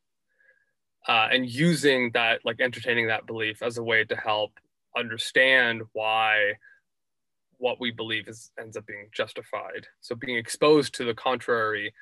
uh, 1.08 1.28
and 1.32 1.50
using 1.50 2.12
that 2.14 2.42
like 2.44 2.60
entertaining 2.60 3.08
that 3.08 3.26
belief 3.28 3.62
as 3.62 3.78
a 3.78 3.84
way 3.84 4.04
to 4.04 4.16
help 4.16 4.52
understand 4.98 5.84
why 5.94 6.54
what 7.58 7.80
we 7.80 7.92
believe 7.92 8.28
is 8.28 8.52
ends 8.60 8.76
up 8.76 8.86
being 8.86 9.08
justified. 9.14 9.88
So 10.02 10.16
being 10.16 10.38
exposed 10.38 10.94
to 10.96 11.06
the 11.06 11.14
contrary 11.14 11.94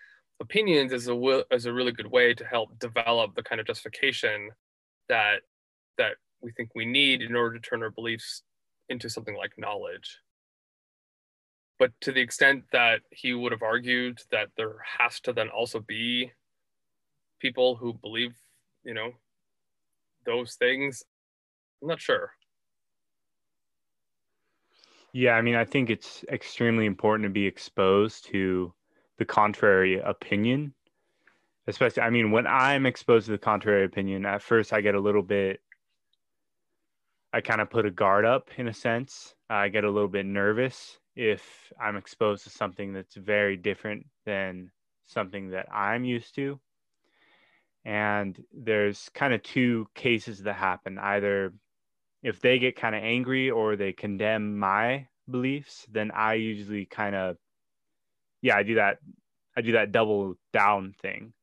opinions 0.41 0.91
is 0.91 1.07
a 1.07 1.43
is 1.51 1.65
a 1.65 1.73
really 1.73 1.91
good 1.91 2.11
way 2.11 2.33
to 2.33 2.45
help 2.45 2.79
develop 2.79 3.35
the 3.35 3.43
kind 3.43 3.61
of 3.61 3.67
justification 3.67 4.49
that 5.09 5.41
that 5.97 6.15
we 6.41 6.51
think 6.51 6.69
we 6.75 6.85
need 6.85 7.21
in 7.21 7.35
order 7.35 7.57
to 7.57 7.61
turn 7.61 7.83
our 7.83 7.89
beliefs 7.89 8.43
into 8.89 9.09
something 9.09 9.35
like 9.35 9.53
knowledge. 9.57 10.19
But 11.79 11.91
to 12.01 12.11
the 12.11 12.21
extent 12.21 12.63
that 12.71 13.01
he 13.11 13.33
would 13.33 13.51
have 13.51 13.61
argued 13.61 14.19
that 14.31 14.49
there 14.57 14.75
has 14.99 15.19
to 15.21 15.33
then 15.33 15.49
also 15.49 15.79
be 15.79 16.31
people 17.43 17.75
who 17.75 17.93
believe 17.93 18.33
you 18.85 18.93
know 18.93 19.11
those 20.25 20.55
things 20.55 21.03
i'm 21.81 21.89
not 21.89 21.99
sure. 21.99 22.31
Yeah 25.11 25.33
i 25.33 25.41
mean 25.41 25.55
i 25.55 25.65
think 25.65 25.89
it's 25.89 26.23
extremely 26.31 26.85
important 26.85 27.25
to 27.25 27.29
be 27.29 27.45
exposed 27.45 28.25
to 28.31 28.73
the 29.17 29.25
contrary 29.25 29.99
opinion 29.99 30.73
especially 31.67 32.03
i 32.03 32.09
mean 32.09 32.31
when 32.31 32.47
i'm 32.47 32.85
exposed 32.85 33.25
to 33.25 33.31
the 33.31 33.37
contrary 33.37 33.85
opinion 33.85 34.25
at 34.25 34.41
first 34.41 34.73
i 34.73 34.81
get 34.81 34.95
a 34.95 34.99
little 34.99 35.21
bit 35.23 35.61
i 37.31 37.41
kind 37.41 37.61
of 37.61 37.69
put 37.69 37.85
a 37.85 37.91
guard 37.91 38.25
up 38.25 38.49
in 38.57 38.67
a 38.67 38.73
sense. 38.73 39.33
I 39.49 39.69
get 39.69 39.83
a 39.83 39.89
little 39.89 40.09
bit 40.09 40.25
nervous 40.25 40.99
if 41.15 41.71
i'm 41.81 41.95
exposed 41.95 42.43
to 42.43 42.49
something 42.49 42.93
that's 42.93 43.15
very 43.15 43.57
different 43.57 44.05
than 44.25 44.71
something 45.05 45.49
that 45.49 45.67
i'm 45.73 46.03
used 46.05 46.35
to. 46.35 46.59
And 47.85 48.41
there's 48.53 49.09
kind 49.13 49.33
of 49.33 49.43
two 49.43 49.87
cases 49.93 50.43
that 50.43 50.53
happen. 50.53 50.97
Either 50.97 51.53
if 52.23 52.39
they 52.39 52.57
get 52.57 52.77
kind 52.77 52.95
of 52.95 53.03
angry 53.03 53.51
or 53.51 53.75
they 53.75 53.91
condemn 53.91 54.57
my 54.57 55.07
beliefs 55.29 55.85
then 55.91 56.11
i 56.11 56.33
usually 56.33 56.85
kind 56.85 57.15
of 57.15 57.37
yeah 58.41 58.57
i 58.57 58.63
do 58.63 58.75
that 58.75 58.97
i 59.55 59.61
do 59.61 59.73
that 59.73 59.91
double 59.91 60.35
down 60.51 60.93
thing 61.01 61.33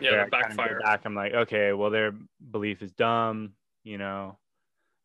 yeah 0.00 0.26
backfire 0.30 0.80
back 0.80 1.02
i'm 1.04 1.14
like 1.14 1.32
okay 1.32 1.72
well 1.72 1.90
their 1.90 2.12
belief 2.50 2.82
is 2.82 2.92
dumb 2.92 3.52
you 3.84 3.98
know 3.98 4.38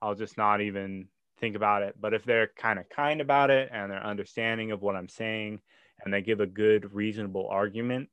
i'll 0.01 0.15
just 0.15 0.37
not 0.37 0.61
even 0.61 1.07
think 1.39 1.55
about 1.55 1.83
it 1.83 1.95
but 1.99 2.13
if 2.13 2.23
they're 2.23 2.51
kind 2.55 2.79
of 2.79 2.87
kind 2.89 3.21
about 3.21 3.49
it 3.49 3.69
and 3.71 3.91
they're 3.91 4.05
understanding 4.05 4.71
of 4.71 4.81
what 4.81 4.95
i'm 4.95 5.09
saying 5.09 5.59
and 6.03 6.13
they 6.13 6.21
give 6.21 6.39
a 6.39 6.45
good 6.45 6.93
reasonable 6.93 7.47
argument 7.49 8.09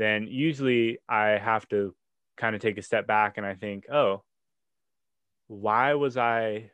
then 0.00 0.26
usually 0.28 0.98
I 1.08 1.36
have 1.36 1.68
to 1.68 1.94
kind 2.38 2.56
of 2.56 2.62
take 2.62 2.78
a 2.78 2.82
step 2.82 3.06
back 3.06 3.36
and 3.36 3.44
I 3.44 3.54
think, 3.54 3.84
oh, 3.92 4.22
why 5.46 5.92
was 5.92 6.16
I 6.16 6.70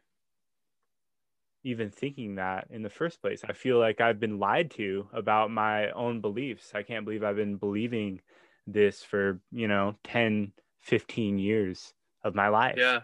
even 1.65 1.91
thinking 1.91 2.37
that 2.37 2.69
in 2.71 2.83
the 2.83 2.89
first 2.89 3.21
place? 3.21 3.43
I 3.47 3.53
feel 3.53 3.81
like 3.81 4.01
I've 4.01 4.21
been 4.21 4.39
lied 4.39 4.71
to 4.73 5.09
about 5.13 5.51
my 5.51 5.91
own 5.91 6.21
beliefs. 6.21 6.71
I 6.73 6.85
can't 6.85 7.05
believe 7.05 7.25
I've 7.25 7.35
been 7.35 7.57
believing 7.57 8.21
this 8.67 9.03
for, 9.03 9.41
you 9.53 9.69
know, 9.69 9.97
10, 10.05 10.53
15 10.81 11.39
years 11.39 11.93
of 12.25 12.35
my 12.35 12.49
life. 12.49 12.77
Yeah. 12.79 13.01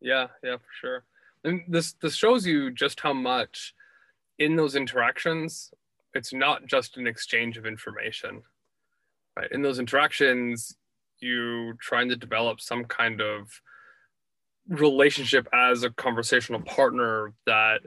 Yeah, 0.00 0.26
yeah, 0.44 0.56
for 0.56 0.68
sure. 0.80 1.04
And 1.44 1.62
this 1.68 1.94
this 2.02 2.14
shows 2.14 2.46
you 2.46 2.70
just 2.70 3.00
how 3.00 3.12
much 3.12 3.74
in 4.38 4.56
those 4.56 4.76
interactions 4.76 5.72
it's 6.14 6.32
not 6.32 6.66
just 6.66 6.96
an 6.96 7.06
exchange 7.06 7.56
of 7.56 7.66
information 7.66 8.42
right 9.36 9.50
in 9.52 9.62
those 9.62 9.78
interactions 9.78 10.76
you 11.20 11.74
trying 11.80 12.08
to 12.08 12.16
develop 12.16 12.60
some 12.60 12.84
kind 12.84 13.20
of 13.20 13.60
relationship 14.68 15.46
as 15.52 15.82
a 15.82 15.90
conversational 15.90 16.60
partner 16.62 17.32
that 17.46 17.80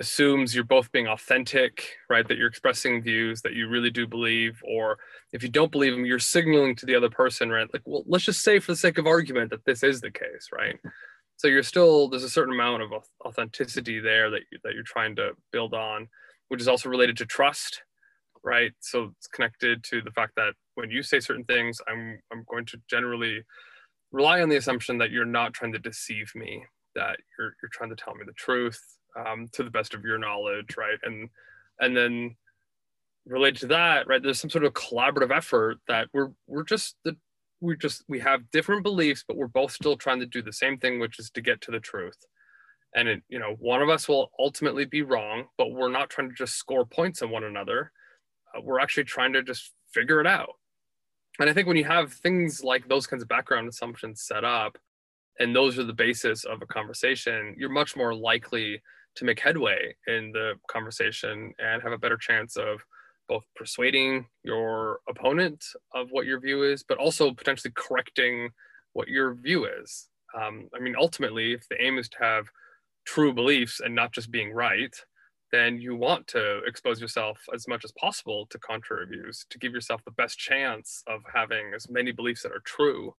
assumes 0.00 0.54
you're 0.54 0.64
both 0.64 0.90
being 0.92 1.06
authentic 1.06 1.96
right? 2.08 2.26
That 2.26 2.38
you're 2.38 2.48
expressing 2.48 3.02
views 3.02 3.42
that 3.42 3.54
you 3.54 3.68
really 3.68 3.90
do 3.90 4.06
believe 4.06 4.60
or 4.64 4.98
if 5.32 5.42
you 5.42 5.48
don't 5.48 5.70
believe 5.70 5.92
them 5.92 6.06
you're 6.06 6.18
signaling 6.18 6.74
to 6.76 6.86
the 6.86 6.94
other 6.94 7.10
person 7.10 7.50
right? 7.50 7.68
Like 7.72 7.82
well 7.84 8.04
let's 8.06 8.24
just 8.24 8.42
say 8.42 8.58
for 8.58 8.72
the 8.72 8.76
sake 8.76 8.98
of 8.98 9.06
argument 9.06 9.50
that 9.50 9.64
this 9.64 9.82
is 9.82 10.00
the 10.00 10.10
case 10.10 10.48
right? 10.52 10.78
So 11.36 11.48
you're 11.48 11.62
still 11.62 12.08
there's 12.08 12.24
a 12.24 12.30
certain 12.30 12.54
amount 12.54 12.82
of 12.82 12.90
authenticity 13.24 14.00
there 14.00 14.30
that, 14.30 14.42
you, 14.50 14.58
that 14.64 14.74
you're 14.74 14.82
trying 14.82 15.16
to 15.16 15.32
build 15.52 15.74
on 15.74 16.08
which 16.48 16.60
is 16.60 16.68
also 16.68 16.88
related 16.88 17.16
to 17.18 17.26
trust 17.26 17.82
right? 18.42 18.72
So 18.80 19.12
it's 19.18 19.26
connected 19.26 19.84
to 19.84 20.00
the 20.00 20.10
fact 20.10 20.32
that 20.36 20.54
when 20.74 20.90
you 20.90 21.02
say 21.02 21.20
certain 21.20 21.44
things, 21.44 21.80
I'm 21.88 22.18
I'm 22.32 22.44
going 22.50 22.64
to 22.66 22.80
generally 22.88 23.42
rely 24.12 24.40
on 24.40 24.48
the 24.48 24.56
assumption 24.56 24.98
that 24.98 25.10
you're 25.10 25.24
not 25.24 25.52
trying 25.52 25.72
to 25.72 25.78
deceive 25.78 26.32
me, 26.34 26.64
that 26.94 27.18
you're 27.38 27.54
you're 27.62 27.70
trying 27.72 27.90
to 27.90 27.96
tell 27.96 28.14
me 28.14 28.24
the 28.26 28.32
truth 28.32 28.80
um, 29.16 29.48
to 29.52 29.62
the 29.62 29.70
best 29.70 29.94
of 29.94 30.04
your 30.04 30.18
knowledge, 30.18 30.76
right? 30.76 30.98
And 31.02 31.28
and 31.80 31.96
then 31.96 32.36
related 33.26 33.60
to 33.60 33.66
that, 33.68 34.06
right? 34.06 34.22
There's 34.22 34.40
some 34.40 34.50
sort 34.50 34.64
of 34.64 34.72
collaborative 34.74 35.34
effort 35.34 35.78
that 35.88 36.08
we're 36.12 36.30
we're 36.46 36.64
just 36.64 36.96
the 37.04 37.16
we 37.60 37.76
just 37.76 38.04
we 38.08 38.20
have 38.20 38.50
different 38.50 38.82
beliefs, 38.82 39.24
but 39.26 39.36
we're 39.36 39.46
both 39.46 39.72
still 39.72 39.96
trying 39.96 40.20
to 40.20 40.26
do 40.26 40.42
the 40.42 40.52
same 40.52 40.78
thing, 40.78 40.98
which 41.00 41.18
is 41.18 41.30
to 41.30 41.40
get 41.40 41.60
to 41.62 41.70
the 41.70 41.80
truth. 41.80 42.16
And 42.94 43.08
it, 43.08 43.22
you 43.28 43.38
know, 43.38 43.56
one 43.60 43.82
of 43.82 43.88
us 43.88 44.08
will 44.08 44.30
ultimately 44.38 44.84
be 44.84 45.02
wrong, 45.02 45.44
but 45.56 45.72
we're 45.72 45.92
not 45.92 46.10
trying 46.10 46.28
to 46.28 46.34
just 46.34 46.56
score 46.56 46.84
points 46.84 47.22
on 47.22 47.30
one 47.30 47.44
another. 47.44 47.92
Uh, 48.56 48.60
we're 48.62 48.80
actually 48.80 49.04
trying 49.04 49.32
to 49.34 49.42
just 49.42 49.72
figure 49.92 50.20
it 50.20 50.26
out 50.26 50.54
and 51.40 51.48
I 51.48 51.54
think 51.54 51.66
when 51.66 51.76
you 51.78 51.84
have 51.84 52.12
things 52.12 52.62
like 52.62 52.86
those 52.86 53.06
kinds 53.06 53.22
of 53.22 53.28
background 53.28 53.66
assumptions 53.66 54.22
set 54.22 54.44
up, 54.44 54.76
and 55.38 55.56
those 55.56 55.78
are 55.78 55.84
the 55.84 55.92
basis 55.94 56.44
of 56.44 56.60
a 56.60 56.66
conversation, 56.66 57.54
you're 57.56 57.70
much 57.70 57.96
more 57.96 58.14
likely 58.14 58.82
to 59.16 59.24
make 59.24 59.40
headway 59.40 59.94
in 60.06 60.32
the 60.32 60.54
conversation 60.68 61.52
and 61.58 61.82
have 61.82 61.92
a 61.92 61.98
better 61.98 62.16
chance 62.16 62.56
of 62.56 62.80
both 63.28 63.44
persuading 63.54 64.26
your 64.42 65.00
opponent 65.08 65.64
of 65.94 66.08
what 66.10 66.26
your 66.26 66.40
view 66.40 66.62
is, 66.64 66.82
but 66.82 66.98
also 66.98 67.32
potentially 67.32 67.72
correcting 67.76 68.50
what 68.92 69.08
your 69.08 69.34
view 69.34 69.66
is. 69.66 70.08
Um, 70.40 70.68
I 70.74 70.80
mean, 70.80 70.94
ultimately, 70.98 71.52
if 71.52 71.68
the 71.68 71.82
aim 71.82 71.98
is 71.98 72.08
to 72.10 72.18
have 72.20 72.46
true 73.04 73.32
beliefs 73.32 73.80
and 73.80 73.94
not 73.94 74.12
just 74.12 74.30
being 74.30 74.52
right, 74.52 74.94
then 75.52 75.80
you 75.80 75.96
want 75.96 76.26
to 76.28 76.58
expose 76.66 77.00
yourself 77.00 77.38
as 77.54 77.66
much 77.66 77.84
as 77.84 77.92
possible 77.92 78.46
to 78.50 78.58
contrary 78.58 79.06
views 79.06 79.46
to 79.50 79.58
give 79.58 79.72
yourself 79.72 80.00
the 80.04 80.12
best 80.12 80.38
chance 80.38 81.02
of 81.06 81.20
having 81.32 81.72
as 81.74 81.88
many 81.90 82.12
beliefs 82.12 82.42
that 82.42 82.52
are 82.52 82.62
true. 82.64 83.14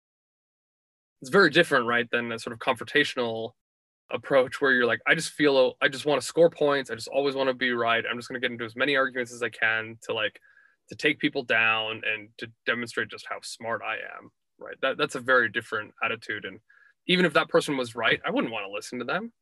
It's 1.23 1.31
very 1.31 1.51
different, 1.51 1.87
right, 1.87 2.09
than 2.11 2.33
a 2.33 2.39
sort 2.39 2.53
of 2.53 2.61
confrontational 2.61 3.53
approach 4.13 4.61
where 4.61 4.73
you're 4.73 4.87
like, 4.87 5.01
I 5.07 5.15
just 5.15 5.31
feel, 5.31 5.75
I 5.81 5.89
just 5.89 6.07
want 6.07 6.21
to 6.21 6.27
score 6.27 6.51
points. 6.51 6.91
I 6.91 6.95
just 6.95 7.09
always 7.09 7.35
want 7.35 7.49
to 7.49 7.55
be 7.55 7.73
right. 7.73 8.05
I'm 8.09 8.17
just 8.17 8.29
going 8.29 8.41
to 8.41 8.45
get 8.47 8.53
into 8.53 8.65
as 8.65 8.77
many 8.77 8.97
arguments 8.97 9.33
as 9.33 9.43
I 9.43 9.49
can 9.49 9.99
to 10.03 10.13
like, 10.15 10.41
to 10.89 10.97
take 10.97 11.21
people 11.21 11.43
down 11.43 12.03
and 12.05 12.29
to 12.39 12.49
demonstrate 12.67 13.09
just 13.09 13.27
how 13.29 13.37
smart 13.43 13.83
I 13.87 13.95
am, 13.95 14.31
right? 14.59 14.77
That, 14.83 14.99
that's 14.99 15.15
a 15.15 15.21
very 15.21 15.49
different 15.49 15.93
attitude. 16.03 16.45
And 16.45 16.59
even 17.07 17.25
if 17.25 17.33
that 17.35 17.49
person 17.49 17.77
was 17.77 17.95
right, 17.95 18.21
I 18.27 18.31
wouldn't 18.31 18.53
want 18.53 18.67
to 18.67 18.73
listen 18.73 18.99
to 18.99 19.05
them, 19.05 19.33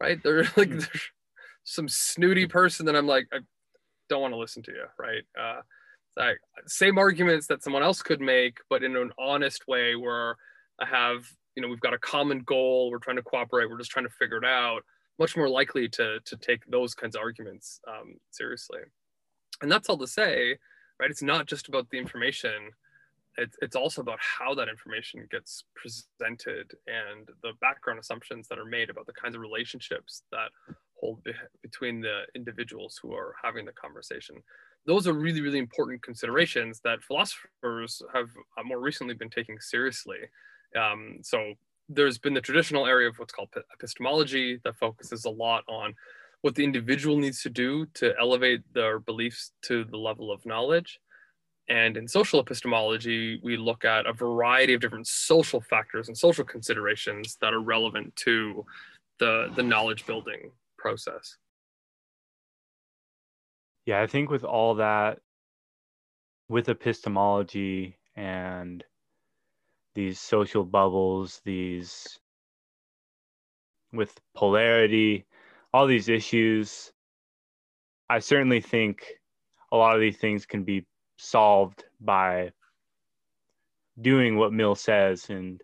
right? 0.00 0.22
They're 0.22 0.42
like, 0.56 0.68
mm. 0.68 0.80
they're, 0.80 1.00
some 1.64 1.88
snooty 1.88 2.46
person 2.46 2.86
that 2.86 2.96
I'm 2.96 3.06
like, 3.06 3.28
I 3.32 3.38
don't 4.08 4.22
want 4.22 4.34
to 4.34 4.38
listen 4.38 4.62
to 4.64 4.72
you, 4.72 4.84
right? 4.98 5.22
Uh, 5.40 5.60
like 6.16 6.38
same 6.66 6.98
arguments 6.98 7.46
that 7.46 7.62
someone 7.62 7.82
else 7.82 8.02
could 8.02 8.20
make, 8.20 8.58
but 8.68 8.82
in 8.82 8.96
an 8.96 9.12
honest 9.18 9.66
way 9.66 9.96
where 9.96 10.36
I 10.80 10.86
have, 10.86 11.24
you 11.56 11.62
know, 11.62 11.68
we've 11.68 11.80
got 11.80 11.94
a 11.94 11.98
common 11.98 12.40
goal, 12.40 12.90
we're 12.90 12.98
trying 12.98 13.16
to 13.16 13.22
cooperate, 13.22 13.68
we're 13.68 13.78
just 13.78 13.90
trying 13.90 14.06
to 14.06 14.14
figure 14.18 14.38
it 14.38 14.44
out. 14.44 14.82
Much 15.18 15.36
more 15.36 15.48
likely 15.48 15.88
to 15.90 16.18
to 16.24 16.36
take 16.36 16.64
those 16.66 16.94
kinds 16.94 17.14
of 17.14 17.22
arguments 17.22 17.80
um, 17.86 18.14
seriously, 18.30 18.80
and 19.60 19.70
that's 19.70 19.88
all 19.88 19.98
to 19.98 20.06
say, 20.06 20.56
right? 20.98 21.10
It's 21.10 21.22
not 21.22 21.46
just 21.46 21.68
about 21.68 21.90
the 21.90 21.98
information 21.98 22.70
it's, 23.38 23.56
it's 23.62 23.76
also 23.76 24.02
about 24.02 24.18
how 24.20 24.54
that 24.54 24.68
information 24.68 25.26
gets 25.30 25.64
presented 25.74 26.72
and 26.86 27.28
the 27.42 27.52
background 27.60 27.98
assumptions 27.98 28.46
that 28.48 28.58
are 28.58 28.64
made 28.64 28.90
about 28.90 29.06
the 29.06 29.12
kinds 29.12 29.34
of 29.34 29.40
relationships 29.40 30.22
that 30.30 30.50
hold 31.00 31.22
be- 31.24 31.32
between 31.62 32.00
the 32.00 32.22
individuals 32.34 32.98
who 33.00 33.14
are 33.14 33.34
having 33.42 33.64
the 33.64 33.72
conversation. 33.72 34.36
Those 34.86 35.06
are 35.06 35.14
really, 35.14 35.40
really 35.40 35.58
important 35.58 36.02
considerations 36.02 36.80
that 36.84 37.02
philosophers 37.02 38.02
have 38.12 38.28
uh, 38.58 38.64
more 38.64 38.80
recently 38.80 39.14
been 39.14 39.30
taking 39.30 39.58
seriously. 39.60 40.18
Um, 40.76 41.18
so 41.22 41.54
there's 41.88 42.18
been 42.18 42.34
the 42.34 42.40
traditional 42.40 42.86
area 42.86 43.08
of 43.08 43.18
what's 43.18 43.32
called 43.32 43.50
epistemology 43.72 44.60
that 44.64 44.76
focuses 44.76 45.24
a 45.24 45.30
lot 45.30 45.64
on 45.68 45.94
what 46.42 46.54
the 46.54 46.64
individual 46.64 47.16
needs 47.16 47.42
to 47.42 47.50
do 47.50 47.86
to 47.94 48.14
elevate 48.20 48.60
their 48.74 48.98
beliefs 48.98 49.52
to 49.62 49.84
the 49.84 49.96
level 49.96 50.32
of 50.32 50.44
knowledge. 50.44 51.00
And 51.68 51.96
in 51.96 52.08
social 52.08 52.40
epistemology, 52.40 53.40
we 53.42 53.56
look 53.56 53.84
at 53.84 54.06
a 54.06 54.12
variety 54.12 54.74
of 54.74 54.80
different 54.80 55.06
social 55.06 55.60
factors 55.60 56.08
and 56.08 56.18
social 56.18 56.44
considerations 56.44 57.38
that 57.40 57.54
are 57.54 57.60
relevant 57.60 58.14
to 58.16 58.66
the 59.18 59.52
the 59.54 59.62
knowledge 59.62 60.04
building 60.04 60.50
process. 60.76 61.36
Yeah, 63.86 64.02
I 64.02 64.06
think 64.06 64.30
with 64.30 64.44
all 64.44 64.74
that, 64.76 65.20
with 66.48 66.68
epistemology 66.68 67.98
and 68.16 68.84
these 69.94 70.20
social 70.20 70.64
bubbles, 70.64 71.40
these 71.44 72.18
with 73.92 74.18
polarity, 74.34 75.26
all 75.72 75.86
these 75.86 76.08
issues, 76.08 76.92
I 78.08 78.18
certainly 78.18 78.60
think 78.60 79.04
a 79.70 79.76
lot 79.76 79.94
of 79.94 80.00
these 80.00 80.16
things 80.16 80.46
can 80.46 80.64
be 80.64 80.86
solved 81.18 81.84
by 82.00 82.52
doing 84.00 84.36
what 84.36 84.52
Mill 84.52 84.74
says 84.74 85.28
and 85.30 85.60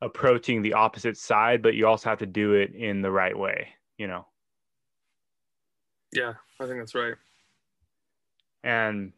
approaching 0.00 0.62
the 0.62 0.74
opposite 0.74 1.16
side, 1.16 1.62
but 1.62 1.74
you 1.74 1.86
also 1.86 2.10
have 2.10 2.18
to 2.18 2.26
do 2.26 2.54
it 2.54 2.74
in 2.74 3.02
the 3.02 3.10
right 3.10 3.36
way, 3.38 3.68
you 3.98 4.06
know? 4.06 4.26
Yeah, 6.12 6.34
I 6.60 6.66
think 6.66 6.78
that's 6.78 6.94
right. 6.94 7.14
And 8.62 9.12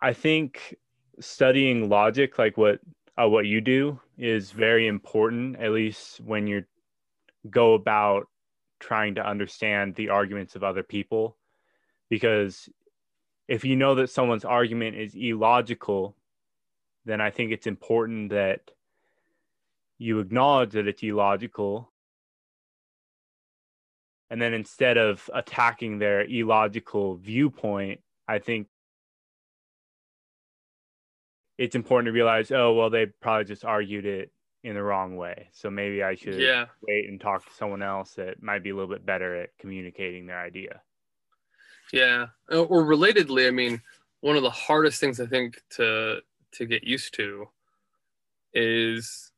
I 0.00 0.12
think 0.12 0.76
studying 1.20 1.88
logic, 1.88 2.38
like 2.38 2.56
what 2.56 2.80
uh, 3.20 3.28
what 3.28 3.46
you 3.46 3.60
do, 3.60 4.00
is 4.16 4.52
very 4.52 4.86
important. 4.86 5.56
At 5.56 5.72
least 5.72 6.20
when 6.20 6.46
you 6.46 6.64
go 7.50 7.74
about 7.74 8.28
trying 8.78 9.16
to 9.16 9.26
understand 9.26 9.96
the 9.96 10.10
arguments 10.10 10.54
of 10.54 10.62
other 10.62 10.84
people, 10.84 11.36
because 12.08 12.68
if 13.48 13.64
you 13.64 13.74
know 13.74 13.94
that 13.96 14.10
someone's 14.10 14.44
argument 14.44 14.96
is 14.96 15.14
illogical, 15.16 16.14
then 17.04 17.20
I 17.20 17.30
think 17.30 17.50
it's 17.50 17.66
important 17.66 18.30
that 18.30 18.70
you 19.98 20.20
acknowledge 20.20 20.72
that 20.72 20.86
it's 20.86 21.02
illogical. 21.02 21.90
And 24.30 24.40
then 24.40 24.54
instead 24.54 24.96
of 24.98 25.28
attacking 25.34 25.98
their 25.98 26.20
illogical 26.22 27.16
viewpoint, 27.16 28.00
I 28.28 28.38
think 28.38 28.68
it's 31.58 31.74
important 31.74 32.06
to 32.06 32.12
realize, 32.12 32.50
oh, 32.52 32.72
well, 32.72 32.88
they 32.88 33.06
probably 33.20 33.44
just 33.44 33.64
argued 33.64 34.06
it 34.06 34.32
in 34.62 34.74
the 34.74 34.82
wrong 34.82 35.16
way. 35.16 35.48
So 35.52 35.70
maybe 35.70 36.02
I 36.02 36.14
should 36.14 36.40
yeah. 36.40 36.66
wait 36.82 37.08
and 37.08 37.20
talk 37.20 37.44
to 37.44 37.54
someone 37.54 37.82
else 37.82 38.14
that 38.14 38.42
might 38.42 38.62
be 38.62 38.70
a 38.70 38.74
little 38.74 38.90
bit 38.90 39.04
better 39.04 39.36
at 39.42 39.50
communicating 39.58 40.26
their 40.26 40.40
idea. 40.40 40.80
Yeah. 41.92 42.26
Uh, 42.50 42.62
or 42.62 42.84
relatedly, 42.84 43.48
I 43.48 43.50
mean, 43.50 43.80
one 44.20 44.36
of 44.36 44.42
the 44.42 44.50
hardest 44.50 45.00
things 45.00 45.20
I 45.20 45.26
think 45.26 45.60
to 45.70 46.20
to 46.52 46.66
get 46.66 46.82
used 46.82 47.14
to 47.14 47.46
is 48.54 49.32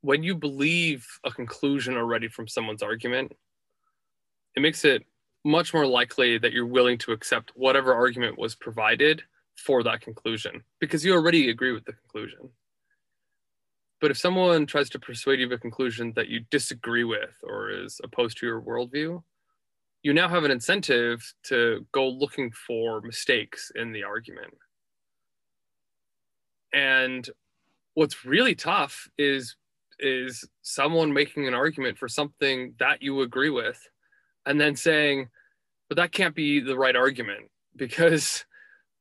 when 0.00 0.22
you 0.22 0.34
believe 0.34 1.06
a 1.24 1.30
conclusion 1.30 1.96
already 1.96 2.28
from 2.28 2.48
someone's 2.48 2.82
argument, 2.82 3.32
it 4.56 4.60
makes 4.60 4.84
it 4.84 5.04
much 5.44 5.72
more 5.72 5.86
likely 5.86 6.38
that 6.38 6.52
you're 6.52 6.66
willing 6.66 6.98
to 6.98 7.12
accept 7.12 7.52
whatever 7.54 7.94
argument 7.94 8.38
was 8.38 8.54
provided 8.54 9.22
for 9.56 9.82
that 9.82 10.00
conclusion 10.00 10.62
because 10.80 11.04
you 11.04 11.14
already 11.14 11.50
agree 11.50 11.72
with 11.72 11.84
the 11.84 11.92
conclusion. 11.92 12.50
But 14.00 14.10
if 14.10 14.18
someone 14.18 14.66
tries 14.66 14.90
to 14.90 14.98
persuade 14.98 15.38
you 15.38 15.46
of 15.46 15.52
a 15.52 15.58
conclusion 15.58 16.12
that 16.16 16.28
you 16.28 16.40
disagree 16.50 17.04
with 17.04 17.36
or 17.44 17.70
is 17.70 18.00
opposed 18.02 18.38
to 18.38 18.46
your 18.46 18.60
worldview, 18.60 19.22
you 20.02 20.12
now 20.12 20.28
have 20.28 20.42
an 20.42 20.50
incentive 20.50 21.22
to 21.44 21.86
go 21.92 22.08
looking 22.08 22.50
for 22.50 23.00
mistakes 23.02 23.70
in 23.76 23.92
the 23.92 24.02
argument. 24.02 24.54
And 26.72 27.28
what's 27.94 28.24
really 28.24 28.54
tough 28.54 29.08
is 29.18 29.56
is 29.98 30.48
someone 30.62 31.12
making 31.12 31.46
an 31.46 31.54
argument 31.54 31.96
for 31.96 32.08
something 32.08 32.74
that 32.80 33.02
you 33.02 33.20
agree 33.20 33.50
with 33.50 33.78
and 34.46 34.60
then 34.60 34.74
saying 34.74 35.28
but 35.88 35.96
that 35.96 36.10
can't 36.10 36.34
be 36.34 36.58
the 36.58 36.76
right 36.76 36.96
argument 36.96 37.50
because 37.76 38.44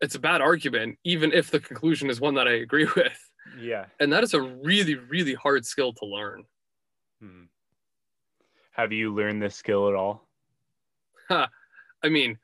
it's 0.02 0.16
a 0.16 0.20
bad 0.20 0.42
argument 0.42 0.98
even 1.04 1.32
if 1.32 1.52
the 1.52 1.60
conclusion 1.60 2.10
is 2.10 2.20
one 2.20 2.34
that 2.36 2.48
I 2.48 2.54
agree 2.54 2.88
with. 2.96 3.30
Yeah. 3.60 3.86
And 4.00 4.12
that 4.14 4.24
is 4.24 4.34
a 4.34 4.42
really 4.42 4.96
really 4.96 5.34
hard 5.34 5.66
skill 5.66 5.94
to 5.94 6.06
learn. 6.06 6.46
Hmm. 7.22 7.44
Have 8.72 8.92
you 8.92 9.14
learned 9.14 9.42
this 9.42 9.56
skill 9.56 9.90
at 9.90 9.96
all? 9.96 10.28
I 11.30 12.10
mean, 12.10 12.38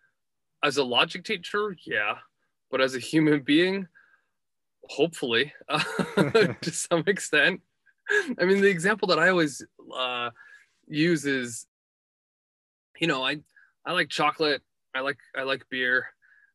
as 0.63 0.77
a 0.77 0.83
logic 0.83 1.23
teacher, 1.25 1.75
yeah, 1.85 2.15
but 2.71 2.81
as 2.81 2.95
a 2.95 2.99
human 2.99 3.41
being, 3.41 3.87
hopefully, 4.83 5.53
uh, 5.69 5.83
to 6.61 6.71
some 6.71 7.03
extent. 7.07 7.61
I 8.39 8.45
mean, 8.45 8.61
the 8.61 8.69
example 8.69 9.07
that 9.09 9.19
I 9.19 9.29
always 9.29 9.65
uh, 9.95 10.29
use 10.87 11.25
is, 11.25 11.67
you 12.99 13.07
know, 13.07 13.23
I 13.23 13.37
I 13.85 13.93
like 13.93 14.09
chocolate, 14.09 14.61
I 14.95 15.01
like 15.01 15.17
I 15.35 15.43
like 15.43 15.67
beer, 15.69 16.07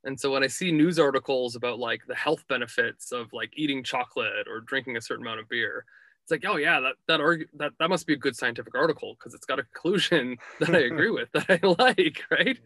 and 0.05 0.18
so 0.18 0.32
when 0.32 0.42
I 0.42 0.48
see 0.48 0.72
news 0.72 0.98
articles 0.98 1.55
about 1.55 1.78
like 1.78 2.03
the 2.07 2.14
health 2.14 2.44
benefits 2.48 3.12
of 3.12 3.32
like 3.32 3.53
eating 3.57 3.84
chocolate 3.84 4.48
or 4.48 4.61
drinking 4.61 4.96
a 4.96 5.00
certain 5.00 5.24
amount 5.24 5.40
of 5.40 5.48
beer, 5.48 5.84
it's 6.22 6.30
like, 6.30 6.44
oh 6.46 6.57
yeah, 6.57 6.80
that 6.80 6.94
that 7.09 7.46
that 7.55 7.72
that 7.78 7.88
must 7.88 8.07
be 8.07 8.14
a 8.14 8.16
good 8.16 8.36
scientific 8.36 8.74
article 8.74 9.16
because 9.18 9.34
it's 9.34 9.46
got 9.46 9.59
a 9.59 9.64
conclusion 9.64 10.36
that 10.61 10.74
I 10.74 10.80
agree 10.80 11.11
with 11.11 11.30
that 11.32 11.46
I 11.48 11.61
like, 11.78 12.22
right? 12.30 12.59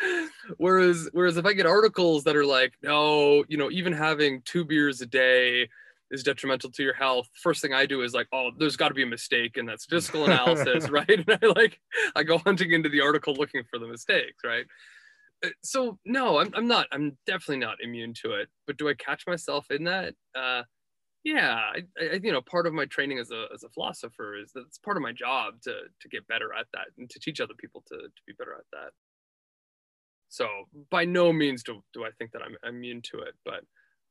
whereas 0.56 1.08
whereas 1.12 1.36
if 1.36 1.46
I 1.46 1.52
get 1.52 1.66
articles 1.66 2.24
that 2.24 2.36
are 2.36 2.46
like, 2.46 2.74
no, 2.82 3.44
you 3.48 3.56
know, 3.56 3.70
even 3.70 3.92
having 3.92 4.42
two 4.42 4.64
beers 4.64 5.00
a 5.00 5.06
day 5.06 5.68
is 6.10 6.22
detrimental 6.22 6.70
to 6.70 6.82
your 6.82 6.94
health. 6.94 7.28
First 7.34 7.62
thing 7.62 7.72
I 7.72 7.86
do 7.86 8.02
is 8.02 8.12
like, 8.12 8.28
oh, 8.32 8.50
there's 8.58 8.76
got 8.76 8.88
to 8.88 8.94
be 8.94 9.02
a 9.02 9.06
mistake 9.06 9.56
in 9.56 9.66
that 9.66 9.80
statistical 9.80 10.26
analysis, 10.26 10.90
right? 10.90 11.08
And 11.08 11.38
I 11.42 11.46
like 11.46 11.80
I 12.14 12.22
go 12.22 12.38
hunting 12.38 12.72
into 12.72 12.88
the 12.88 13.00
article 13.00 13.34
looking 13.34 13.62
for 13.68 13.78
the 13.78 13.88
mistakes, 13.88 14.42
right? 14.44 14.66
Uh, 15.44 15.48
so 15.62 15.98
no, 16.04 16.38
I'm 16.38 16.52
I'm 16.54 16.66
not. 16.66 16.86
I'm 16.92 17.18
definitely 17.26 17.58
not 17.64 17.82
immune 17.82 18.14
to 18.22 18.32
it. 18.32 18.48
But 18.66 18.76
do 18.76 18.88
I 18.88 18.94
catch 18.94 19.26
myself 19.26 19.70
in 19.70 19.84
that? 19.84 20.14
Uh, 20.34 20.62
yeah, 21.24 21.54
I, 21.54 21.82
I, 22.00 22.20
you 22.22 22.32
know, 22.32 22.42
part 22.42 22.66
of 22.66 22.72
my 22.72 22.86
training 22.86 23.18
as 23.18 23.30
a 23.30 23.46
as 23.54 23.62
a 23.62 23.68
philosopher 23.70 24.36
is 24.36 24.52
that 24.52 24.64
it's 24.66 24.78
part 24.78 24.96
of 24.96 25.02
my 25.02 25.12
job 25.12 25.60
to 25.62 25.72
to 26.00 26.08
get 26.08 26.26
better 26.26 26.52
at 26.52 26.66
that 26.74 26.88
and 26.98 27.08
to 27.10 27.20
teach 27.20 27.40
other 27.40 27.54
people 27.58 27.82
to 27.88 27.96
to 27.96 28.22
be 28.26 28.32
better 28.38 28.54
at 28.54 28.64
that. 28.72 28.92
So 30.28 30.48
by 30.90 31.04
no 31.04 31.30
means 31.30 31.62
do, 31.62 31.84
do 31.92 32.04
I 32.06 32.10
think 32.18 32.32
that 32.32 32.40
I'm 32.40 32.56
immune 32.66 33.02
to 33.12 33.18
it, 33.18 33.34
but 33.44 33.64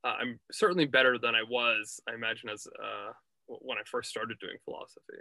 uh, 0.04 0.16
I'm 0.20 0.40
certainly 0.52 0.86
better 0.86 1.18
than 1.18 1.34
I 1.34 1.42
was, 1.42 2.00
I 2.08 2.14
imagine, 2.14 2.50
as 2.50 2.68
uh, 2.68 3.12
when 3.48 3.78
I 3.78 3.82
first 3.86 4.12
started 4.12 4.38
doing 4.40 4.58
philosophy. 4.64 5.18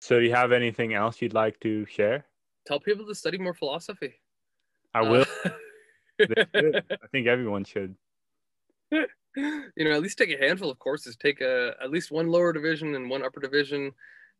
So, 0.00 0.18
do 0.18 0.24
you 0.24 0.34
have 0.34 0.52
anything 0.52 0.94
else 0.94 1.20
you'd 1.20 1.34
like 1.34 1.60
to 1.60 1.84
share? 1.86 2.24
Tell 2.68 2.78
people 2.78 3.04
to 3.06 3.14
study 3.14 3.38
more 3.38 3.54
philosophy. 3.54 4.20
I 4.94 5.02
will. 5.02 5.26
Uh, 5.44 5.50
I 6.20 7.06
think 7.10 7.26
everyone 7.26 7.64
should. 7.64 7.96
You 8.92 9.84
know, 9.84 9.92
at 9.92 10.02
least 10.02 10.18
take 10.18 10.30
a 10.30 10.44
handful 10.44 10.70
of 10.70 10.78
courses. 10.78 11.16
Take 11.16 11.40
a 11.40 11.74
at 11.82 11.90
least 11.90 12.10
one 12.10 12.28
lower 12.28 12.52
division 12.52 12.94
and 12.94 13.10
one 13.10 13.24
upper 13.24 13.40
division, 13.40 13.92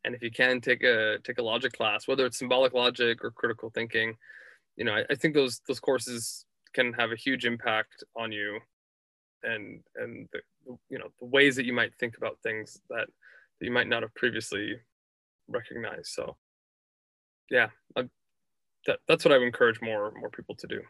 and 0.05 0.14
if 0.14 0.22
you 0.22 0.31
can, 0.31 0.61
take 0.61 0.83
a 0.83 1.18
take 1.24 1.39
a 1.39 1.43
logic 1.43 1.72
class, 1.72 2.07
whether 2.07 2.26
it's 2.26 2.39
symbolic 2.39 2.72
logic 2.74 3.24
or 3.24 3.31
critical 3.31 3.70
thinking 3.70 4.14
you 4.79 4.85
know, 4.85 4.95
I, 4.95 5.05
I 5.11 5.14
think 5.16 5.35
those 5.35 5.61
those 5.66 5.81
courses 5.81 6.47
can 6.72 6.93
have 6.95 7.11
a 7.11 7.16
huge 7.16 7.45
impact 7.45 8.05
on 8.16 8.31
you 8.33 8.61
and 9.43 9.81
and 9.97 10.29
the, 10.33 10.41
you 10.89 10.99
know 10.99 11.09
the 11.20 11.26
ways 11.26 11.57
that 11.57 11.66
you 11.66 11.72
might 11.72 11.93
think 11.99 12.16
about 12.16 12.39
things 12.43 12.81
that, 12.89 13.07
that 13.59 13.66
you 13.66 13.72
might 13.72 13.89
not 13.89 14.03
have 14.03 14.14
previously 14.14 14.74
recognized 15.49 16.07
so 16.07 16.37
yeah 17.51 17.68
I, 17.97 18.09
that, 18.87 18.99
that's 19.07 19.24
what 19.24 19.33
i 19.33 19.39
would 19.39 19.47
encourage 19.47 19.81
more 19.81 20.12
more 20.18 20.31
people 20.31 20.55
to 20.55 20.66
do 20.66 20.81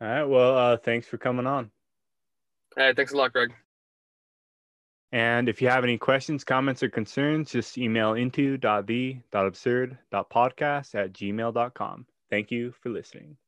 all 0.00 0.08
right 0.08 0.24
well 0.24 0.56
uh, 0.56 0.76
thanks 0.76 1.06
for 1.06 1.18
coming 1.18 1.46
on 1.46 1.70
all 2.76 2.84
right 2.84 2.96
thanks 2.96 3.12
a 3.12 3.16
lot 3.16 3.32
greg 3.32 3.52
and 5.12 5.48
if 5.48 5.62
you 5.62 5.68
have 5.68 5.84
any 5.84 5.96
questions, 5.96 6.42
comments, 6.44 6.82
or 6.82 6.90
concerns, 6.90 7.50
just 7.50 7.78
email 7.78 8.12
into.the.absurd.podcast 8.14 10.94
at 10.94 11.12
gmail.com. 11.12 12.06
Thank 12.30 12.50
you 12.50 12.74
for 12.82 12.90
listening. 12.90 13.38